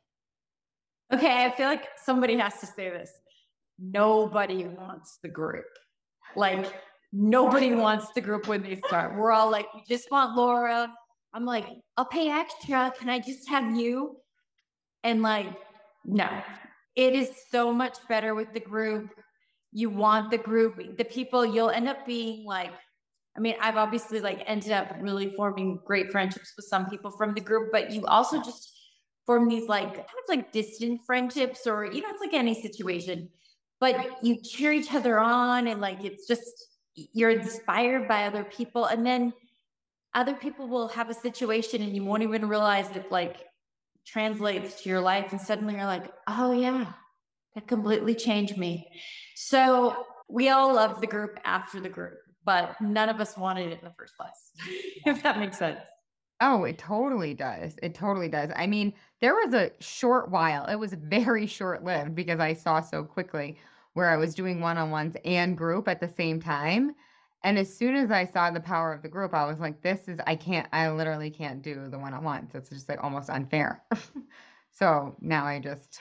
Okay, 1.12 1.44
I 1.44 1.50
feel 1.50 1.66
like 1.66 1.88
somebody 2.04 2.36
has 2.36 2.58
to 2.60 2.66
say 2.66 2.90
this. 2.90 3.10
Nobody 3.78 4.64
wants 4.64 5.18
the 5.22 5.28
group. 5.28 5.64
Like 6.36 6.72
nobody 7.12 7.74
wants 7.74 8.08
the 8.14 8.20
group 8.20 8.46
when 8.46 8.62
they 8.62 8.80
start. 8.86 9.16
We're 9.16 9.32
all 9.32 9.50
like, 9.50 9.72
we 9.74 9.82
just 9.88 10.10
want 10.10 10.36
Laura. 10.36 10.92
I'm 11.32 11.44
like, 11.44 11.66
I'll 11.96 12.04
pay 12.04 12.30
extra. 12.30 12.92
Can 12.98 13.08
I 13.08 13.18
just 13.18 13.48
have 13.48 13.74
you? 13.74 14.16
And 15.02 15.22
like, 15.22 15.46
no, 16.04 16.28
it 16.96 17.14
is 17.14 17.30
so 17.50 17.72
much 17.72 17.96
better 18.08 18.34
with 18.34 18.52
the 18.52 18.60
group. 18.60 19.10
You 19.72 19.90
want 19.90 20.30
the 20.30 20.38
group, 20.38 20.96
the 20.96 21.04
people 21.04 21.46
you'll 21.46 21.70
end 21.70 21.88
up 21.88 22.04
being 22.06 22.44
like, 22.44 22.72
I 23.36 23.40
mean, 23.40 23.54
I've 23.60 23.76
obviously 23.76 24.20
like 24.20 24.42
ended 24.46 24.72
up 24.72 24.94
really 25.00 25.32
forming 25.36 25.78
great 25.84 26.10
friendships 26.10 26.52
with 26.56 26.66
some 26.66 26.90
people 26.90 27.10
from 27.12 27.32
the 27.34 27.40
group, 27.40 27.70
but 27.72 27.90
you 27.92 28.04
also 28.06 28.42
just 28.42 28.72
form 29.26 29.48
these 29.48 29.68
like 29.68 29.94
kind 29.94 30.00
of 30.00 30.28
like 30.28 30.52
distant 30.52 31.00
friendships 31.06 31.66
or 31.66 31.84
you 31.86 32.02
know, 32.02 32.08
it's 32.10 32.20
like 32.20 32.34
any 32.34 32.60
situation. 32.60 33.28
but 33.80 33.96
you 34.22 34.36
cheer 34.42 34.72
each 34.72 34.92
other 34.92 35.18
on 35.18 35.66
and 35.68 35.80
like 35.80 36.04
it's 36.04 36.26
just 36.26 36.42
you're 36.94 37.30
inspired 37.30 38.06
by 38.08 38.26
other 38.26 38.44
people 38.44 38.84
and 38.86 39.06
then 39.06 39.32
other 40.14 40.34
people 40.34 40.68
will 40.68 40.88
have 40.88 41.08
a 41.08 41.14
situation 41.14 41.80
and 41.82 41.94
you 41.94 42.04
won't 42.04 42.22
even 42.22 42.48
realize 42.48 42.88
that 42.90 43.10
like 43.10 43.46
translates 44.06 44.82
to 44.82 44.88
your 44.88 45.00
life 45.00 45.32
and 45.32 45.40
suddenly 45.40 45.74
you're 45.74 45.84
like 45.84 46.10
oh 46.26 46.52
yeah 46.52 46.92
that 47.54 47.66
completely 47.66 48.14
changed 48.14 48.56
me 48.56 48.86
so 49.34 50.04
we 50.28 50.48
all 50.48 50.74
love 50.74 51.00
the 51.00 51.06
group 51.06 51.38
after 51.44 51.80
the 51.80 51.88
group 51.88 52.18
but 52.44 52.80
none 52.80 53.08
of 53.08 53.20
us 53.20 53.36
wanted 53.36 53.68
it 53.68 53.78
in 53.78 53.84
the 53.84 53.94
first 53.98 54.16
place 54.16 54.52
if 55.06 55.22
that 55.22 55.38
makes 55.38 55.58
sense 55.58 55.80
Oh, 56.42 56.64
it 56.64 56.78
totally 56.78 57.34
does. 57.34 57.76
It 57.82 57.94
totally 57.94 58.28
does. 58.28 58.50
I 58.56 58.66
mean, 58.66 58.94
there 59.20 59.34
was 59.34 59.52
a 59.52 59.72
short 59.78 60.30
while, 60.30 60.64
it 60.64 60.76
was 60.76 60.94
very 60.94 61.46
short 61.46 61.84
lived 61.84 62.14
because 62.14 62.40
I 62.40 62.54
saw 62.54 62.80
so 62.80 63.04
quickly 63.04 63.58
where 63.92 64.08
I 64.08 64.16
was 64.16 64.34
doing 64.34 64.60
one 64.60 64.78
on 64.78 64.90
ones 64.90 65.16
and 65.24 65.56
group 65.56 65.86
at 65.86 66.00
the 66.00 66.08
same 66.08 66.40
time. 66.40 66.94
And 67.42 67.58
as 67.58 67.74
soon 67.74 67.94
as 67.94 68.10
I 68.10 68.26
saw 68.26 68.50
the 68.50 68.60
power 68.60 68.92
of 68.92 69.02
the 69.02 69.08
group, 69.08 69.32
I 69.32 69.46
was 69.46 69.58
like, 69.58 69.80
this 69.80 70.08
is, 70.08 70.18
I 70.26 70.36
can't, 70.36 70.68
I 70.72 70.90
literally 70.90 71.30
can't 71.30 71.62
do 71.62 71.88
the 71.88 71.98
one 71.98 72.12
on 72.12 72.22
ones. 72.22 72.50
It's 72.54 72.68
just 72.68 72.88
like 72.88 73.02
almost 73.02 73.30
unfair. 73.30 73.82
so 74.72 75.16
now 75.20 75.46
I 75.46 75.58
just 75.58 76.00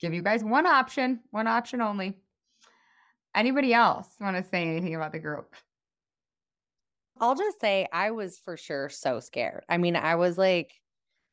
give 0.00 0.14
you 0.14 0.22
guys 0.22 0.44
one 0.44 0.66
option, 0.66 1.20
one 1.30 1.48
option 1.48 1.80
only. 1.80 2.16
Anybody 3.34 3.74
else 3.74 4.08
want 4.20 4.36
to 4.36 4.48
say 4.48 4.62
anything 4.62 4.94
about 4.94 5.12
the 5.12 5.18
group? 5.18 5.54
I'll 7.20 7.34
just 7.34 7.60
say 7.60 7.86
I 7.92 8.12
was 8.12 8.38
for 8.38 8.56
sure 8.56 8.88
so 8.88 9.20
scared. 9.20 9.64
I 9.68 9.76
mean, 9.76 9.94
I 9.96 10.14
was 10.14 10.38
like, 10.38 10.72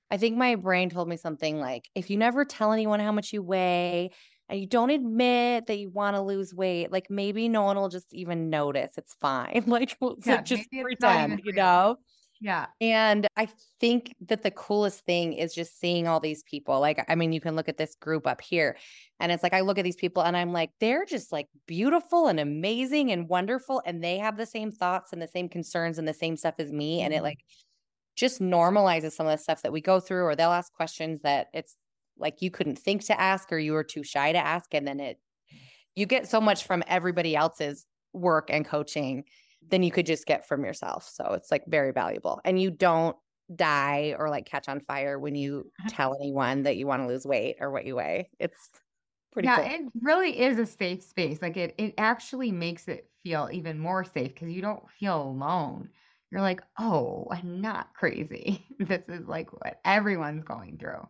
I 0.10 0.18
think 0.18 0.38
my 0.38 0.56
brain 0.56 0.90
told 0.90 1.08
me 1.08 1.18
something 1.18 1.60
like, 1.60 1.90
if 1.96 2.10
you 2.10 2.18
never 2.18 2.44
tell 2.44 2.72
anyone 2.72 3.00
how 3.00 3.12
much 3.12 3.34
you 3.34 3.42
weigh 3.42 4.12
and 4.50 4.60
you 4.60 4.68
don't 4.68 4.90
admit 4.92 5.68
that 5.68 5.78
you 5.80 5.90
want 5.90 6.16
to 6.16 6.22
lose 6.22 6.54
weight, 6.54 6.92
like 6.92 7.10
maybe 7.10 7.50
no 7.50 7.64
one 7.64 7.78
will 7.78 7.90
just 7.90 8.14
even 8.14 8.50
notice. 8.50 8.98
It's 8.98 9.14
fine. 9.16 9.64
Like, 9.68 9.98
we'll 10.02 10.18
Yeah, 10.26 10.42
just 10.42 10.70
pretend, 10.82 11.40
you 11.44 11.54
know? 11.54 11.98
Yeah. 12.40 12.68
And 12.80 13.28
I 13.36 13.48
think 13.80 14.16
that 14.28 14.44
the 14.44 14.52
coolest 14.52 15.04
thing 15.06 15.34
is 15.34 15.56
just 15.56 15.80
seeing 15.80 16.08
all 16.08 16.20
these 16.20 16.44
people. 16.44 16.80
Like, 16.80 17.04
I 17.08 17.16
mean, 17.16 17.34
you 17.34 17.42
can 17.42 17.56
look 17.56 17.68
at 17.68 17.78
this 17.78 17.96
group 17.96 18.28
up 18.28 18.40
here, 18.40 18.78
and 19.20 19.32
it's 19.32 19.42
like, 19.42 19.54
I 19.54 19.62
look 19.62 19.80
at 19.80 19.84
these 19.84 19.96
people 19.96 20.22
and 20.24 20.38
I'm 20.38 20.54
like, 20.54 20.72
they're 20.80 21.06
just 21.06 21.32
like 21.32 21.48
beautiful 21.66 22.28
and 22.28 22.40
amazing 22.40 23.12
and 23.12 23.28
wonderful. 23.30 23.82
And 23.86 24.04
they 24.04 24.20
have 24.20 24.38
the 24.38 24.46
same 24.46 24.72
thoughts 24.72 25.12
and 25.12 25.20
the 25.22 25.28
same 25.28 25.50
concerns 25.50 25.98
and 25.98 26.08
the 26.08 26.14
same 26.14 26.38
stuff 26.38 26.56
as 26.60 26.72
me. 26.72 27.02
And 27.02 27.14
it 27.16 27.22
Mhm. 27.22 27.24
like 27.24 27.40
just 28.16 28.42
normalizes 28.42 29.12
some 29.14 29.28
of 29.28 29.32
the 29.32 29.38
stuff 29.44 29.62
that 29.64 29.72
we 29.74 29.82
go 29.82 30.00
through, 30.00 30.24
or 30.24 30.36
they'll 30.36 30.52
ask 30.52 30.74
questions 30.74 31.22
that 31.22 31.48
it's 31.54 31.76
like 32.20 32.42
you 32.42 32.52
couldn't 32.52 32.80
think 32.80 33.06
to 33.06 33.20
ask 33.20 33.52
or 33.52 33.58
you 33.58 33.74
were 33.74 33.84
too 33.84 34.04
shy 34.04 34.32
to 34.32 34.38
ask. 34.38 34.74
And 34.74 34.88
then 34.88 35.00
it, 35.00 35.18
mm. 35.54 35.58
you 35.96 36.06
get 36.06 36.28
so 36.28 36.42
much 36.42 36.66
from 36.66 36.84
everybody 36.88 37.36
else's 37.36 37.86
work 38.14 38.50
and 38.52 38.66
coaching 38.66 39.24
than 39.70 39.84
you 39.84 39.92
could 39.92 40.06
just 40.06 40.26
get 40.26 40.48
from 40.48 40.64
yourself. 40.64 41.10
So 41.12 41.34
it's 41.34 41.52
like 41.52 41.64
very 41.68 41.92
valuable. 41.92 42.40
And 42.46 42.62
you 42.62 42.72
don't 42.72 43.16
die 43.56 44.16
or 44.18 44.30
like 44.30 44.46
catch 44.46 44.68
on 44.68 44.80
fire 44.82 45.20
when 45.20 45.36
you 45.36 45.72
tell 45.90 46.16
anyone 46.16 46.64
that 46.64 46.78
you 46.78 46.88
want 46.88 47.02
to 47.02 47.08
lose 47.08 47.26
weight 47.26 47.58
or 47.60 47.72
what 47.72 47.86
you 47.86 47.96
weigh. 47.96 48.30
It's 48.40 48.70
pretty 49.32 49.48
yeah, 49.48 49.58
cool. 49.58 49.66
it 49.66 49.92
really 50.02 50.40
is 50.40 50.60
a 50.60 50.66
safe 50.66 51.04
space. 51.04 51.42
Like 51.42 51.58
it, 51.58 51.76
it 51.78 51.94
actually 51.98 52.52
makes 52.52 52.88
it 52.88 53.10
feel 53.24 53.50
even 53.52 53.80
more 53.80 54.04
safe 54.04 54.34
because 54.34 54.50
you 54.50 54.62
don't 54.62 54.84
feel 55.00 55.22
alone. 55.22 55.90
You're 56.32 56.42
like, 56.42 56.62
oh, 56.78 57.28
I'm 57.32 57.62
not 57.62 57.94
crazy. 57.94 58.66
This 58.80 59.02
is 59.08 59.28
like 59.28 59.52
what 59.54 59.80
everyone's 59.86 60.44
going 60.44 60.78
through. 60.78 61.08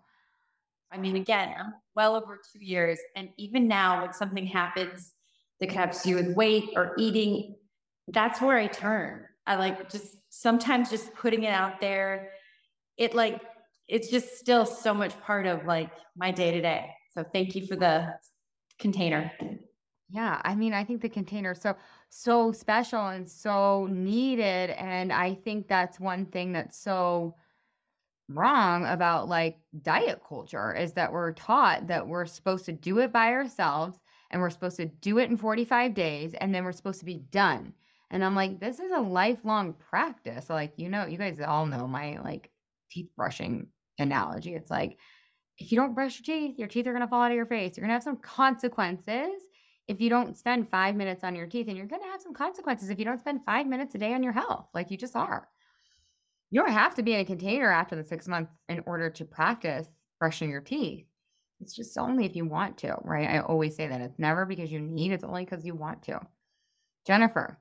I 0.91 0.97
mean, 0.97 1.15
again, 1.15 1.53
I'm 1.57 1.73
well 1.95 2.15
over 2.15 2.39
two 2.51 2.63
years. 2.63 2.99
And 3.15 3.29
even 3.37 3.67
now, 3.67 4.01
when 4.01 4.13
something 4.13 4.45
happens 4.45 5.13
that 5.59 5.69
could 5.69 5.91
to 5.91 6.07
do 6.07 6.15
with 6.15 6.35
weight 6.35 6.69
or 6.75 6.93
eating, 6.97 7.55
that's 8.07 8.41
where 8.41 8.57
I 8.57 8.67
turn. 8.67 9.25
I 9.45 9.55
like 9.55 9.89
just 9.89 10.17
sometimes 10.29 10.89
just 10.89 11.13
putting 11.13 11.43
it 11.43 11.53
out 11.53 11.81
there. 11.81 12.31
It 12.97 13.15
like, 13.15 13.41
it's 13.87 14.09
just 14.09 14.37
still 14.37 14.65
so 14.65 14.93
much 14.93 15.19
part 15.21 15.45
of 15.45 15.65
like 15.65 15.91
my 16.15 16.31
day 16.31 16.51
to 16.51 16.61
day. 16.61 16.91
So 17.11 17.23
thank 17.23 17.55
you 17.55 17.65
for 17.65 17.75
the 17.75 18.13
container. 18.79 19.31
Yeah, 20.09 20.41
I 20.45 20.55
mean, 20.55 20.73
I 20.73 20.85
think 20.85 21.01
the 21.01 21.09
container 21.09 21.51
is 21.51 21.61
so 21.61 21.75
so 22.09 22.53
special 22.53 23.07
and 23.07 23.29
so 23.29 23.87
needed, 23.91 24.69
and 24.69 25.11
I 25.11 25.33
think 25.33 25.67
that's 25.67 25.99
one 25.99 26.25
thing 26.27 26.53
that's 26.53 26.79
so 26.79 27.35
wrong 28.29 28.85
about 28.85 29.29
like 29.29 29.57
diet 29.81 30.21
culture 30.27 30.73
is 30.75 30.93
that 30.93 31.11
we're 31.11 31.33
taught 31.33 31.87
that 31.87 32.07
we're 32.07 32.25
supposed 32.25 32.65
to 32.65 32.73
do 32.73 32.99
it 32.99 33.11
by 33.11 33.31
ourselves 33.31 33.97
and 34.31 34.41
we're 34.41 34.49
supposed 34.49 34.77
to 34.77 34.85
do 34.85 35.17
it 35.19 35.29
in 35.29 35.37
45 35.37 35.93
days 35.93 36.33
and 36.33 36.53
then 36.53 36.65
we're 36.65 36.71
supposed 36.71 36.99
to 36.99 37.05
be 37.05 37.23
done. 37.31 37.73
And 38.09 38.23
I'm 38.23 38.35
like, 38.35 38.59
this 38.59 38.79
is 38.79 38.91
a 38.91 38.99
lifelong 38.99 39.73
practice. 39.73 40.49
Like, 40.49 40.73
you 40.77 40.89
know, 40.89 41.05
you 41.05 41.17
guys 41.17 41.39
all 41.39 41.65
know 41.65 41.87
my 41.87 42.19
like 42.23 42.51
teeth 42.89 43.09
brushing 43.15 43.67
analogy. 43.99 44.55
It's 44.55 44.71
like 44.71 44.97
if 45.57 45.71
you 45.71 45.77
don't 45.77 45.95
brush 45.95 46.19
your 46.19 46.25
teeth, 46.25 46.59
your 46.59 46.67
teeth 46.67 46.87
are 46.87 46.91
going 46.91 47.01
to 47.01 47.07
fall 47.07 47.21
out 47.21 47.31
of 47.31 47.35
your 47.35 47.45
face. 47.45 47.75
You're 47.75 47.83
going 47.83 47.89
to 47.89 47.93
have 47.95 48.03
some 48.03 48.17
consequences 48.17 49.41
if 49.87 50.01
you 50.01 50.09
don't 50.09 50.37
spend 50.37 50.69
five 50.69 50.95
minutes 50.95 51.23
on 51.23 51.35
your 51.35 51.47
teeth, 51.47 51.67
and 51.67 51.77
you're 51.77 51.85
going 51.85 52.01
to 52.01 52.07
have 52.09 52.21
some 52.21 52.33
consequences 52.33 52.89
if 52.89 52.99
you 52.99 53.05
don't 53.05 53.19
spend 53.19 53.45
five 53.45 53.65
minutes 53.65 53.95
a 53.95 53.97
day 53.97 54.13
on 54.13 54.21
your 54.21 54.33
health, 54.33 54.67
like 54.73 54.91
you 54.91 54.97
just 54.97 55.15
are. 55.15 55.47
You 56.49 56.61
don't 56.61 56.71
have 56.71 56.95
to 56.95 57.03
be 57.03 57.13
in 57.13 57.19
a 57.19 57.25
container 57.25 57.71
after 57.71 57.95
the 57.95 58.03
six 58.03 58.27
months 58.27 58.51
in 58.69 58.81
order 58.85 59.09
to 59.09 59.25
practice 59.25 59.87
brushing 60.19 60.49
your 60.49 60.61
teeth. 60.61 61.05
It's 61.59 61.75
just 61.75 61.97
only 61.97 62.25
if 62.25 62.35
you 62.35 62.45
want 62.45 62.77
to, 62.79 62.97
right? 63.03 63.29
I 63.29 63.39
always 63.39 63.75
say 63.75 63.87
that 63.87 64.01
it's 64.01 64.19
never 64.19 64.45
because 64.45 64.71
you 64.71 64.79
need, 64.79 65.11
it's 65.11 65.23
only 65.23 65.43
because 65.43 65.65
you 65.65 65.75
want 65.75 66.03
to. 66.03 66.21
Jennifer. 67.05 67.57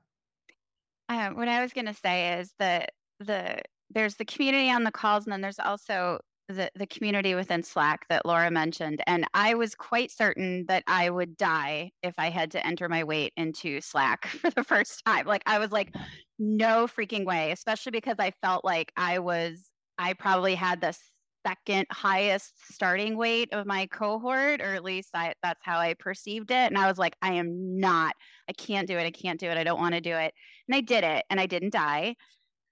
Um, 1.09 1.35
what 1.35 1.47
I 1.47 1.61
was 1.61 1.73
going 1.73 1.87
to 1.87 1.93
say 1.93 2.39
is 2.39 2.53
that 2.59 2.91
the 3.19 3.59
there's 3.89 4.15
the 4.15 4.25
community 4.25 4.69
on 4.69 4.83
the 4.83 4.91
calls, 4.91 5.25
and 5.25 5.31
then 5.31 5.41
there's 5.41 5.59
also 5.59 6.19
the 6.47 6.71
the 6.75 6.87
community 6.87 7.35
within 7.35 7.63
Slack 7.63 8.07
that 8.09 8.25
Laura 8.25 8.49
mentioned. 8.49 9.03
And 9.07 9.25
I 9.33 9.53
was 9.55 9.75
quite 9.75 10.11
certain 10.11 10.65
that 10.67 10.83
I 10.87 11.09
would 11.09 11.37
die 11.37 11.91
if 12.03 12.13
I 12.17 12.29
had 12.29 12.51
to 12.51 12.65
enter 12.65 12.87
my 12.87 13.03
weight 13.03 13.33
into 13.37 13.81
Slack 13.81 14.25
for 14.41 14.49
the 14.49 14.63
first 14.63 15.03
time. 15.05 15.25
Like 15.25 15.43
I 15.45 15.59
was 15.59 15.71
like, 15.71 15.93
no 16.39 16.87
freaking 16.87 17.25
way. 17.25 17.51
Especially 17.51 17.91
because 17.91 18.15
I 18.19 18.31
felt 18.41 18.63
like 18.63 18.91
I 18.95 19.19
was 19.19 19.69
I 19.97 20.13
probably 20.13 20.55
had 20.55 20.81
the 20.81 20.95
second 21.45 21.87
highest 21.91 22.53
starting 22.73 23.17
weight 23.17 23.53
of 23.53 23.65
my 23.65 23.85
cohort, 23.87 24.61
or 24.61 24.73
at 24.73 24.83
least 24.83 25.09
I 25.13 25.33
that's 25.43 25.61
how 25.63 25.79
I 25.79 25.93
perceived 25.95 26.51
it. 26.51 26.67
And 26.71 26.77
I 26.77 26.87
was 26.87 26.97
like, 26.97 27.15
I 27.21 27.33
am 27.33 27.79
not. 27.79 28.15
I 28.49 28.53
can't 28.53 28.87
do 28.87 28.97
it. 28.97 29.05
I 29.05 29.11
can't 29.11 29.39
do 29.39 29.47
it. 29.47 29.57
I 29.57 29.63
don't 29.63 29.79
want 29.79 29.95
to 29.95 30.01
do 30.01 30.15
it. 30.15 30.33
And 30.67 30.75
I 30.75 30.81
did 30.81 31.03
it, 31.03 31.25
and 31.29 31.39
I 31.39 31.45
didn't 31.45 31.73
die. 31.73 32.15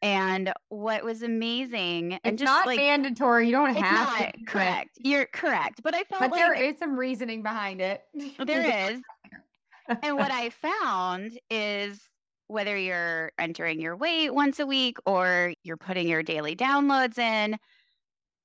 And 0.01 0.53
what 0.69 1.03
was 1.03 1.23
amazing, 1.23 2.19
and 2.23 2.33
It's 2.33 2.41
just 2.41 2.51
not 2.51 2.67
like 2.67 2.77
mandatory. 2.77 3.47
You 3.47 3.53
don't 3.53 3.75
have 3.75 4.07
not 4.07 4.17
to. 4.17 4.27
it, 4.27 4.47
correct. 4.47 4.89
You're 4.97 5.25
correct, 5.25 5.81
but 5.83 5.95
I 5.95 6.03
felt 6.03 6.21
But 6.21 6.31
like 6.31 6.39
there 6.39 6.53
is 6.53 6.77
some 6.77 6.97
reasoning 6.97 7.41
behind 7.41 7.81
it. 7.81 8.03
there 8.45 8.91
is. 8.91 9.01
and 10.03 10.15
what 10.17 10.31
I 10.31 10.49
found 10.49 11.39
is 11.49 11.99
whether 12.47 12.77
you're 12.77 13.31
entering 13.39 13.81
your 13.81 13.95
weight 13.97 14.29
once 14.31 14.59
a 14.59 14.65
week 14.67 14.97
or 15.05 15.53
you're 15.63 15.77
putting 15.77 16.07
your 16.07 16.21
daily 16.21 16.55
downloads 16.55 17.17
in, 17.17 17.57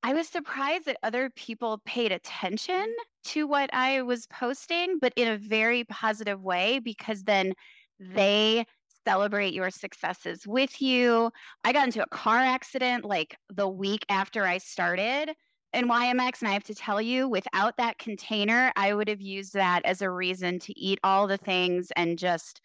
I 0.03 0.15
was 0.15 0.29
surprised 0.29 0.87
that 0.87 0.97
other 1.03 1.31
people 1.31 1.83
paid 1.85 2.11
attention 2.11 2.87
to 3.25 3.47
what 3.47 3.69
I 3.75 4.01
was 4.03 4.27
posting, 4.29 4.99
but 4.99 5.13
in 5.17 5.29
a 5.29 5.37
very 5.37 5.85
positive 5.85 6.41
way 6.43 6.79
because 6.79 7.25
then 7.25 7.53
they 7.99 8.65
celebrate 9.07 9.55
your 9.55 9.71
successes 9.71 10.47
with 10.47 10.81
you. 10.81 11.31
I 11.65 11.73
got 11.73 11.87
into 11.87 12.03
a 12.03 12.09
car 12.09 12.39
accident 12.39 13.05
like 13.05 13.37
the 13.49 13.69
week 13.69 14.05
after 14.09 14.47
I 14.47 14.59
started 14.59 15.35
in 15.73 15.89
YMX. 15.89 16.41
And 16.41 16.49
I 16.49 16.53
have 16.53 16.65
to 16.65 16.75
tell 16.75 17.01
you, 17.01 17.29
without 17.29 17.77
that 17.77 17.99
container, 17.99 18.73
I 18.77 18.95
would 18.95 19.09
have 19.09 19.21
used 19.21 19.55
that 19.55 19.85
as 19.85 20.03
a 20.03 20.11
reason 20.11 20.59
to 20.61 20.79
eat 20.79 20.99
all 21.05 21.27
the 21.27 21.39
things 21.39 21.93
and 21.97 22.19
just 22.19 22.61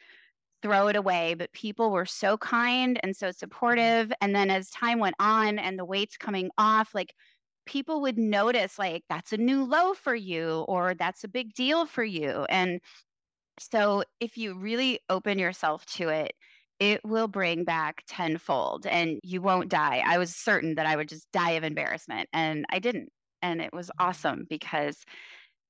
throw 0.62 0.88
it 0.88 0.96
away. 0.96 1.36
But 1.36 1.54
people 1.54 1.92
were 1.92 2.06
so 2.06 2.38
kind 2.38 3.00
and 3.04 3.16
so 3.16 3.28
mm-hmm. 3.28 3.38
supportive. 3.38 4.12
And 4.22 4.36
then 4.36 4.50
as 4.50 4.70
time 4.70 5.00
went 5.00 5.16
on 5.20 5.60
and 5.60 5.78
the 5.78 5.86
weight's 5.86 6.18
coming 6.18 6.50
off, 6.58 6.96
like 6.96 7.14
people 7.66 8.02
would 8.02 8.18
notice, 8.18 8.78
like, 8.78 9.04
that's 9.10 9.34
a 9.34 9.38
new 9.38 9.64
low 9.64 9.94
for 9.94 10.16
you, 10.16 10.66
or 10.68 10.94
that's 10.94 11.24
a 11.24 11.28
big 11.28 11.54
deal 11.54 11.86
for 11.86 12.04
you. 12.04 12.46
And 12.50 12.80
so 13.60 14.04
if 14.20 14.38
you 14.38 14.54
really 14.56 15.00
open 15.10 15.40
yourself 15.40 15.86
to 15.88 16.10
it, 16.10 16.34
it 16.80 17.04
will 17.06 17.28
bring 17.28 17.64
back 17.64 18.04
tenfold 18.08 18.86
and 18.86 19.20
you 19.24 19.42
won't 19.42 19.70
die. 19.70 20.04
I 20.06 20.18
was 20.18 20.36
certain 20.36 20.76
that 20.76 20.86
I 20.86 20.96
would 20.96 21.08
just 21.10 21.32
die 21.32 21.52
of 21.52 21.64
embarrassment 21.64 22.30
and 22.34 22.66
I 22.70 22.80
didn't. 22.80 23.10
And 23.42 23.62
it 23.62 23.74
was 23.74 23.92
awesome 24.00 24.46
because 24.50 25.06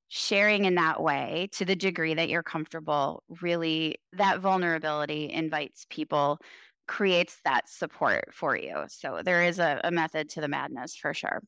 sharing 0.07 0.65
in 0.65 0.75
that 0.75 1.01
way 1.01 1.49
to 1.53 1.65
the 1.65 1.75
degree 1.75 2.13
that 2.13 2.29
you're 2.29 2.43
comfortable, 2.43 3.23
really 3.41 3.97
that 4.13 4.39
vulnerability 4.39 5.31
invites 5.31 5.85
people, 5.89 6.39
creates 6.87 7.39
that 7.45 7.69
support 7.69 8.33
for 8.33 8.55
you. 8.55 8.85
So 8.87 9.21
there 9.23 9.43
is 9.43 9.59
a, 9.59 9.81
a 9.83 9.91
method 9.91 10.29
to 10.29 10.41
the 10.41 10.47
madness 10.47 10.95
for 10.95 11.13
sure. 11.13 11.41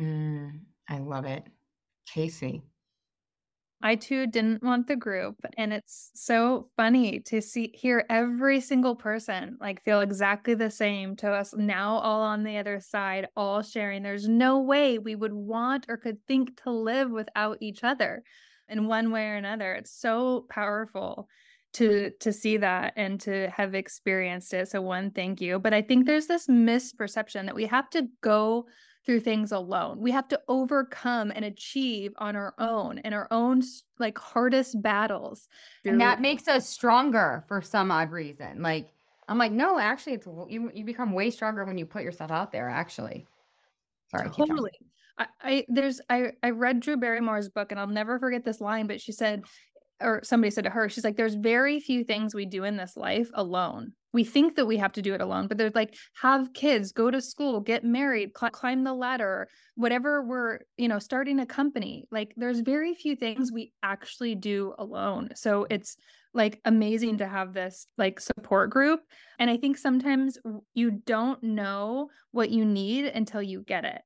Mm, 0.00 0.60
I 0.88 0.98
love 0.98 1.24
it. 1.26 1.44
Casey. 2.06 2.62
I 3.82 3.94
too 3.94 4.26
didn't 4.26 4.62
want 4.62 4.86
the 4.86 4.96
group. 4.96 5.36
And 5.56 5.72
it's 5.72 6.10
so 6.14 6.68
funny 6.76 7.20
to 7.20 7.40
see 7.40 7.72
hear 7.74 8.04
every 8.10 8.60
single 8.60 8.94
person 8.94 9.56
like 9.60 9.82
feel 9.82 10.00
exactly 10.00 10.54
the 10.54 10.70
same 10.70 11.16
to 11.16 11.30
us 11.30 11.54
now, 11.56 11.96
all 11.96 12.22
on 12.22 12.44
the 12.44 12.58
other 12.58 12.80
side, 12.80 13.28
all 13.36 13.62
sharing. 13.62 14.02
There's 14.02 14.28
no 14.28 14.60
way 14.60 14.98
we 14.98 15.14
would 15.14 15.32
want 15.32 15.86
or 15.88 15.96
could 15.96 16.18
think 16.26 16.62
to 16.62 16.70
live 16.70 17.10
without 17.10 17.58
each 17.60 17.82
other 17.82 18.22
in 18.68 18.86
one 18.86 19.10
way 19.10 19.26
or 19.28 19.36
another. 19.36 19.72
It's 19.74 19.92
so 19.92 20.46
powerful 20.50 21.28
to 21.72 22.10
to 22.20 22.32
see 22.32 22.56
that 22.56 22.92
and 22.96 23.20
to 23.20 23.48
have 23.50 23.74
experienced 23.74 24.52
it 24.52 24.68
so 24.68 24.82
one 24.82 25.10
thank 25.10 25.40
you 25.40 25.58
but 25.58 25.72
i 25.72 25.80
think 25.80 26.04
there's 26.04 26.26
this 26.26 26.48
misperception 26.48 27.46
that 27.46 27.54
we 27.54 27.66
have 27.66 27.88
to 27.88 28.08
go 28.22 28.66
through 29.06 29.20
things 29.20 29.52
alone. 29.52 30.00
We 30.00 30.10
have 30.10 30.28
to 30.28 30.40
overcome 30.48 31.32
and 31.34 31.44
achieve 31.44 32.12
on 32.18 32.36
our 32.36 32.54
own 32.58 32.98
in 32.98 33.12
our 33.12 33.26
own 33.30 33.62
like 33.98 34.18
hardest 34.18 34.80
battles. 34.82 35.48
And 35.84 36.00
that 36.00 36.20
makes 36.20 36.48
us 36.48 36.68
stronger 36.68 37.44
for 37.48 37.62
some 37.62 37.90
odd 37.90 38.10
reason. 38.10 38.62
Like 38.62 38.88
I'm 39.28 39.38
like, 39.38 39.52
no, 39.52 39.78
actually, 39.78 40.14
it's 40.14 40.26
you. 40.48 40.70
You 40.74 40.84
become 40.84 41.12
way 41.12 41.30
stronger 41.30 41.64
when 41.64 41.78
you 41.78 41.86
put 41.86 42.02
yourself 42.02 42.30
out 42.30 42.50
there. 42.50 42.68
Actually, 42.68 43.26
sorry, 44.10 44.28
totally. 44.30 44.72
I, 45.18 45.26
I 45.40 45.66
there's 45.68 46.00
I 46.10 46.32
I 46.42 46.50
read 46.50 46.80
Drew 46.80 46.96
Barrymore's 46.96 47.48
book 47.48 47.70
and 47.70 47.78
I'll 47.78 47.86
never 47.86 48.18
forget 48.18 48.44
this 48.44 48.60
line, 48.60 48.86
but 48.86 49.00
she 49.00 49.12
said, 49.12 49.44
or 50.00 50.20
somebody 50.24 50.50
said 50.50 50.64
to 50.64 50.70
her, 50.70 50.88
she's 50.88 51.04
like, 51.04 51.16
"There's 51.16 51.34
very 51.34 51.78
few 51.78 52.02
things 52.02 52.34
we 52.34 52.44
do 52.44 52.64
in 52.64 52.76
this 52.76 52.96
life 52.96 53.30
alone." 53.34 53.92
We 54.12 54.24
think 54.24 54.56
that 54.56 54.66
we 54.66 54.76
have 54.76 54.92
to 54.92 55.02
do 55.02 55.14
it 55.14 55.20
alone 55.20 55.46
but 55.46 55.56
they're 55.56 55.70
like 55.74 55.94
have 56.20 56.52
kids 56.52 56.92
go 56.92 57.10
to 57.10 57.20
school 57.20 57.60
get 57.60 57.84
married 57.84 58.30
cl- 58.36 58.50
climb 58.50 58.84
the 58.84 58.94
ladder 58.94 59.48
whatever 59.80 60.22
we're 60.22 60.58
you 60.76 60.88
know 60.88 60.98
starting 60.98 61.40
a 61.40 61.46
company. 61.46 62.06
Like 62.10 62.34
there's 62.36 62.60
very 62.60 62.94
few 62.94 63.16
things 63.16 63.50
we 63.50 63.72
actually 63.82 64.34
do 64.34 64.74
alone. 64.78 65.30
So 65.34 65.66
it's 65.70 65.96
like 66.34 66.60
amazing 66.64 67.18
to 67.18 67.26
have 67.26 67.54
this 67.54 67.86
like 67.98 68.20
support 68.20 68.70
group 68.70 69.00
and 69.40 69.50
i 69.50 69.56
think 69.56 69.76
sometimes 69.76 70.38
you 70.74 70.92
don't 70.92 71.42
know 71.42 72.08
what 72.30 72.50
you 72.50 72.64
need 72.64 73.06
until 73.06 73.42
you 73.42 73.64
get 73.66 73.84
it 73.84 74.00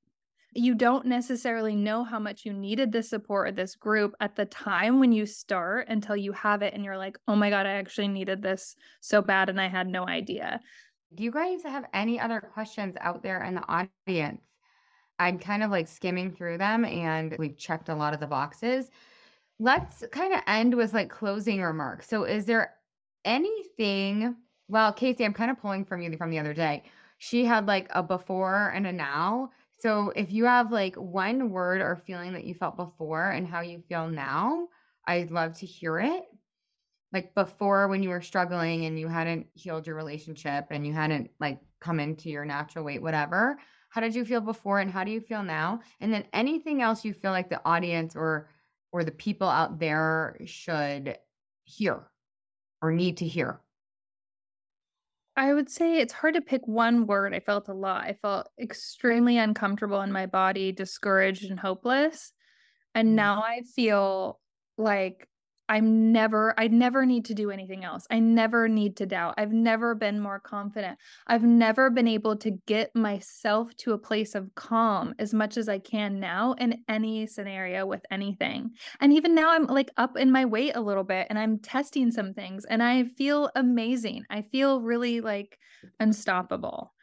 you 0.55 0.75
don't 0.75 1.07
necessarily 1.07 1.75
know 1.75 2.05
how 2.05 2.19
much 2.19 2.45
you 2.45 2.53
needed 2.53 2.93
this 2.93 3.11
support 3.11 3.49
or 3.49 3.53
this 3.53 3.75
group 3.75 4.15
at 4.21 4.37
the 4.37 4.45
time 4.45 5.01
when 5.01 5.13
you 5.13 5.27
start 5.27 5.89
until 5.89 6.17
you 6.17 6.33
have 6.33 6.63
it 6.63 6.75
and 6.75 6.85
you're 6.85 6.99
like, 6.99 7.19
oh 7.27 7.35
my 7.35 7.51
God, 7.51 7.67
I 7.67 7.73
actually 7.73 8.09
needed 8.09 8.41
this 8.41 8.77
so 9.01 9.21
bad 9.21 9.49
and 9.49 9.61
I 9.61 9.69
had 9.69 9.89
no 9.89 10.07
idea. 10.07 10.61
Do 11.15 11.25
you 11.25 11.31
guys 11.31 11.63
have 11.65 11.85
any 11.93 12.21
other 12.21 12.41
questions 12.41 12.95
out 13.01 13.23
there 13.23 13.43
in 13.43 13.55
the 13.55 13.89
audience? 14.07 14.43
I'm 15.19 15.39
kind 15.39 15.63
of 15.63 15.71
like 15.71 15.89
skimming 15.89 16.33
through 16.33 16.59
them 16.59 16.85
and 16.85 17.35
we've 17.39 17.57
checked 17.57 17.89
a 17.89 17.95
lot 17.95 18.15
of 18.15 18.21
the 18.21 18.27
boxes. 18.27 18.91
Let's 19.59 20.05
kind 20.11 20.35
of 20.35 20.41
end 20.47 20.75
with 20.75 20.95
like 20.95 21.11
closing 21.11 21.63
remarks. 21.63 22.09
So, 22.09 22.25
is 22.25 22.45
there 22.45 22.75
anything? 23.25 24.35
Well, 24.69 24.93
Casey, 24.93 25.25
I'm 25.25 25.33
kind 25.33 25.51
of 25.51 25.61
pulling 25.61 25.85
from 25.85 26.03
you 26.03 26.17
from 26.17 26.31
the 26.31 26.41
other 26.41 26.55
day. 26.55 26.83
She 27.19 27.45
had 27.45 27.67
like 27.67 27.87
a 27.91 28.03
before 28.03 28.73
and 28.75 28.87
a 28.87 28.93
now 28.93 29.51
so 29.81 30.13
if 30.15 30.33
you 30.33 30.45
have 30.47 30.73
like 30.73 30.97
one 30.97 31.51
word 31.51 31.81
or 31.81 31.97
feeling 31.97 32.33
that 32.33 32.45
you 32.45 32.55
felt 32.55 32.77
before 32.77 33.31
and 33.31 33.47
how 33.47 33.61
you 33.61 33.83
feel 33.89 34.09
now, 34.09 34.69
I'd 35.07 35.31
love 35.31 35.59
to 35.59 35.67
hear 35.67 35.99
it. 35.99 36.25
Like 37.13 37.35
before 37.35 37.89
when 37.89 38.03
you 38.03 38.09
were 38.09 38.23
struggling 38.23 38.87
and 38.87 38.99
you 38.99 39.09
hadn't 39.09 39.47
healed 39.55 39.87
your 39.87 39.97
relationship 39.97 40.67
and 40.71 40.87
you 40.87 40.93
hadn't 40.93 41.31
like 41.39 41.61
come 41.81 42.01
into 42.01 42.29
your 42.31 42.45
natural 42.45 42.85
weight, 42.85 43.03
whatever. 43.03 43.59
How 43.91 44.01
did 44.01 44.15
you 44.15 44.25
feel 44.25 44.41
before 44.41 44.81
and 44.81 44.91
how 44.91 45.05
do 45.05 45.13
you 45.13 45.21
feel 45.21 45.43
now? 45.45 45.81
And 46.01 46.13
then 46.13 46.25
anything 46.33 46.83
else 46.83 47.05
you 47.05 47.13
feel 47.15 47.31
like 47.31 47.51
the 47.51 47.61
audience 47.65 48.17
or 48.17 48.49
or 48.91 49.05
the 49.05 49.13
people 49.13 49.49
out 49.49 49.79
there 49.79 50.37
should 50.45 51.19
hear 51.65 52.11
or 52.81 52.93
need 52.93 53.19
to 53.19 53.27
hear. 53.27 53.61
I 55.37 55.53
would 55.53 55.69
say 55.69 55.99
it's 55.99 56.13
hard 56.13 56.35
to 56.35 56.41
pick 56.41 56.67
one 56.67 57.07
word. 57.07 57.35
I 57.35 57.41
felt 57.41 57.69
a 57.69 57.75
lot. 57.75 58.05
I 58.05 58.17
felt 58.23 58.49
extremely 58.61 59.37
uncomfortable 59.37 60.01
in 60.03 60.13
my 60.13 60.27
body, 60.27 60.71
discouraged 60.71 61.51
and 61.51 61.59
hopeless. 61.59 62.33
And 62.95 63.11
mm. 63.11 63.15
now 63.15 63.43
I 63.43 63.63
feel 63.75 64.39
like 64.79 65.29
I'm 65.69 66.13
never, 66.13 66.55
I 66.59 66.69
never 66.69 67.07
need 67.07 67.25
to 67.27 67.35
do 67.35 67.51
anything 67.51 67.85
else. 67.85 68.07
I 68.11 68.19
never 68.19 68.69
need 68.69 68.97
to 68.99 69.07
doubt. 69.07 69.35
I've 69.39 69.53
never 69.53 69.95
been 69.95 70.21
more 70.21 70.41
confident. 70.41 70.99
I've 71.27 71.43
never 71.43 71.91
been 71.91 72.09
able 72.09 72.37
to 72.37 72.51
get 72.67 72.95
myself 72.95 73.75
to 73.79 73.93
a 73.93 73.99
place 73.99 74.35
of 74.35 74.55
calm 74.55 75.15
as 75.19 75.35
much 75.35 75.57
as 75.57 75.69
I 75.69 75.79
can 75.79 76.21
now 76.21 76.55
in 76.59 76.83
any 76.89 77.27
scenario 77.27 77.87
with 77.87 78.05
anything. 78.11 78.71
And 79.01 79.13
even 79.13 79.35
now, 79.35 79.51
I'm 79.51 79.67
like 79.67 79.91
up 79.97 80.17
in 80.17 80.31
my 80.31 80.45
weight 80.45 80.77
a 80.77 80.81
little 80.81 81.05
bit 81.05 81.27
and 81.31 81.39
I'm 81.39 81.59
testing 81.59 82.11
some 82.11 82.35
things 82.35 82.65
and 82.65 82.83
I 82.83 83.05
feel 83.17 83.51
amazing. 83.55 84.25
I 84.31 84.43
feel 84.43 84.81
really 84.81 85.21
like 85.21 85.59
unstoppable 86.01 86.94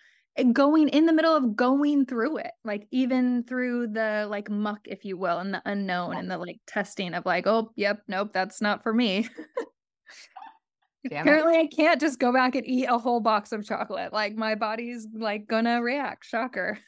going 0.54 0.90
in 0.90 1.06
the 1.06 1.14
middle 1.14 1.36
of 1.36 1.56
going 1.56 2.06
through 2.06 2.38
it 2.38 2.52
like 2.64 2.88
even 2.92 3.44
through 3.44 3.88
the 3.88 4.26
like 4.30 4.50
muck 4.50 4.80
if 4.86 5.04
you 5.04 5.18
will 5.18 5.40
and 5.40 5.54
the 5.54 5.62
unknown 5.66 6.16
and 6.16 6.32
the 6.32 6.38
like 6.38 6.60
testing 6.68 7.14
of 7.14 7.26
like 7.26 7.46
oh 7.48 7.72
yep 7.76 8.02
nope 8.08 8.32
that's 8.34 8.62
not 8.62 8.82
for 8.82 8.94
me. 8.94 9.28
Apparently 11.06 11.58
i 11.58 11.68
can't 11.68 12.00
just 12.00 12.20
go 12.20 12.32
back 12.32 12.56
and 12.56 12.66
eat 12.66 12.86
a 12.86 12.98
whole 12.98 13.20
box 13.20 13.52
of 13.52 13.66
chocolate 13.66 14.14
like 14.14 14.36
my 14.36 14.56
body's 14.56 15.08
like 15.14 15.48
gonna 15.48 15.82
react 15.82 16.26
shocker. 16.26 16.78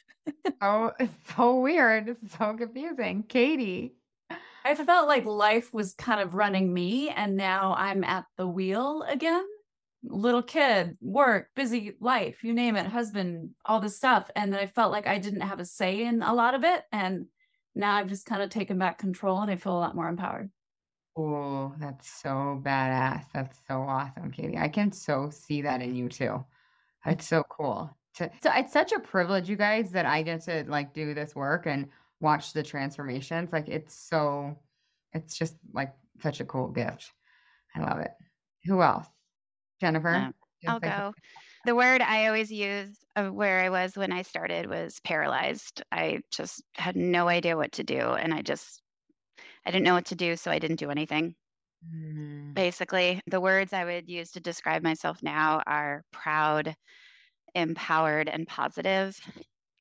Oh 0.62 0.94
it's 1.02 1.14
so 1.36 1.60
weird 1.60 2.08
it's 2.08 2.38
so 2.38 2.56
confusing. 2.58 3.24
Katie. 3.28 3.96
I 4.64 4.74
felt 4.74 5.10
like 5.10 5.26
life 5.26 5.74
was 5.74 5.94
kind 5.96 6.22
of 6.22 6.36
running 6.36 6.74
me, 6.74 7.10
and 7.10 7.36
now 7.36 7.76
I'm 7.78 8.06
at 8.06 8.24
the 8.38 8.48
wheel 8.48 9.04
again 9.10 9.44
little 10.04 10.43
kid, 10.43 10.97
work, 11.01 11.49
busy 11.56 11.95
life, 11.99 12.43
you 12.43 12.54
name 12.54 12.76
it, 12.76 12.86
husband, 12.86 13.51
all 13.66 13.80
this 13.80 13.95
stuff. 13.95 14.30
And 14.36 14.51
then 14.51 14.60
I 14.60 14.68
felt 14.68 14.91
like 14.91 15.08
I 15.08 15.18
didn't 15.18 15.41
have 15.41 15.60
a 15.60 15.66
say 15.66 16.04
in 16.06 16.22
a 16.22 16.34
lot 16.34 16.56
of 16.56 16.64
it. 16.64 16.84
And 16.91 17.28
now 17.76 17.95
I've 17.95 18.10
just 18.10 18.26
kind 18.26 18.41
of 18.41 18.49
taken 18.49 18.78
back 18.78 18.97
control 18.97 19.41
and 19.41 19.49
I 19.49 19.56
feel 19.56 19.78
a 19.78 19.80
lot 19.80 19.95
more 19.95 20.08
empowered. 20.08 20.49
Oh, 21.16 21.74
that's 21.80 22.10
so 22.10 22.60
badass. 22.64 23.26
That's 23.34 23.60
so 23.68 23.82
awesome, 23.82 24.32
Katie. 24.32 24.58
I 24.58 24.68
can 24.68 24.91
so 24.91 25.30
see 25.30 25.62
that 25.62 25.82
in 25.82 25.95
you 25.95 26.10
too. 26.10 26.43
It's 27.06 27.28
so 27.28 27.43
cool. 27.49 27.95
So 28.14 28.30
it's 28.45 28.74
such 28.74 28.91
a 28.91 28.99
privilege, 28.99 29.49
you 29.49 29.56
guys, 29.56 29.91
that 29.91 30.06
I 30.06 30.22
get 30.22 30.41
to 30.43 30.66
like 30.68 30.93
do 30.93 31.14
this 31.14 31.36
work 31.36 31.66
and 31.66 31.88
watch 32.20 32.54
the 32.54 32.64
transformations. 32.64 33.51
Like 33.51 33.68
it's 33.68 33.95
so, 33.95 34.58
it's 35.14 35.38
just 35.38 35.56
like 35.74 35.93
such 36.22 36.39
a 36.39 36.45
cool 36.45 36.68
gift. 36.68 37.12
I 37.76 37.82
love 37.82 37.99
it. 37.99 38.12
Who 38.66 38.82
else? 38.82 39.08
Jennifer? 39.84 40.32
I'll 40.68 40.80
go. 40.80 41.14
The 41.66 41.76
word 41.76 42.02
I 42.02 42.28
always 42.28 42.52
use 42.52 42.98
of 43.16 43.34
where 43.34 43.62
I 43.62 43.70
was 43.70 43.96
when 43.96 44.12
I 44.12 44.22
started 44.22 44.70
was 44.70 45.00
paralyzed. 45.04 45.84
I 45.92 46.20
just 46.32 46.64
had 46.76 46.96
no 46.96 47.28
idea 47.28 47.56
what 47.58 47.74
to 47.74 47.84
do. 47.84 48.00
And 48.00 48.34
I 48.34 48.42
just, 48.42 48.82
I 49.66 49.72
didn't 49.72 49.86
know 49.86 49.94
what 49.94 50.06
to 50.08 50.16
do. 50.16 50.36
So 50.36 50.52
I 50.52 50.60
didn't 50.60 50.80
do 50.80 50.90
anything. 50.90 51.36
Mm. 51.94 52.54
Basically, 52.54 53.22
the 53.28 53.42
words 53.42 53.74
I 53.74 53.86
would 53.86 54.10
use 54.10 54.32
to 54.32 54.40
describe 54.40 54.84
myself 54.84 55.22
now 55.22 55.62
are 55.66 56.04
proud, 56.12 56.76
empowered, 57.56 58.30
and 58.30 58.48
positive. 58.48 59.18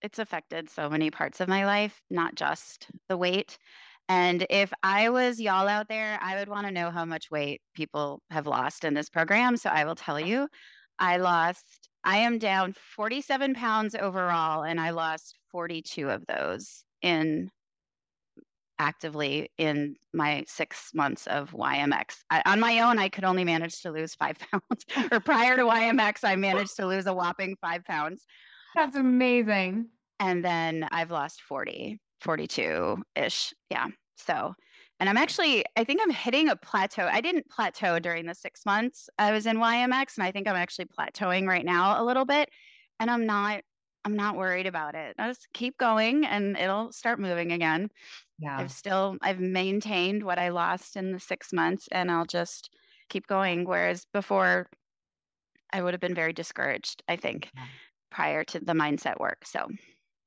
It's 0.03 0.19
affected 0.19 0.69
so 0.69 0.91
many 0.91 1.11
parts 1.11 1.41
of 1.41 1.49
my 1.49 1.65
life, 1.65 2.01
not 2.11 2.35
just 2.35 2.89
the 3.09 3.17
weight. 3.17 3.57
And 4.09 4.47
if 4.51 4.73
I 4.83 5.09
was 5.09 5.41
y'all 5.41 5.69
out 5.69 5.89
there, 5.89 6.19
I 6.23 6.37
would 6.37 6.49
want 6.49 6.67
to 6.67 6.73
know 6.73 6.91
how 6.91 7.05
much 7.05 7.31
weight 7.31 7.63
people 7.75 8.21
have 8.31 8.47
lost 8.47 8.85
in 8.85 8.95
this 8.95 9.09
program. 9.09 9.57
So 9.57 9.71
I 9.71 9.85
will 9.85 9.95
tell 9.95 10.17
uh-huh. 10.17 10.27
you, 10.27 10.49
I 10.99 11.17
lost, 11.17 11.89
I 12.05 12.19
am 12.19 12.39
down 12.39 12.75
47 12.97 13.55
pounds 13.55 13.95
overall, 13.95 14.65
and 14.65 14.81
I 14.81 14.91
lost 14.91 15.39
42 15.51 16.11
of 16.11 16.27
those 16.27 16.85
in 17.01 17.51
actively 18.79 19.51
in 19.59 19.95
my 20.13 20.45
six 20.49 20.91
months 20.93 21.29
of 21.29 21.53
YMX. 21.53 22.17
I, 22.31 22.43
on 22.47 22.59
my 22.59 22.81
own, 22.81 22.99
I 22.99 23.09
could 23.09 23.25
only 23.25 23.45
manage 23.45 23.81
to 23.83 23.93
lose 23.93 24.15
five 24.15 24.37
pounds. 24.51 25.11
or 25.13 25.21
prior 25.21 25.57
to 25.57 25.63
YMX, 25.63 26.25
I 26.25 26.37
managed 26.49 26.77
to 26.77 26.87
lose 26.87 27.07
a 27.07 27.15
whopping 27.15 27.57
five 27.61 27.85
pounds. 27.85 28.25
That's 28.75 28.97
amazing. 28.97 29.87
And 30.19 30.45
then 30.45 30.89
I've 30.91 31.11
lost 31.11 31.43
40, 31.43 32.01
42 32.23 33.03
ish. 33.17 33.53
Yeah. 33.71 33.89
So, 34.17 34.55
and 35.01 35.09
I'm 35.09 35.17
actually, 35.17 35.65
I 35.77 35.85
think 35.85 36.01
I'm 36.03 36.11
hitting 36.11 36.49
a 36.49 36.57
plateau. 36.57 37.09
I 37.11 37.21
didn't 37.21 37.51
plateau 37.51 37.99
during 37.99 38.27
the 38.27 38.35
six 38.35 38.65
months 38.65 39.09
I 39.19 39.33
was 39.33 39.47
in 39.47 39.57
YMX, 39.57 40.17
and 40.17 40.25
I 40.25 40.31
think 40.31 40.49
I'm 40.49 40.57
actually 40.57 40.87
plateauing 40.87 41.47
right 41.47 41.65
now 41.65 42.01
a 42.01 42.05
little 42.05 42.25
bit. 42.25 42.49
And 43.01 43.11
I'm 43.11 43.27
not, 43.27 43.63
I'm 44.05 44.15
not 44.15 44.37
worried 44.37 44.67
about 44.67 44.95
it. 44.95 45.17
I 45.19 45.29
just 45.29 45.49
keep 45.53 45.77
going, 45.77 46.25
and 46.25 46.57
it'll 46.57 46.93
start 46.93 47.19
moving 47.19 47.53
again. 47.53 47.89
Yeah. 48.39 48.59
I've 48.59 48.73
still, 48.73 49.17
I've 49.23 49.41
maintained 49.41 50.23
what 50.23 50.39
I 50.39 50.51
lost 50.51 50.97
in 50.97 51.13
the 51.13 51.21
six 51.21 51.53
months, 51.53 51.89
and 51.91 52.11
I'll 52.11 52.27
just 52.27 52.71
keep 53.09 53.27
going. 53.27 53.65
Whereas 53.65 54.07
before, 54.13 54.69
I 55.73 55.83
would 55.83 55.95
have 55.95 56.01
been 56.01 56.15
very 56.15 56.33
discouraged. 56.33 57.03
I 57.09 57.17
think 57.17 57.51
yeah. 57.55 57.65
prior 58.11 58.45
to 58.45 58.61
the 58.61 58.75
mindset 58.75 59.19
work. 59.19 59.45
So. 59.45 59.67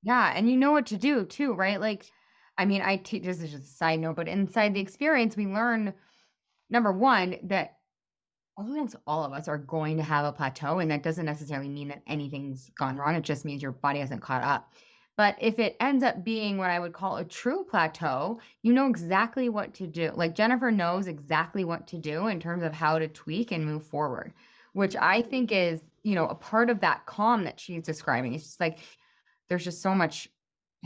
Yeah, 0.06 0.32
and 0.36 0.48
you 0.48 0.56
know 0.56 0.72
what 0.72 0.86
to 0.88 0.98
do 0.98 1.26
too, 1.26 1.54
right? 1.54 1.82
Like 1.82 2.06
I 2.58 2.66
mean, 2.66 2.82
I 2.82 2.98
teach 2.98 3.24
this 3.24 3.42
is 3.42 3.52
just 3.52 3.64
a 3.64 3.76
side 3.76 4.00
note, 4.00 4.16
but 4.16 4.28
inside 4.28 4.74
the 4.74 4.80
experience, 4.80 5.36
we 5.36 5.48
learn 5.48 5.94
number 6.70 6.92
one 6.94 7.38
that 7.44 7.78
almost 8.56 8.96
all 9.08 9.26
of 9.26 9.34
us 9.34 9.48
are 9.48 9.58
going 9.58 9.98
to 9.98 10.04
have 10.04 10.26
a 10.26 10.32
plateau, 10.32 10.80
and 10.80 10.92
that 10.92 11.04
doesn't 11.04 11.26
necessarily 11.26 11.70
mean 11.70 11.90
that 11.90 12.04
anything's 12.08 12.70
gone 12.78 12.98
wrong. 12.98 13.16
It 13.16 13.24
just 13.24 13.46
means 13.46 13.64
your 13.64 13.72
body 13.72 14.00
hasn't 14.00 14.22
caught 14.22 14.44
up. 14.44 14.72
But 15.18 15.38
if 15.42 15.58
it 15.60 15.76
ends 15.80 16.04
up 16.04 16.24
being 16.24 16.58
what 16.58 16.70
I 16.70 16.80
would 16.80 16.94
call 16.94 17.18
a 17.18 17.26
true 17.26 17.66
plateau, 17.68 18.40
you 18.62 18.74
know 18.74 18.88
exactly 18.88 19.50
what 19.50 19.74
to 19.76 19.88
do. 19.88 20.12
Like 20.14 20.36
Jennifer 20.36 20.72
knows 20.72 21.08
exactly 21.08 21.64
what 21.64 21.88
to 21.88 21.98
do 21.98 22.28
in 22.28 22.40
terms 22.40 22.64
of 22.64 22.74
how 22.74 23.00
to 23.00 23.08
tweak 23.08 23.52
and 23.52 23.66
move 23.66 23.86
forward, 23.88 24.34
which 24.74 24.96
I 24.96 25.24
think 25.24 25.52
is, 25.52 25.82
you 26.04 26.16
know, 26.16 26.28
a 26.28 26.36
part 26.36 26.70
of 26.70 26.82
that 26.82 27.06
calm 27.08 27.46
that 27.46 27.60
she's 27.60 27.84
describing. 27.84 28.34
It's 28.34 28.44
just 28.44 28.60
like 28.60 28.80
there's 29.50 29.64
just 29.64 29.82
so 29.82 29.94
much, 29.94 30.28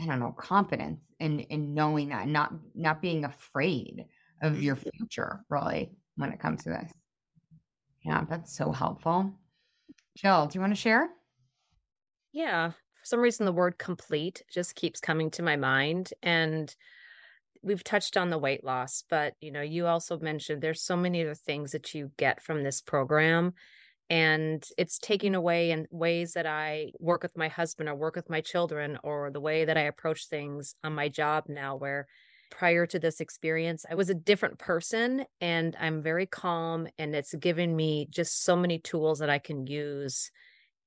I 0.00 0.06
don't 0.06 0.20
know, 0.20 0.34
confidence 0.36 1.00
in 1.18 1.40
in 1.40 1.74
knowing 1.74 2.10
that, 2.10 2.28
not 2.28 2.52
not 2.74 3.02
being 3.02 3.24
afraid 3.24 4.04
of 4.42 4.62
your 4.62 4.76
mm-hmm. 4.76 4.90
future, 4.98 5.44
really, 5.48 5.90
when 6.16 6.32
it 6.32 6.40
comes 6.40 6.64
to 6.64 6.70
this. 6.70 6.90
Yeah, 8.04 8.24
that's 8.28 8.56
so 8.56 8.72
helpful. 8.72 9.32
Jill, 10.16 10.46
do 10.46 10.56
you 10.56 10.60
want 10.60 10.72
to 10.72 10.80
share? 10.80 11.08
Yeah. 12.32 12.70
For 12.70 13.06
some 13.06 13.20
reason, 13.20 13.46
the 13.46 13.52
word 13.52 13.78
complete 13.78 14.42
just 14.52 14.74
keeps 14.74 15.00
coming 15.00 15.30
to 15.32 15.42
my 15.42 15.56
mind. 15.56 16.12
And 16.22 16.74
we've 17.62 17.84
touched 17.84 18.16
on 18.16 18.30
the 18.30 18.38
weight 18.38 18.64
loss, 18.64 19.04
but 19.08 19.34
you 19.40 19.50
know, 19.52 19.62
you 19.62 19.86
also 19.86 20.18
mentioned 20.18 20.62
there's 20.62 20.82
so 20.82 20.96
many 20.96 21.22
other 21.22 21.34
things 21.34 21.72
that 21.72 21.94
you 21.94 22.10
get 22.16 22.42
from 22.42 22.62
this 22.62 22.80
program. 22.80 23.54
And 24.10 24.66
it's 24.76 24.98
taking 24.98 25.34
away 25.36 25.70
in 25.70 25.86
ways 25.92 26.32
that 26.34 26.46
I 26.46 26.92
work 27.00 27.22
with 27.22 27.36
my 27.36 27.48
husband 27.48 27.88
or 27.88 27.94
work 27.94 28.16
with 28.16 28.28
my 28.30 28.40
children, 28.42 28.98
or 29.04 29.30
the 29.30 29.40
way 29.40 29.64
that 29.64 29.78
I 29.78 29.82
approach 29.82 30.26
things 30.28 30.74
on 30.84 30.94
my 30.94 31.08
job 31.08 31.44
now, 31.48 31.76
where 31.76 32.08
prior 32.50 32.86
to 32.86 32.98
this 32.98 33.20
experience, 33.20 33.86
I 33.88 33.94
was 33.94 34.10
a 34.10 34.14
different 34.14 34.58
person 34.58 35.24
and 35.40 35.76
I'm 35.78 36.02
very 36.02 36.26
calm. 36.26 36.88
And 36.98 37.14
it's 37.14 37.34
given 37.36 37.76
me 37.76 38.08
just 38.10 38.42
so 38.44 38.56
many 38.56 38.80
tools 38.80 39.20
that 39.20 39.30
I 39.30 39.38
can 39.38 39.66
use 39.68 40.30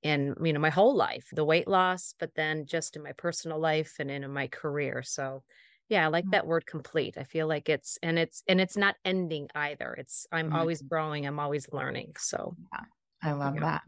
in 0.02 0.36
you 0.44 0.52
know 0.52 0.60
my 0.60 0.70
whole 0.70 0.96
life 0.96 1.30
the 1.32 1.46
weight 1.46 1.68
loss 1.68 2.14
but 2.20 2.36
then 2.36 2.66
just 2.66 2.96
in 2.96 3.04
my 3.04 3.14
personal 3.14 3.60
life 3.60 3.96
and 4.00 4.12
in 4.12 4.30
my 4.32 4.48
career 4.48 5.02
so 5.02 5.44
yeah 5.90 6.04
i 6.06 6.08
like 6.08 6.26
Mm. 6.26 6.32
that 6.32 6.46
word 6.46 6.66
complete 6.66 7.18
i 7.18 7.24
feel 7.24 7.48
like 7.48 7.70
it's 7.70 7.98
and 8.04 8.20
it's 8.20 8.44
and 8.48 8.60
it's 8.60 8.76
not 8.76 8.96
ending 9.06 9.48
either 9.56 9.94
it's 9.94 10.28
i'm 10.32 10.52
Mhm. 10.52 10.54
always 10.54 10.82
growing 10.82 11.26
i'm 11.26 11.40
always 11.40 11.68
learning 11.72 12.12
so 12.18 12.58
I 13.24 13.32
love 13.32 13.56
Yeah. 13.56 13.62
that. 13.62 13.84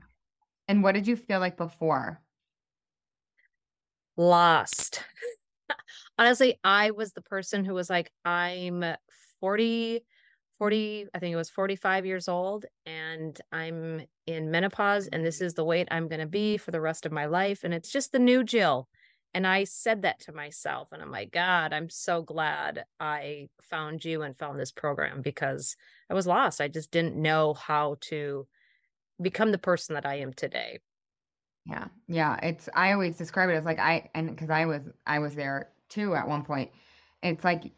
And 0.68 0.84
what 0.84 0.94
did 0.94 1.08
you 1.08 1.16
feel 1.16 1.40
like 1.40 1.58
before? 1.58 2.22
lost 4.18 5.04
honestly 6.18 6.60
i 6.64 6.92
was 6.92 7.14
the 7.14 7.22
person 7.22 7.66
who 7.66 7.74
was 7.74 7.90
like 7.90 8.12
i'm 8.24 8.84
40 9.40 10.02
40 10.58 11.08
i 11.14 11.20
think 11.20 11.34
it 11.34 11.38
was 11.38 11.50
45 11.50 12.06
years 12.06 12.28
old 12.28 12.66
and 12.86 13.40
i'm 13.52 14.06
in 14.26 14.52
menopause 14.52 15.08
and 15.08 15.26
this 15.26 15.42
is 15.42 15.54
the 15.54 15.66
weight 15.66 15.88
i'm 15.92 16.08
going 16.08 16.22
to 16.22 16.26
be 16.28 16.58
for 16.58 16.72
the 16.72 16.82
rest 16.82 17.06
of 17.06 17.12
my 17.12 17.26
life 17.26 17.64
and 17.64 17.74
it's 17.74 17.92
just 17.92 18.12
the 18.12 18.20
new 18.20 18.44
jill 18.44 18.88
and 19.34 19.46
i 19.46 19.66
said 19.66 20.04
that 20.04 20.20
to 20.22 20.32
myself 20.32 20.90
and 20.94 21.02
i'm 21.02 21.12
like 21.12 21.32
god 21.32 21.74
i'm 21.74 21.90
so 21.90 22.22
glad 22.22 22.86
i 23.02 23.48
found 23.62 24.06
you 24.06 24.22
and 24.22 24.38
found 24.38 24.58
this 24.58 24.72
program 24.72 25.22
because 25.22 25.76
i 26.10 26.14
was 26.14 26.26
lost 26.26 26.62
i 26.62 26.70
just 26.70 26.90
didn't 26.92 27.22
know 27.22 27.54
how 27.54 27.98
to 28.00 28.48
become 29.22 29.52
the 29.52 29.58
person 29.58 29.96
that 29.96 30.06
i 30.06 30.16
am 30.16 30.34
today 30.34 30.80
Yeah. 31.66 31.88
Yeah. 32.08 32.38
It's 32.44 32.70
I 32.76 32.92
always 32.94 33.18
describe 33.18 33.50
it 33.50 33.56
as 33.56 33.66
like 33.66 33.80
I 33.80 34.10
and 34.14 34.30
because 34.30 34.50
I 34.52 34.66
was 34.66 34.84
I 35.08 35.18
was 35.20 35.34
there 35.36 35.70
too 35.90 36.14
at 36.16 36.28
one 36.28 36.44
point. 36.44 36.70
It's 37.24 37.44
like 37.44 37.72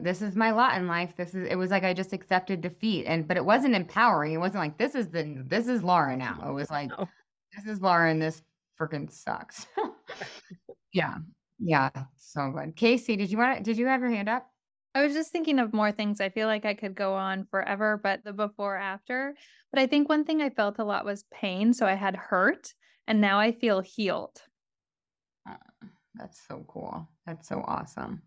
this 0.00 0.22
is 0.22 0.34
my 0.34 0.50
lot 0.50 0.76
in 0.76 0.88
life. 0.88 1.14
This 1.16 1.34
is 1.34 1.46
it 1.48 1.56
was 1.56 1.70
like 1.70 1.84
I 1.84 1.94
just 1.94 2.12
accepted 2.12 2.60
defeat. 2.60 3.06
And 3.06 3.28
but 3.28 3.36
it 3.36 3.44
wasn't 3.44 3.76
empowering. 3.76 4.32
It 4.34 4.38
wasn't 4.40 4.64
like 4.64 4.76
this 4.78 4.94
is 4.96 5.08
the 5.10 5.22
this 5.46 5.68
is 5.68 5.84
Laura 5.84 6.16
now. 6.16 6.42
It 6.48 6.52
was 6.52 6.68
like 6.70 6.90
No. 6.90 7.08
this 7.54 7.66
is 7.66 7.80
Laura 7.80 8.10
and 8.10 8.20
this 8.20 8.42
freaking 8.80 9.08
sucks. 9.10 9.66
yeah. 10.92 11.18
Yeah. 11.60 11.90
So 12.16 12.50
good. 12.50 12.74
Casey, 12.76 13.16
did 13.16 13.30
you 13.30 13.38
want 13.38 13.58
to 13.58 13.62
did 13.62 13.78
you 13.78 13.86
have 13.86 14.00
your 14.00 14.10
hand 14.10 14.28
up? 14.28 14.50
I 14.94 15.02
was 15.02 15.12
just 15.12 15.30
thinking 15.30 15.58
of 15.58 15.72
more 15.72 15.92
things. 15.92 16.20
I 16.20 16.30
feel 16.30 16.46
like 16.46 16.64
I 16.64 16.74
could 16.74 16.94
go 16.94 17.14
on 17.14 17.46
forever, 17.50 18.00
but 18.02 18.24
the 18.24 18.32
before 18.32 18.76
after. 18.76 19.34
But 19.72 19.80
I 19.80 19.86
think 19.86 20.08
one 20.08 20.24
thing 20.24 20.42
I 20.42 20.50
felt 20.50 20.78
a 20.78 20.84
lot 20.84 21.04
was 21.04 21.24
pain. 21.32 21.72
So 21.72 21.86
I 21.86 21.94
had 21.94 22.16
hurt 22.16 22.72
and 23.06 23.20
now 23.20 23.38
I 23.38 23.52
feel 23.52 23.80
healed. 23.80 24.40
Uh, 25.48 25.56
That's 26.14 26.40
so 26.48 26.64
cool. 26.68 27.08
That's 27.26 27.48
so 27.48 27.62
awesome. 27.66 28.22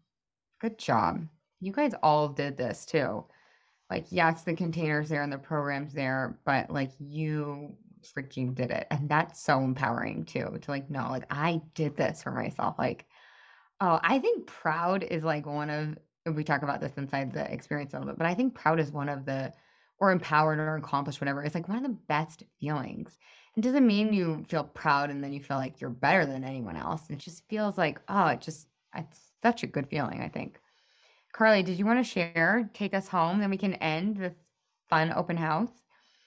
Good 0.60 0.78
job. 0.78 1.28
You 1.60 1.72
guys 1.72 1.94
all 2.02 2.30
did 2.30 2.58
this 2.58 2.86
too. 2.86 3.26
Like, 3.90 4.06
yes, 4.10 4.44
the 4.44 4.54
containers 4.54 5.10
there 5.10 5.24
and 5.24 5.34
the 5.34 5.38
programs 5.38 5.94
there, 5.94 6.40
but 6.46 6.72
like 6.72 6.92
you 7.00 7.76
freaking 8.16 8.56
did 8.56 8.72
it. 8.72 8.88
And 8.90 9.10
that's 9.10 9.44
so 9.44 9.60
empowering 9.60 10.26
too 10.26 10.58
to 10.62 10.72
like 10.72 10.90
know, 10.90 11.08
like, 11.10 11.26
I 11.30 11.62
did 11.76 11.98
this 11.98 12.24
for 12.24 12.32
myself. 12.32 12.76
Like, 12.80 13.06
oh, 13.82 14.00
I 14.02 14.20
think 14.20 14.48
proud 14.48 15.04
is 15.04 15.24
like 15.24 15.46
one 15.46 15.70
of, 15.70 15.98
we 16.26 16.44
talk 16.44 16.62
about 16.62 16.82
this 16.82 16.94
inside 16.98 17.34
the 17.34 17.52
experience 17.52 17.94
a 17.94 17.98
little 17.98 18.14
bit, 18.14 18.18
but 18.18 18.28
I 18.28 18.34
think 18.34 18.54
proud 18.54 18.80
is 18.80 18.92
one 18.92 19.10
of 19.10 19.26
the, 19.26 19.52
or 20.00 20.12
empowered 20.12 20.60
or 20.60 20.76
accomplished, 20.76 21.22
whatever. 21.22 21.44
It's 21.44 21.56
like 21.56 21.68
one 21.68 21.78
of 21.78 21.84
the 21.84 21.98
best 22.08 22.44
feelings. 22.60 23.18
It 23.56 23.62
doesn't 23.62 23.86
mean 23.86 24.14
you 24.14 24.46
feel 24.48 24.64
proud 24.64 25.10
and 25.10 25.24
then 25.24 25.34
you 25.34 25.42
feel 25.42 25.58
like 25.58 25.82
you're 25.82 25.90
better 25.90 26.26
than 26.26 26.44
anyone 26.44 26.78
else. 26.78 27.04
It 27.10 27.18
just 27.18 27.48
feels 27.50 27.78
like, 27.78 28.00
oh, 28.08 28.28
it 28.28 28.42
just, 28.42 28.68
it's 28.96 29.20
such 29.44 29.64
a 29.64 29.68
good 29.68 29.88
feeling, 29.88 30.22
I 30.22 30.30
think. 30.30 30.60
Carly, 31.34 31.64
did 31.64 31.78
you 31.78 31.86
want 31.86 32.00
to 32.00 32.10
share, 32.10 32.70
take 32.74 32.94
us 32.94 33.08
home, 33.08 33.40
then 33.40 33.50
we 33.50 33.58
can 33.58 33.76
end 33.76 34.18
this 34.18 34.36
fun 34.90 35.14
open 35.16 35.38
house? 35.38 35.72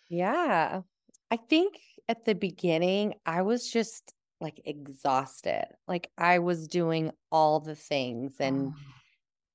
Yeah. 0.09 0.82
I 1.30 1.36
think 1.36 1.78
at 2.09 2.24
the 2.24 2.34
beginning, 2.34 3.14
I 3.26 3.42
was 3.42 3.70
just 3.70 4.14
like 4.40 4.61
exhausted. 4.64 5.66
Like 5.88 6.11
I 6.18 6.38
was 6.38 6.68
doing 6.68 7.11
all 7.30 7.61
the 7.61 7.74
things 7.74 8.34
and 8.40 8.68
Oh, 8.68 8.74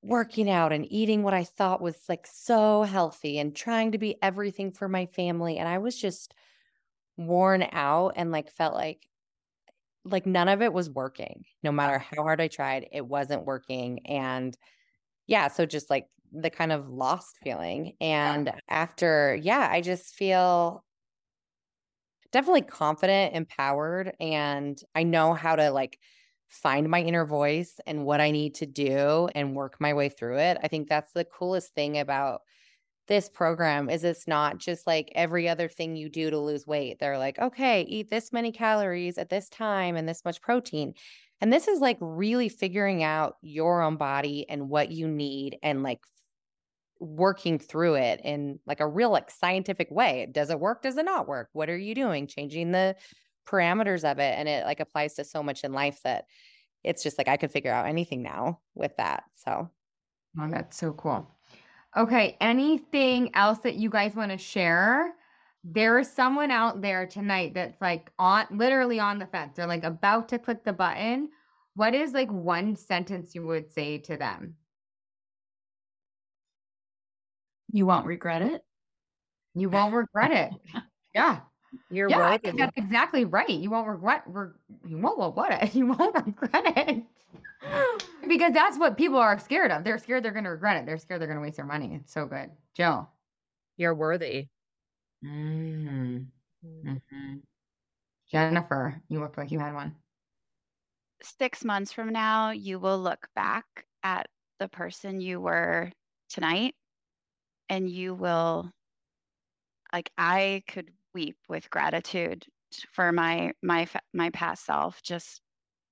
working 0.02 0.50
out 0.50 0.72
and 0.72 0.90
eating 0.92 1.24
what 1.24 1.34
I 1.34 1.44
thought 1.44 1.82
was 1.82 2.08
like 2.08 2.26
so 2.26 2.84
healthy 2.84 3.38
and 3.40 3.56
trying 3.56 3.92
to 3.92 3.98
be 3.98 4.22
everything 4.22 4.72
for 4.72 4.88
my 4.88 5.06
family. 5.08 5.58
And 5.58 5.68
I 5.68 5.78
was 5.80 6.00
just 6.00 6.34
worn 7.18 7.68
out 7.72 8.14
and 8.16 8.32
like 8.32 8.52
felt 8.52 8.76
like 8.76 9.08
like 10.06 10.26
none 10.26 10.48
of 10.48 10.62
it 10.62 10.74
was 10.74 10.90
working. 10.90 11.46
No 11.64 11.72
matter 11.72 12.00
how 12.00 12.24
hard 12.24 12.42
I 12.42 12.48
tried, 12.48 12.88
it 12.92 13.06
wasn't 13.06 13.46
working. 13.46 14.06
And 14.08 14.58
yeah, 15.28 15.50
so 15.50 15.66
just 15.66 15.90
like 15.90 16.08
the 16.32 16.50
kind 16.50 16.72
of 16.72 16.90
lost 16.90 17.38
feeling. 17.44 17.96
And 18.02 18.54
after, 18.70 19.36
yeah, 19.42 19.68
I 19.72 19.82
just 19.82 20.16
feel 20.16 20.86
definitely 22.32 22.62
confident, 22.62 23.36
empowered, 23.36 24.16
and 24.20 24.80
I 24.96 25.04
know 25.04 25.34
how 25.34 25.56
to 25.56 25.72
like 25.72 26.00
find 26.50 26.90
my 26.90 27.02
inner 27.02 27.26
voice 27.26 27.80
and 27.86 28.06
what 28.06 28.20
I 28.20 28.32
need 28.32 28.56
to 28.56 28.66
do 28.66 29.30
and 29.36 29.56
work 29.56 29.78
my 29.80 29.94
way 29.94 30.10
through 30.10 30.40
it. 30.40 30.58
I 30.62 30.68
think 30.68 30.90
that's 30.90 31.14
the 31.14 31.24
coolest 31.24 31.74
thing 31.74 31.98
about 31.98 32.42
this 33.08 33.30
program 33.30 33.90
is 33.90 34.04
it's 34.04 34.28
not 34.28 34.58
just 34.58 34.86
like 34.86 35.12
every 35.16 35.48
other 35.48 35.68
thing 35.68 35.96
you 35.96 36.10
do 36.10 36.30
to 36.30 36.40
lose 36.40 36.68
weight. 36.68 37.00
They're 37.00 37.18
like, 37.18 37.40
okay, 37.40 37.82
eat 37.82 38.10
this 38.10 38.32
many 38.32 38.52
calories 38.52 39.18
at 39.18 39.30
this 39.30 39.50
time 39.50 39.96
and 39.96 40.08
this 40.08 40.26
much 40.26 40.42
protein. 40.42 40.94
And 41.42 41.54
this 41.54 41.68
is 41.68 41.80
like 41.80 41.98
really 42.02 42.50
figuring 42.50 43.04
out 43.04 43.38
your 43.42 43.82
own 43.82 43.98
body 43.98 44.46
and 44.50 44.70
what 44.70 44.92
you 44.92 45.08
need 45.08 45.58
and 45.64 45.84
like 45.84 46.02
working 47.00 47.58
through 47.58 47.96
it 47.96 48.22
in 48.24 48.60
like 48.66 48.80
a 48.80 48.88
real 48.88 49.10
like 49.10 49.32
scientific 49.32 49.90
way. 49.90 50.28
Does 50.32 50.50
it 50.50 50.60
work? 50.60 50.82
Does 50.82 50.98
it 50.98 51.06
not 51.06 51.28
work? 51.28 51.50
What 51.54 51.70
are 51.70 51.78
you 51.78 51.96
doing? 51.96 52.28
Changing 52.28 52.72
the 52.72 52.96
parameters 53.50 54.10
of 54.10 54.20
it. 54.20 54.36
And 54.38 54.48
it 54.48 54.66
like 54.66 54.80
applies 54.80 55.16
to 55.16 55.24
so 55.24 55.42
much 55.42 55.64
in 55.64 55.74
life 55.74 56.02
that 56.04 56.26
it's 56.84 57.04
just 57.04 57.18
like 57.18 57.28
I 57.28 57.38
could 57.38 57.52
figure 57.52 57.72
out 57.72 57.88
anything 57.88 58.22
now 58.22 58.60
with 58.76 58.96
that. 58.98 59.24
So 59.34 59.70
Oh, 60.40 60.48
that's 60.50 60.78
so 60.78 60.94
cool. 60.94 61.28
Okay, 61.98 62.38
anything 62.40 63.32
else 63.36 63.60
that 63.60 63.76
you 63.76 63.90
guys 63.90 64.16
want 64.16 64.32
to 64.32 64.38
share? 64.38 65.14
There 65.64 66.00
is 66.00 66.12
someone 66.12 66.52
out 66.52 66.82
there 66.82 67.08
tonight 67.08 67.54
that's 67.56 67.82
like 67.82 68.12
on 68.20 68.46
literally 68.52 69.00
on 69.00 69.20
the 69.20 69.26
fence. 69.26 69.56
They're 69.56 69.68
like 69.68 69.84
about 69.84 70.30
to 70.30 70.40
click 70.40 70.64
the 70.64 70.74
button. 70.74 71.30
What 71.76 71.96
is 71.96 72.14
like 72.14 72.32
one 72.32 72.76
sentence 72.76 73.34
you 73.34 73.46
would 73.48 73.72
say 73.72 73.98
to 74.00 74.18
them? 74.18 74.56
You 77.72 77.86
won't 77.86 78.06
regret 78.06 78.42
it. 78.42 78.64
You 79.56 79.70
won't 79.70 79.94
regret 79.94 80.32
it. 80.32 80.52
Yeah. 81.16 81.40
You're 81.92 82.10
yeah, 82.10 82.28
I 82.28 82.38
think 82.38 82.58
that's 82.58 82.78
exactly 82.78 83.26
right. 83.26 83.50
You 83.50 83.70
won't 83.70 83.88
regret 83.88 84.24
re- 84.28 84.52
you 84.86 84.98
won't 84.98 85.18
well, 85.18 85.34
what 85.34 85.52
it. 85.64 85.76
You 85.76 85.88
won't 85.88 86.16
regret 86.16 86.78
it. 86.78 87.04
because 88.28 88.54
that's 88.54 88.78
what 88.78 88.98
people 88.98 89.18
are 89.18 89.38
scared 89.40 89.72
of. 89.72 89.84
They're 89.84 89.98
scared 90.00 90.24
they're 90.24 90.32
gonna 90.32 90.52
regret 90.52 90.78
it. 90.78 90.86
They're 90.86 90.98
scared 90.98 91.22
they're 91.22 91.28
gonna 91.28 91.42
waste 91.42 91.58
their 91.58 91.66
money. 91.66 91.96
It's 91.96 92.14
so 92.14 92.26
good. 92.26 92.50
Jill. 92.76 93.10
You're 93.78 93.96
worthy. 93.96 94.48
Mm. 95.24 96.26
hmm 96.64 97.36
Jennifer, 98.32 99.02
you 99.10 99.20
look 99.20 99.38
like 99.38 99.52
you 99.52 99.60
had 99.60 99.74
one. 99.74 99.96
Six 101.22 101.66
months 101.66 101.92
from 101.92 102.12
now, 102.12 102.52
you 102.52 102.80
will 102.80 103.00
look 103.00 103.28
back 103.36 103.66
at 104.04 104.28
the 104.60 104.68
person 104.68 105.20
you 105.20 105.40
were 105.42 105.92
tonight 106.30 106.76
and 107.70 107.90
you 107.90 108.14
will 108.14 108.72
like 109.92 110.12
I 110.18 110.64
could 110.68 110.92
weep 111.14 111.38
with 111.48 111.70
gratitude 111.70 112.46
for 112.92 113.12
my 113.12 113.52
my 113.64 113.88
my 114.14 114.30
past 114.30 114.66
self 114.66 115.02
just 115.04 115.42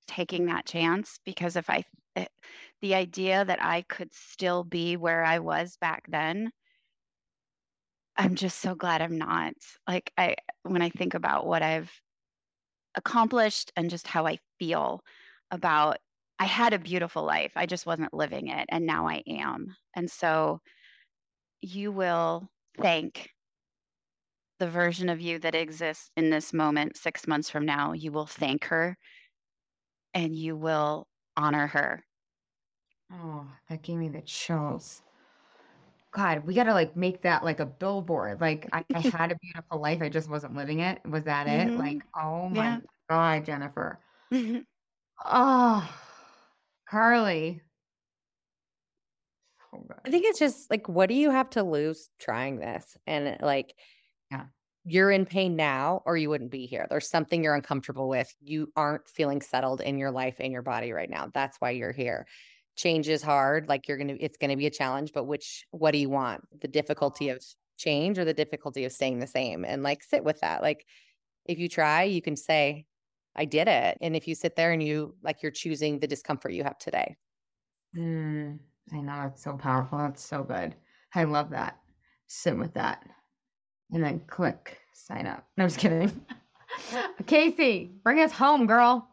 taking 0.06 0.46
that 0.46 0.66
chance 0.66 1.18
because 1.24 1.56
if 1.56 1.68
I 1.68 1.84
eh, 2.16 2.26
the 2.80 2.94
idea 2.94 3.44
that 3.44 3.62
I 3.62 3.82
could 3.82 4.12
still 4.14 4.64
be 4.64 4.96
where 4.96 5.24
I 5.24 5.40
was 5.40 5.76
back 5.80 6.04
then 6.08 6.50
I'm 8.18 8.34
just 8.34 8.58
so 8.58 8.74
glad 8.74 9.00
I'm 9.00 9.16
not. 9.16 9.54
Like 9.86 10.12
I 10.18 10.34
when 10.64 10.82
I 10.82 10.90
think 10.90 11.14
about 11.14 11.46
what 11.46 11.62
I've 11.62 11.90
accomplished 12.96 13.72
and 13.76 13.88
just 13.88 14.08
how 14.08 14.26
I 14.26 14.38
feel 14.58 15.02
about 15.52 15.98
I 16.40 16.46
had 16.46 16.72
a 16.72 16.78
beautiful 16.78 17.24
life. 17.24 17.52
I 17.56 17.66
just 17.66 17.86
wasn't 17.86 18.12
living 18.12 18.48
it 18.48 18.66
and 18.70 18.86
now 18.86 19.08
I 19.08 19.22
am. 19.26 19.76
And 19.94 20.10
so 20.10 20.60
you 21.60 21.92
will 21.92 22.48
thank 22.80 23.30
the 24.58 24.68
version 24.70 25.08
of 25.08 25.20
you 25.20 25.38
that 25.40 25.54
exists 25.54 26.10
in 26.16 26.30
this 26.30 26.52
moment 26.52 26.96
6 26.96 27.26
months 27.26 27.50
from 27.50 27.64
now. 27.64 27.92
You 27.92 28.12
will 28.12 28.26
thank 28.26 28.64
her 28.66 28.96
and 30.14 30.34
you 30.34 30.56
will 30.56 31.08
honor 31.36 31.66
her. 31.68 32.04
Oh, 33.12 33.46
that 33.68 33.82
gave 33.82 33.98
me 33.98 34.08
the 34.08 34.22
chills. 34.22 35.02
God, 36.10 36.46
we 36.46 36.54
gotta 36.54 36.72
like 36.72 36.96
make 36.96 37.22
that 37.22 37.44
like 37.44 37.60
a 37.60 37.66
billboard. 37.66 38.40
Like 38.40 38.68
I, 38.72 38.84
I 38.94 39.00
had 39.00 39.30
a 39.32 39.36
beautiful 39.36 39.80
life, 39.80 40.00
I 40.02 40.08
just 40.08 40.28
wasn't 40.28 40.54
living 40.56 40.80
it. 40.80 41.00
Was 41.06 41.24
that 41.24 41.46
it? 41.46 41.76
Mhm. 41.76 41.78
Like, 41.78 42.02
oh 42.16 42.48
my 42.48 42.78
Yeah. 42.78 42.80
God, 43.10 43.44
Jennifer. 43.44 44.00
Oh, 45.24 45.88
Carly. 46.88 47.62
So 49.70 49.78
good. 49.78 50.00
I 50.04 50.10
think 50.10 50.24
it's 50.26 50.38
just 50.38 50.70
like, 50.70 50.88
what 50.88 51.08
do 51.08 51.14
you 51.14 51.30
have 51.30 51.50
to 51.50 51.62
lose 51.62 52.10
trying 52.18 52.58
this? 52.58 52.96
And 53.06 53.38
like, 53.40 53.74
Yeah. 53.76 53.97
You're 54.88 55.10
in 55.10 55.26
pain 55.26 55.54
now, 55.54 56.02
or 56.06 56.16
you 56.16 56.30
wouldn't 56.30 56.50
be 56.50 56.64
here. 56.64 56.86
There's 56.88 57.08
something 57.08 57.44
you're 57.44 57.54
uncomfortable 57.54 58.08
with. 58.08 58.34
You 58.40 58.72
aren't 58.74 59.06
feeling 59.06 59.42
settled 59.42 59.82
in 59.82 59.98
your 59.98 60.10
life 60.10 60.36
and 60.40 60.52
your 60.52 60.62
body 60.62 60.92
right 60.92 61.10
now. 61.10 61.30
That's 61.34 61.58
why 61.58 61.70
you're 61.70 61.92
here. 61.92 62.26
Change 62.76 63.08
is 63.08 63.22
hard. 63.22 63.68
Like, 63.68 63.86
you're 63.86 63.98
going 63.98 64.08
to, 64.08 64.18
it's 64.18 64.38
going 64.38 64.50
to 64.50 64.56
be 64.56 64.66
a 64.66 64.70
challenge, 64.70 65.12
but 65.12 65.24
which, 65.24 65.66
what 65.72 65.90
do 65.90 65.98
you 65.98 66.08
want? 66.08 66.42
The 66.60 66.68
difficulty 66.68 67.28
of 67.28 67.44
change 67.76 68.18
or 68.18 68.24
the 68.24 68.32
difficulty 68.32 68.84
of 68.86 68.92
staying 68.92 69.18
the 69.18 69.26
same? 69.26 69.64
And 69.64 69.82
like, 69.82 70.02
sit 70.02 70.24
with 70.24 70.40
that. 70.40 70.62
Like, 70.62 70.86
if 71.44 71.58
you 71.58 71.68
try, 71.68 72.04
you 72.04 72.22
can 72.22 72.36
say, 72.36 72.86
I 73.36 73.44
did 73.44 73.68
it. 73.68 73.98
And 74.00 74.16
if 74.16 74.26
you 74.26 74.34
sit 74.34 74.56
there 74.56 74.72
and 74.72 74.82
you, 74.82 75.14
like, 75.22 75.42
you're 75.42 75.52
choosing 75.52 75.98
the 75.98 76.06
discomfort 76.06 76.52
you 76.52 76.64
have 76.64 76.78
today. 76.78 77.16
Mm, 77.96 78.58
I 78.92 79.00
know 79.00 79.24
it's 79.26 79.42
so 79.42 79.56
powerful. 79.56 79.98
That's 79.98 80.24
so 80.24 80.42
good. 80.42 80.74
I 81.14 81.24
love 81.24 81.50
that. 81.50 81.78
Sit 82.26 82.56
with 82.56 82.74
that. 82.74 83.04
And 83.92 84.02
then 84.02 84.20
click 84.26 84.78
sign 84.92 85.26
up. 85.26 85.46
No, 85.56 85.64
I'm 85.64 85.70
just 85.70 85.80
kidding. 85.80 86.24
Casey, 87.26 87.90
bring 88.04 88.20
us 88.20 88.32
home, 88.32 88.66
girl. 88.66 89.08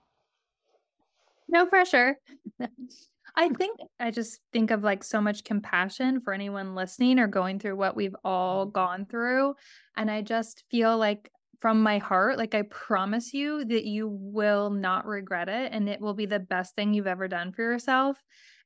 No 1.47 1.65
pressure. 1.65 2.17
I 3.37 3.49
think 3.49 3.79
I 3.99 4.11
just 4.11 4.39
think 4.53 4.71
of 4.71 4.83
like 4.83 5.03
so 5.03 5.19
much 5.19 5.43
compassion 5.43 6.21
for 6.21 6.33
anyone 6.33 6.75
listening 6.75 7.19
or 7.19 7.27
going 7.27 7.59
through 7.59 7.75
what 7.75 7.95
we've 7.95 8.15
all 8.23 8.65
gone 8.65 9.05
through. 9.05 9.55
And 9.97 10.09
I 10.09 10.21
just 10.21 10.63
feel 10.71 10.97
like 10.97 11.29
from 11.59 11.83
my 11.83 11.97
heart, 11.97 12.37
like 12.37 12.55
I 12.55 12.63
promise 12.63 13.33
you 13.33 13.65
that 13.65 13.85
you 13.85 14.07
will 14.07 14.69
not 14.69 15.05
regret 15.05 15.49
it 15.49 15.71
and 15.73 15.89
it 15.89 15.99
will 15.99 16.13
be 16.13 16.25
the 16.25 16.39
best 16.39 16.75
thing 16.75 16.93
you've 16.93 17.07
ever 17.07 17.27
done 17.27 17.51
for 17.51 17.61
yourself. 17.61 18.17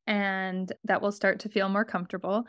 And 0.06 0.72
that 0.86 1.02
will 1.02 1.12
start 1.12 1.40
to 1.42 1.50
feel 1.50 1.70
more 1.70 1.86
comfortable. 1.86 2.46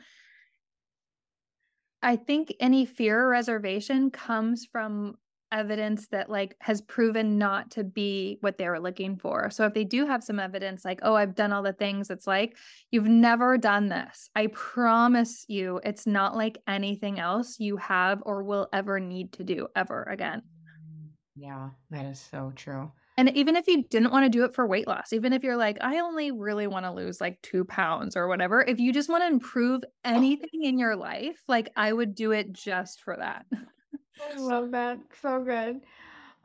I 2.02 2.16
think 2.16 2.54
any 2.60 2.86
fear 2.86 3.24
or 3.24 3.28
reservation 3.28 4.10
comes 4.10 4.66
from 4.66 5.16
evidence 5.52 6.06
that 6.08 6.30
like 6.30 6.54
has 6.60 6.80
proven 6.80 7.36
not 7.36 7.70
to 7.72 7.84
be 7.84 8.38
what 8.40 8.56
they 8.56 8.68
were 8.68 8.80
looking 8.80 9.16
for. 9.16 9.50
So 9.50 9.66
if 9.66 9.74
they 9.74 9.84
do 9.84 10.06
have 10.06 10.22
some 10.22 10.38
evidence 10.38 10.84
like, 10.84 11.00
oh, 11.02 11.14
I've 11.14 11.34
done 11.34 11.52
all 11.52 11.62
the 11.62 11.72
things, 11.72 12.10
it's 12.10 12.26
like 12.26 12.56
you've 12.90 13.08
never 13.08 13.58
done 13.58 13.88
this. 13.88 14.30
I 14.34 14.48
promise 14.48 15.44
you 15.48 15.80
it's 15.84 16.06
not 16.06 16.36
like 16.36 16.58
anything 16.68 17.18
else 17.18 17.58
you 17.58 17.76
have 17.78 18.22
or 18.24 18.42
will 18.42 18.68
ever 18.72 19.00
need 19.00 19.32
to 19.34 19.44
do 19.44 19.68
ever 19.74 20.04
again. 20.04 20.42
Mm, 20.42 21.08
yeah, 21.34 21.70
that 21.90 22.06
is 22.06 22.20
so 22.20 22.52
true. 22.54 22.90
And 23.16 23.28
even 23.36 23.56
if 23.56 23.66
you 23.66 23.82
didn't 23.84 24.12
want 24.12 24.24
to 24.24 24.30
do 24.30 24.44
it 24.44 24.54
for 24.54 24.66
weight 24.66 24.86
loss, 24.86 25.12
even 25.12 25.32
if 25.32 25.42
you're 25.42 25.56
like, 25.56 25.76
I 25.80 25.98
only 25.98 26.30
really 26.30 26.66
want 26.66 26.86
to 26.86 26.92
lose 26.92 27.20
like 27.20 27.40
two 27.42 27.64
pounds 27.64 28.16
or 28.16 28.28
whatever, 28.28 28.62
if 28.62 28.78
you 28.78 28.92
just 28.92 29.08
want 29.08 29.22
to 29.22 29.28
improve 29.28 29.82
oh. 29.84 29.88
anything 30.04 30.64
in 30.64 30.78
your 30.78 30.96
life, 30.96 31.42
like 31.48 31.70
I 31.76 31.92
would 31.92 32.14
do 32.14 32.30
it 32.32 32.52
just 32.52 33.02
for 33.02 33.16
that. 33.16 33.46
I 33.52 34.38
love 34.38 34.70
that. 34.70 34.98
So 35.20 35.42
good. 35.42 35.80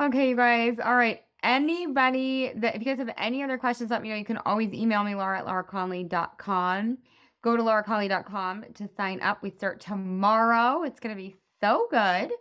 Okay, 0.01 0.29
you 0.29 0.35
guys. 0.35 0.77
All 0.83 0.95
right. 0.95 1.21
Anybody 1.43 2.51
that, 2.55 2.75
if 2.75 2.81
you 2.81 2.85
guys 2.85 2.97
have 2.97 3.13
any 3.17 3.43
other 3.43 3.57
questions, 3.57 3.91
let 3.91 4.01
me 4.01 4.09
know. 4.09 4.15
You 4.15 4.25
can 4.25 4.39
always 4.39 4.73
email 4.73 5.03
me, 5.03 5.15
Laura 5.15 5.39
at 5.39 5.45
lauraconley.com. 5.45 6.97
Go 7.43 7.55
to 7.55 7.61
lauraconley.com 7.61 8.65
to 8.73 8.89
sign 8.97 9.21
up. 9.21 9.43
We 9.43 9.51
start 9.51 9.79
tomorrow. 9.79 10.83
It's 10.83 10.99
going 10.99 11.15
to 11.15 11.21
be 11.21 11.35
so 11.61 11.87
good. 11.91 12.31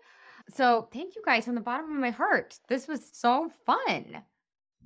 So 0.51 0.89
thank 0.93 1.17
you 1.17 1.23
guys 1.25 1.45
from 1.45 1.55
the 1.55 1.61
bottom 1.61 1.91
of 1.91 2.01
my 2.01 2.11
heart. 2.11 2.59
This 2.69 2.87
was 2.87 3.01
so 3.13 3.51
fun. 3.67 4.23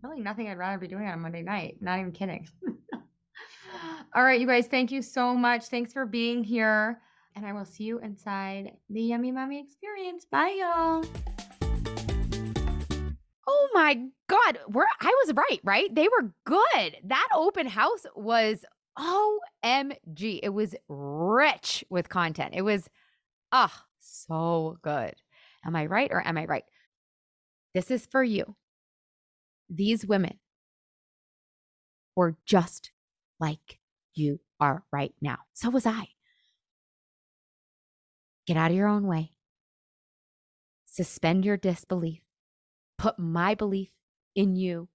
Really 0.02 0.20
nothing 0.20 0.48
I'd 0.48 0.58
rather 0.58 0.78
be 0.78 0.88
doing 0.88 1.06
on 1.06 1.14
a 1.14 1.16
Monday 1.16 1.42
night. 1.42 1.78
Not 1.80 1.98
even 1.98 2.12
kidding. 2.12 2.48
All 4.14 4.24
right, 4.24 4.40
you 4.40 4.46
guys, 4.46 4.66
thank 4.66 4.90
you 4.90 5.02
so 5.02 5.34
much. 5.34 5.66
Thanks 5.66 5.92
for 5.92 6.06
being 6.06 6.44
here. 6.44 7.00
And 7.34 7.44
I 7.44 7.52
will 7.52 7.64
see 7.64 7.84
you 7.84 7.98
inside 7.98 8.72
the 8.88 9.02
Yummy 9.02 9.32
Mummy 9.32 9.60
experience. 9.60 10.24
Bye, 10.30 10.56
y'all. 10.58 11.04
Oh 13.46 13.68
my 13.74 13.94
God. 14.28 14.58
We're, 14.68 14.86
I 15.00 15.24
was 15.24 15.34
right, 15.34 15.60
right? 15.64 15.94
They 15.94 16.08
were 16.08 16.32
good. 16.44 16.96
That 17.04 17.28
open 17.34 17.66
house 17.66 18.04
was 18.14 18.64
OMG. 18.98 20.40
It 20.42 20.52
was 20.52 20.74
rich 20.88 21.84
with 21.90 22.08
content. 22.08 22.54
It 22.54 22.62
was, 22.62 22.88
ah, 23.52 23.84
so 24.00 24.78
good. 24.82 25.14
Am 25.64 25.76
I 25.76 25.86
right 25.86 26.10
or 26.10 26.26
am 26.26 26.38
I 26.38 26.44
right? 26.44 26.64
This 27.74 27.90
is 27.90 28.06
for 28.06 28.22
you. 28.22 28.56
These 29.68 30.06
women 30.06 30.38
were 32.16 32.36
just 32.46 32.90
like 33.38 33.78
you 34.14 34.40
are 34.60 34.84
right 34.92 35.14
now. 35.20 35.38
So 35.54 35.70
was 35.70 35.86
I. 35.86 36.08
Get 38.46 38.56
out 38.56 38.70
of 38.70 38.76
your 38.76 38.88
own 38.88 39.06
way. 39.06 39.32
Suspend 40.86 41.44
your 41.44 41.56
disbelief. 41.56 42.22
Put 42.96 43.18
my 43.18 43.54
belief 43.54 43.90
in 44.34 44.56
you 44.56 44.88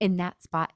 in 0.00 0.16
that 0.16 0.42
spot. 0.42 0.72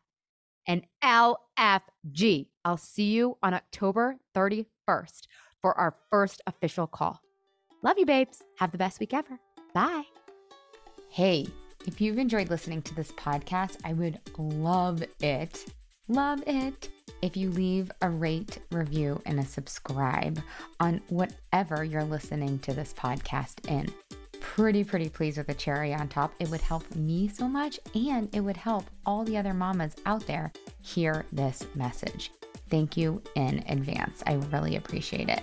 And 0.66 0.84
LFG. 1.02 2.46
I'll 2.64 2.76
see 2.76 3.10
you 3.10 3.36
on 3.42 3.52
October 3.52 4.16
31st 4.34 5.26
for 5.60 5.76
our 5.78 5.96
first 6.10 6.40
official 6.46 6.86
call. 6.86 7.20
Love 7.82 7.98
you, 7.98 8.04
babes. 8.06 8.42
Have 8.56 8.72
the 8.72 8.78
best 8.78 9.00
week 9.00 9.14
ever. 9.14 9.38
Bye. 9.72 10.04
Hey, 11.08 11.46
if 11.86 12.00
you've 12.00 12.18
enjoyed 12.18 12.50
listening 12.50 12.82
to 12.82 12.94
this 12.94 13.10
podcast, 13.12 13.78
I 13.84 13.94
would 13.94 14.20
love 14.36 15.02
it, 15.20 15.64
love 16.08 16.42
it 16.46 16.90
if 17.22 17.36
you 17.36 17.50
leave 17.50 17.90
a 18.02 18.10
rate, 18.10 18.58
review, 18.70 19.20
and 19.24 19.40
a 19.40 19.44
subscribe 19.46 20.40
on 20.78 21.00
whatever 21.08 21.82
you're 21.82 22.04
listening 22.04 22.58
to 22.60 22.74
this 22.74 22.92
podcast 22.92 23.66
in. 23.66 23.92
Pretty, 24.40 24.84
pretty 24.84 25.08
pleased 25.08 25.38
with 25.38 25.46
the 25.46 25.54
cherry 25.54 25.94
on 25.94 26.08
top. 26.08 26.34
It 26.38 26.50
would 26.50 26.60
help 26.60 26.94
me 26.94 27.28
so 27.28 27.48
much 27.48 27.80
and 27.94 28.28
it 28.34 28.40
would 28.40 28.56
help 28.56 28.84
all 29.06 29.24
the 29.24 29.38
other 29.38 29.54
mamas 29.54 29.94
out 30.04 30.26
there 30.26 30.52
hear 30.82 31.24
this 31.32 31.64
message. 31.74 32.30
Thank 32.68 32.96
you 32.96 33.22
in 33.36 33.64
advance. 33.68 34.22
I 34.26 34.34
really 34.34 34.76
appreciate 34.76 35.28
it. 35.28 35.42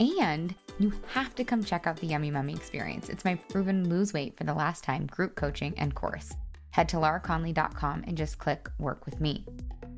And 0.00 0.54
you 0.78 0.92
have 1.12 1.34
to 1.36 1.44
come 1.44 1.62
check 1.62 1.86
out 1.86 1.96
the 1.96 2.06
Yummy 2.06 2.30
Mummy 2.30 2.54
experience. 2.54 3.08
It's 3.08 3.24
my 3.24 3.34
proven 3.34 3.88
lose 3.88 4.12
weight 4.12 4.36
for 4.36 4.44
the 4.44 4.54
last 4.54 4.84
time 4.84 5.06
group 5.06 5.34
coaching 5.34 5.74
and 5.76 5.94
course. 5.94 6.34
Head 6.70 6.88
to 6.90 6.96
lauraconley.com 6.96 8.04
and 8.06 8.16
just 8.16 8.38
click 8.38 8.68
work 8.78 9.04
with 9.04 9.20
me. 9.20 9.44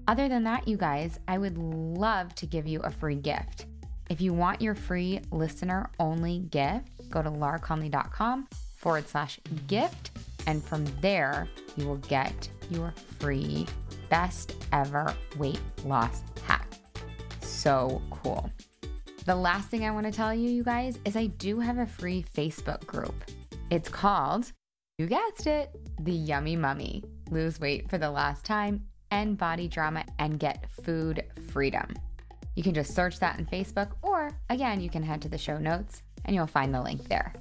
Other 0.07 0.29
than 0.29 0.45
that, 0.45 0.69
you 0.69 0.77
guys, 0.77 1.19
I 1.29 1.39
would 1.39 1.57
love 1.57 2.35
to 2.35 2.47
give 2.47 2.67
you 2.67 2.81
a 2.81 2.91
free 2.91 3.15
gift. 3.15 3.67
If 4.11 4.21
you 4.21 4.35
want 4.35 4.61
your 4.61 4.75
free 4.75 5.21
listener 5.31 5.89
only 5.99 6.41
gift, 6.41 7.11
go 7.11 7.23
to 7.23 7.31
lauraconley.com 7.31 8.49
forward 8.77 9.09
slash 9.09 9.41
gift. 9.67 10.11
And 10.47 10.63
from 10.63 10.85
there, 11.01 11.49
you 11.77 11.87
will 11.87 11.97
get 11.97 12.49
your 12.71 12.93
free 13.19 13.67
best 14.11 14.55
ever 14.73 15.15
weight 15.39 15.61
loss 15.85 16.23
hack. 16.47 16.69
So 17.41 18.03
cool. 18.11 18.51
The 19.25 19.35
last 19.35 19.69
thing 19.71 19.87
I 19.87 19.91
want 19.91 20.05
to 20.05 20.13
tell 20.13 20.35
you, 20.35 20.51
you 20.51 20.63
guys, 20.63 20.99
is 21.07 21.17
I 21.17 21.27
do 21.27 21.59
have 21.59 21.79
a 21.79 21.87
free 21.87 22.27
Facebook 22.37 22.85
group. 22.85 23.15
It's 23.71 23.89
called, 23.89 24.53
you 24.99 25.07
guessed 25.07 25.47
it, 25.47 25.75
The 26.01 26.13
Yummy 26.13 26.57
Mummy. 26.57 27.03
Lose 27.31 27.59
weight 27.59 27.89
for 27.89 27.97
the 27.97 28.11
last 28.11 28.45
time, 28.45 28.85
end 29.11 29.39
body 29.39 29.67
drama, 29.67 30.05
and 30.19 30.39
get 30.39 30.67
food 30.83 31.25
freedom. 31.51 31.95
You 32.55 32.63
can 32.63 32.75
just 32.75 32.95
search 32.95 33.19
that 33.21 33.39
in 33.39 33.47
Facebook, 33.47 33.93
or 34.03 34.31
again, 34.51 34.83
you 34.83 34.91
can 34.91 35.03
head 35.03 35.23
to 35.23 35.31
the 35.31 35.39
show 35.39 35.57
notes 35.57 36.03
and 36.27 36.37
you'll 36.37 36.47
find 36.47 36.75
the 36.75 36.83
link 36.83 37.09
there. 37.09 37.33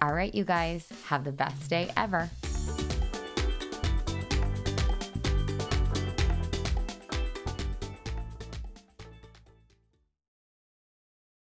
All 0.00 0.14
right, 0.14 0.34
you 0.34 0.44
guys, 0.44 0.88
have 1.08 1.24
the 1.24 1.32
best 1.32 1.68
day 1.68 1.90
ever. 1.94 2.30